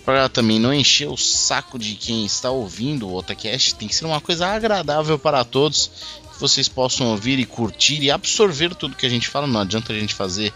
Para 0.05 0.29
também 0.29 0.59
não 0.59 0.75
encher 0.75 1.09
o 1.09 1.17
saco 1.17 1.79
de 1.79 1.95
quem 1.95 2.27
está 2.27 2.51
ouvindo 2.51 3.07
o 3.07 3.15
Otacast, 3.15 3.77
tem 3.77 3.87
que 3.87 3.95
ser 3.95 4.05
uma 4.07 4.21
coisa 4.21 4.49
agradável 4.49 5.17
para 5.17 5.45
todos. 5.45 5.93
Que 6.33 6.41
vocês 6.41 6.69
possam 6.69 7.13
ouvir 7.13 7.39
e 7.39 7.47
curtir 7.47 8.03
e 8.03 8.11
absorver 8.11 8.75
tudo 8.75 8.97
que 8.97 9.07
a 9.07 9.09
gente 9.09 9.29
fala. 9.29 9.47
Não 9.47 9.61
adianta 9.61 9.93
a 9.93 9.97
gente 9.97 10.13
fazer 10.13 10.53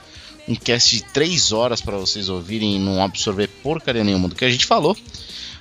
um 0.49 0.57
cast 0.57 0.97
de 0.97 1.05
3 1.05 1.53
horas 1.53 1.80
para 1.80 1.97
vocês 1.97 2.28
ouvirem 2.28 2.74
e 2.74 2.78
não 2.80 3.01
absorver 3.01 3.47
porcaria 3.47 4.03
nenhuma 4.03 4.28
do 4.28 4.34
que 4.34 4.44
a 4.44 4.51
gente 4.51 4.66
falou. 4.66 4.97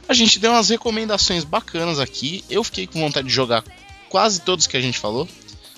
A 0.09 0.15
gente 0.15 0.39
deu 0.39 0.51
umas 0.51 0.69
recomendações 0.69 1.43
bacanas 1.43 1.99
aqui. 1.99 2.43
Eu 2.49 2.63
fiquei 2.63 2.87
com 2.87 2.99
vontade 2.99 3.27
de 3.27 3.33
jogar 3.33 3.63
quase 4.09 4.41
todos 4.41 4.65
que 4.65 4.77
a 4.77 4.81
gente 4.81 4.97
falou. 4.97 5.29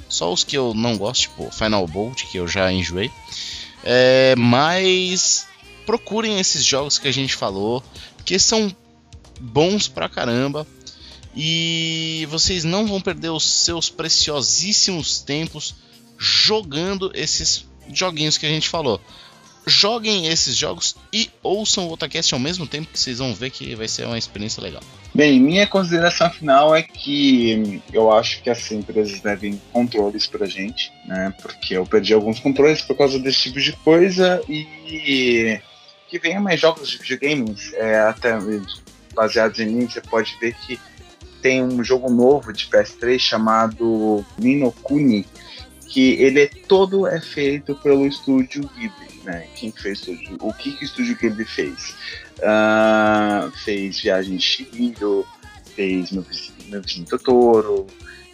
Só 0.08 0.32
os 0.32 0.45
que 0.45 0.58
eu 0.58 0.74
não 0.74 0.97
gosto, 0.97 1.24
tipo 1.24 1.51
Final 1.51 1.86
Bolt, 1.86 2.24
que 2.32 2.38
eu 2.38 2.47
já 2.47 2.72
enjoei. 2.72 3.12
É, 3.89 4.35
mas 4.35 5.47
procurem 5.85 6.41
esses 6.41 6.61
jogos 6.61 6.99
que 6.99 7.07
a 7.07 7.11
gente 7.13 7.33
falou, 7.33 7.81
que 8.25 8.38
são 8.38 8.75
bons 9.39 9.88
pra 9.88 10.09
caramba. 10.09 10.67
E 11.33 12.27
vocês 12.29 12.65
não 12.65 12.85
vão 12.85 12.99
perder 12.99 13.29
os 13.29 13.45
seus 13.45 13.89
preciosíssimos 13.89 15.21
tempos 15.21 15.75
jogando 16.17 17.11
esses 17.13 17.65
joguinhos 17.93 18.38
que 18.38 18.45
a 18.45 18.49
gente 18.49 18.67
falou. 18.67 18.99
Joguem 19.68 20.28
esses 20.28 20.55
jogos 20.55 20.95
e 21.11 21.30
ouçam 21.43 21.88
o 21.88 21.91
Otacast 21.91 22.34
ao 22.34 22.39
mesmo 22.39 22.65
tempo 22.65 22.88
que 22.91 22.97
vocês 22.97 23.20
vão 23.20 23.34
ver 23.34 23.49
que 23.49 23.76
vai 23.76 23.88
ser 23.88 24.05
uma 24.05 24.18
experiência 24.18 24.63
legal. 24.63 24.82
Bem, 25.13 25.39
minha 25.39 25.68
consideração 25.68 26.30
final 26.30 26.74
é 26.74 26.82
que 26.82 27.82
eu 27.91 28.11
acho 28.11 28.41
que 28.41 28.49
as 28.49 28.72
empresas 28.72 29.20
devem 29.20 29.61
controles 29.74 30.26
pra 30.26 30.45
gente, 30.45 30.91
né? 31.05 31.34
Porque 31.41 31.76
eu 31.76 31.86
perdi 31.86 32.13
alguns 32.13 32.39
controles 32.39 32.82
por 32.82 32.95
causa 32.95 33.20
desse 33.20 33.43
tipo 33.43 33.59
de 33.59 33.74
coisa 33.74 34.41
e 34.47 35.59
que 36.07 36.20
venha 36.20 36.39
mais 36.39 36.59
jogos 36.59 36.89
de 36.89 36.97
videogames, 36.97 37.74
é, 37.74 37.99
até 37.99 38.38
baseados 39.13 39.59
em 39.59 39.68
mim, 39.68 39.89
você 39.89 39.99
pode 39.99 40.38
ver 40.39 40.55
que 40.65 40.80
tem 41.41 41.63
um 41.63 41.84
jogo 41.84 42.09
novo 42.09 42.53
de 42.53 42.68
PS3 42.68 43.20
chamado 43.20 44.26
Ninokuni, 44.38 45.26
que 45.88 46.13
ele 46.22 46.41
é 46.41 46.47
todo 46.68 47.07
é 47.07 47.20
feito 47.20 47.76
pelo 47.76 48.05
estúdio 48.05 48.70
Ghibli, 48.76 49.16
né? 49.28 49.45
Quem 49.55 49.71
fez 49.71 50.01
o 50.39 50.53
que, 50.53 50.71
que 50.71 50.84
o 50.84 50.86
estúdio 50.86 51.17
Ghibli 51.17 51.45
fez? 51.45 51.93
Uh, 52.39 53.51
fez 53.63 53.99
Viagem 53.99 54.38
de 54.38 54.43
Chihiro, 54.43 55.28
fez 55.75 56.11
Meu 56.11 56.23
Vizinho, 56.23 56.53
Meu 56.69 56.82
Vizinho 56.82 57.05
Totoro, 57.05 57.86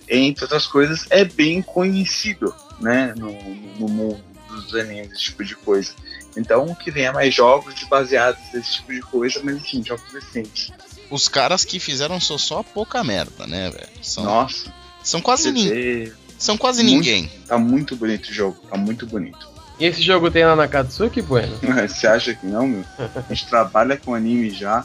entre 0.08 0.44
outras 0.44 0.68
coisas, 0.68 1.06
é 1.10 1.26
bem 1.26 1.62
conhecido, 1.62 2.54
né? 2.80 3.14
No, 3.18 3.32
no 3.80 3.88
mundo 3.90 4.24
dos 4.48 4.76
animes, 4.76 5.14
esse 5.14 5.24
tipo 5.24 5.44
de 5.44 5.56
coisa. 5.56 5.94
Então, 6.38 6.74
que 6.76 6.92
venha 6.92 7.12
mais 7.12 7.34
jogos 7.34 7.74
baseados 7.86 8.40
nesse 8.54 8.76
tipo 8.76 8.94
de 8.94 9.02
coisa, 9.02 9.42
mas 9.44 9.56
enfim, 9.58 9.84
jogos 9.84 10.06
recentes. 10.14 10.72
Os 11.10 11.28
caras 11.28 11.66
que 11.66 11.80
fizeram 11.80 12.20
só, 12.20 12.38
só 12.38 12.62
pouca 12.62 13.04
merda, 13.04 13.48
né, 13.48 13.70
velho? 13.72 13.90
São, 14.04 14.24
Nossa. 14.24 14.72
São 15.04 15.22
quase 15.22 15.52
ninguém. 15.52 16.12
São 16.38 16.58
quase 16.58 16.84
muito, 16.84 16.96
ninguém. 16.96 17.32
Tá 17.48 17.58
muito 17.58 17.96
bonito 17.96 18.30
o 18.30 18.34
jogo, 18.34 18.58
tá 18.70 18.78
muito 18.78 19.08
bonito. 19.08 19.53
E 19.80 19.86
esse 19.86 20.02
jogo 20.02 20.30
tem 20.30 20.46
lá 20.46 20.56
na 20.56 20.68
Katsuki, 20.68 21.22
Bueno? 21.22 21.58
Você 21.88 22.08
acha 22.08 22.34
que 22.34 22.46
não, 22.46 22.68
meu? 22.68 22.84
A 22.98 23.34
gente 23.34 23.48
trabalha 23.48 23.98
com 23.98 24.14
anime 24.14 24.50
já 24.50 24.84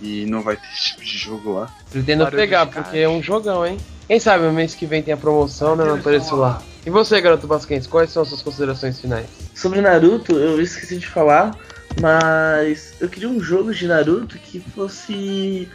e 0.00 0.26
não 0.26 0.42
vai 0.42 0.56
ter 0.56 0.66
esse 0.72 0.90
tipo 0.90 1.04
de 1.04 1.16
jogo 1.16 1.54
lá. 1.54 1.74
Pretendo 1.90 2.26
pegar, 2.30 2.66
porque 2.66 2.98
é 2.98 3.08
um 3.08 3.22
jogão, 3.22 3.64
hein? 3.66 3.80
Quem 4.06 4.20
sabe 4.20 4.44
o 4.44 4.52
mês 4.52 4.74
que 4.74 4.86
vem 4.86 5.02
tem 5.02 5.14
a 5.14 5.16
promoção, 5.16 5.76
né? 5.76 5.84
Não 5.84 5.94
apareço 5.94 6.36
lá. 6.36 6.62
E 6.84 6.90
você, 6.90 7.20
garoto 7.20 7.46
Basquense, 7.46 7.88
quais 7.88 8.10
são 8.10 8.22
as 8.22 8.28
suas 8.28 8.42
considerações 8.42 9.00
finais? 9.00 9.26
Sobre 9.54 9.80
Naruto, 9.80 10.32
eu 10.38 10.60
esqueci 10.60 10.98
de 10.98 11.06
falar, 11.06 11.56
mas 11.96 12.94
eu 13.00 13.08
queria 13.08 13.28
um 13.28 13.40
jogo 13.40 13.72
de 13.72 13.86
Naruto 13.86 14.38
que 14.38 14.60
fosse 14.60 15.68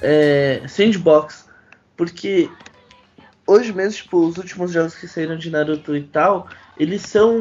é, 0.00 0.62
sandbox. 0.66 1.44
Porque 1.96 2.50
hoje 3.46 3.72
mesmo, 3.72 4.02
tipo, 4.02 4.18
os 4.26 4.36
últimos 4.36 4.72
jogos 4.72 4.94
que 4.94 5.06
saíram 5.06 5.36
de 5.36 5.50
Naruto 5.50 5.96
e 5.96 6.02
tal, 6.02 6.48
eles 6.78 7.02
são 7.02 7.40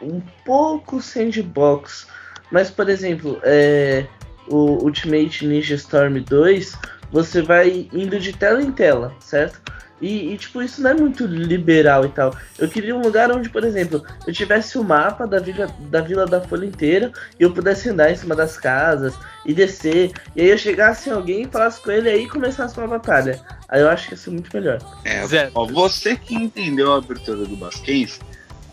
um 0.00 0.20
pouco 0.44 1.00
sandbox. 1.00 2.06
Mas, 2.50 2.70
por 2.70 2.88
exemplo, 2.88 3.40
é, 3.42 4.06
o 4.48 4.84
Ultimate 4.84 5.46
Ninja 5.46 5.74
Storm 5.74 6.20
2, 6.20 6.76
você 7.10 7.42
vai 7.42 7.88
indo 7.92 8.18
de 8.18 8.32
tela 8.32 8.62
em 8.62 8.72
tela, 8.72 9.14
certo? 9.20 9.60
E, 10.02 10.32
e, 10.32 10.36
tipo, 10.36 10.60
isso 10.60 10.82
não 10.82 10.90
é 10.90 10.94
muito 10.94 11.24
liberal 11.24 12.04
e 12.04 12.08
tal. 12.08 12.36
Eu 12.58 12.68
queria 12.68 12.94
um 12.94 13.00
lugar 13.00 13.30
onde, 13.30 13.48
por 13.48 13.62
exemplo, 13.62 14.04
eu 14.26 14.32
tivesse 14.32 14.76
o 14.76 14.82
mapa 14.82 15.28
da 15.28 15.38
vila, 15.38 15.68
da 15.78 16.00
vila 16.00 16.26
da 16.26 16.40
Folha 16.40 16.66
inteira 16.66 17.12
e 17.38 17.44
eu 17.44 17.54
pudesse 17.54 17.88
andar 17.88 18.10
em 18.10 18.16
cima 18.16 18.34
das 18.34 18.58
casas 18.58 19.14
e 19.46 19.54
descer. 19.54 20.10
E 20.34 20.40
aí 20.40 20.48
eu 20.48 20.58
chegasse 20.58 21.08
em 21.08 21.12
alguém, 21.12 21.46
falasse 21.46 21.80
com 21.80 21.92
ele 21.92 22.08
e 22.08 22.12
aí 22.12 22.28
começasse 22.28 22.76
uma 22.76 22.88
batalha. 22.88 23.40
Aí 23.68 23.80
eu 23.80 23.88
acho 23.88 24.08
que 24.08 24.14
ia 24.14 24.18
ser 24.18 24.30
muito 24.30 24.50
melhor. 24.52 24.80
É, 25.04 25.22
ó, 25.54 25.66
você 25.66 26.16
que 26.16 26.34
entendeu 26.34 26.92
a 26.92 26.98
abertura 26.98 27.46
do 27.46 27.56
Basquens, 27.56 28.18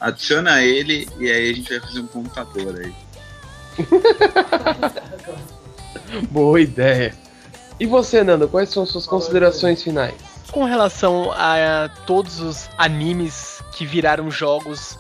adiciona 0.02 0.64
ele 0.64 1.08
e 1.20 1.32
aí 1.32 1.52
a 1.52 1.54
gente 1.54 1.70
vai 1.70 1.80
fazer 1.80 2.00
um 2.00 2.08
computador 2.08 2.76
aí. 2.76 2.92
Boa 6.32 6.60
ideia. 6.60 7.14
E 7.80 7.86
você, 7.86 8.24
Nando, 8.24 8.48
quais 8.48 8.70
são 8.70 8.84
suas 8.84 9.06
considerações 9.06 9.84
finais? 9.84 10.29
Com 10.52 10.64
relação 10.64 11.32
a 11.32 11.90
todos 12.08 12.40
os 12.40 12.70
animes 12.78 13.64
que 13.72 13.86
viraram 13.86 14.32
jogos, 14.32 14.98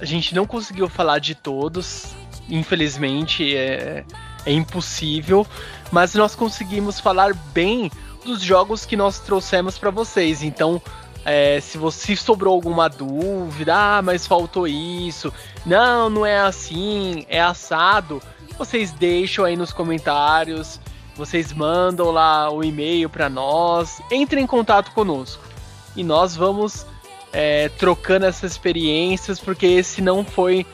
a 0.00 0.04
gente 0.04 0.34
não 0.34 0.44
conseguiu 0.44 0.88
falar 0.88 1.20
de 1.20 1.34
todos, 1.36 2.14
infelizmente 2.48 3.56
é, 3.56 4.04
é 4.44 4.52
impossível, 4.52 5.46
mas 5.92 6.14
nós 6.14 6.34
conseguimos 6.34 6.98
falar 6.98 7.32
bem 7.52 7.90
dos 8.24 8.42
jogos 8.42 8.84
que 8.84 8.96
nós 8.96 9.20
trouxemos 9.20 9.78
para 9.78 9.90
vocês. 9.90 10.42
Então, 10.42 10.82
é, 11.24 11.60
se 11.60 11.78
você 11.78 12.16
sobrou 12.16 12.52
alguma 12.54 12.88
dúvida, 12.88 13.74
ah, 13.76 14.02
mas 14.02 14.26
faltou 14.26 14.66
isso, 14.66 15.32
não, 15.64 16.10
não 16.10 16.26
é 16.26 16.40
assim, 16.40 17.24
é 17.28 17.40
assado, 17.40 18.20
vocês 18.58 18.90
deixam 18.90 19.44
aí 19.44 19.56
nos 19.56 19.72
comentários 19.72 20.80
vocês 21.18 21.52
mandam 21.52 22.12
lá 22.12 22.48
o 22.48 22.62
e-mail 22.62 23.10
para 23.10 23.28
nós, 23.28 24.00
entrem 24.10 24.44
em 24.44 24.46
contato 24.46 24.92
conosco 24.92 25.42
e 25.96 26.04
nós 26.04 26.36
vamos 26.36 26.86
é, 27.32 27.68
trocando 27.70 28.24
essas 28.24 28.52
experiências, 28.52 29.40
porque 29.40 29.66
esse 29.66 30.00
não 30.00 30.24
foi, 30.24 30.64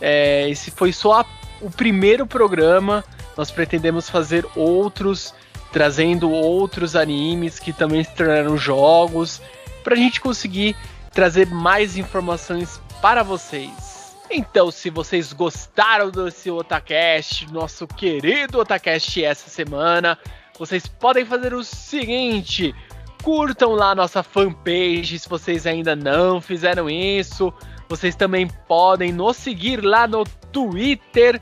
é, 0.00 0.48
esse 0.48 0.70
foi 0.70 0.92
só 0.92 1.20
a, 1.20 1.26
o 1.60 1.68
primeiro 1.68 2.26
programa. 2.28 3.04
Nós 3.36 3.50
pretendemos 3.50 4.08
fazer 4.08 4.46
outros, 4.54 5.34
trazendo 5.72 6.30
outros 6.30 6.94
animes 6.94 7.58
que 7.58 7.72
também 7.72 8.04
se 8.04 8.14
tornaram 8.14 8.56
jogos, 8.56 9.42
para 9.82 9.94
a 9.94 9.98
gente 9.98 10.20
conseguir 10.20 10.76
trazer 11.12 11.48
mais 11.48 11.96
informações 11.96 12.80
para 13.02 13.24
vocês. 13.24 13.97
Então, 14.30 14.70
se 14.70 14.90
vocês 14.90 15.32
gostaram 15.32 16.10
desse 16.10 16.50
Otacast, 16.50 17.50
nosso 17.50 17.86
querido 17.86 18.58
Otacast 18.58 19.24
essa 19.24 19.48
semana, 19.48 20.18
vocês 20.58 20.86
podem 20.86 21.24
fazer 21.24 21.54
o 21.54 21.64
seguinte: 21.64 22.74
curtam 23.22 23.72
lá 23.72 23.94
nossa 23.94 24.22
fanpage 24.22 25.18
se 25.18 25.26
vocês 25.28 25.66
ainda 25.66 25.96
não 25.96 26.40
fizeram 26.40 26.88
isso. 26.90 27.52
Vocês 27.88 28.14
também 28.14 28.46
podem 28.66 29.12
nos 29.12 29.38
seguir 29.38 29.82
lá 29.82 30.06
no 30.06 30.24
Twitter. 30.52 31.40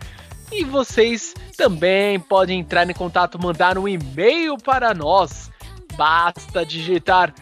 E 0.52 0.62
vocês 0.62 1.34
também 1.56 2.20
podem 2.20 2.60
entrar 2.60 2.88
em 2.88 2.94
contato, 2.94 3.36
mandar 3.36 3.76
um 3.76 3.88
e-mail 3.88 4.56
para 4.56 4.94
nós. 4.94 5.50
Basta 5.96 6.64
digitar 6.64 7.34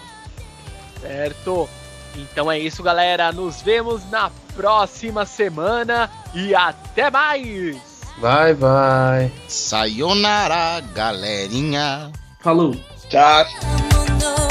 Certo. 1.01 1.69
Então 2.17 2.51
é 2.51 2.59
isso, 2.59 2.83
galera. 2.83 3.31
Nos 3.31 3.63
vemos 3.63 4.03
na 4.11 4.29
próxima 4.57 5.25
semana 5.25 6.11
e 6.35 6.53
até 6.53 7.09
mais. 7.13 7.77
Bye, 8.17 8.55
bye. 8.55 9.33
Sayonara, 9.47 10.81
galerinha. 10.93 12.11
Falou. 12.41 12.75
Tchau. 13.09 14.48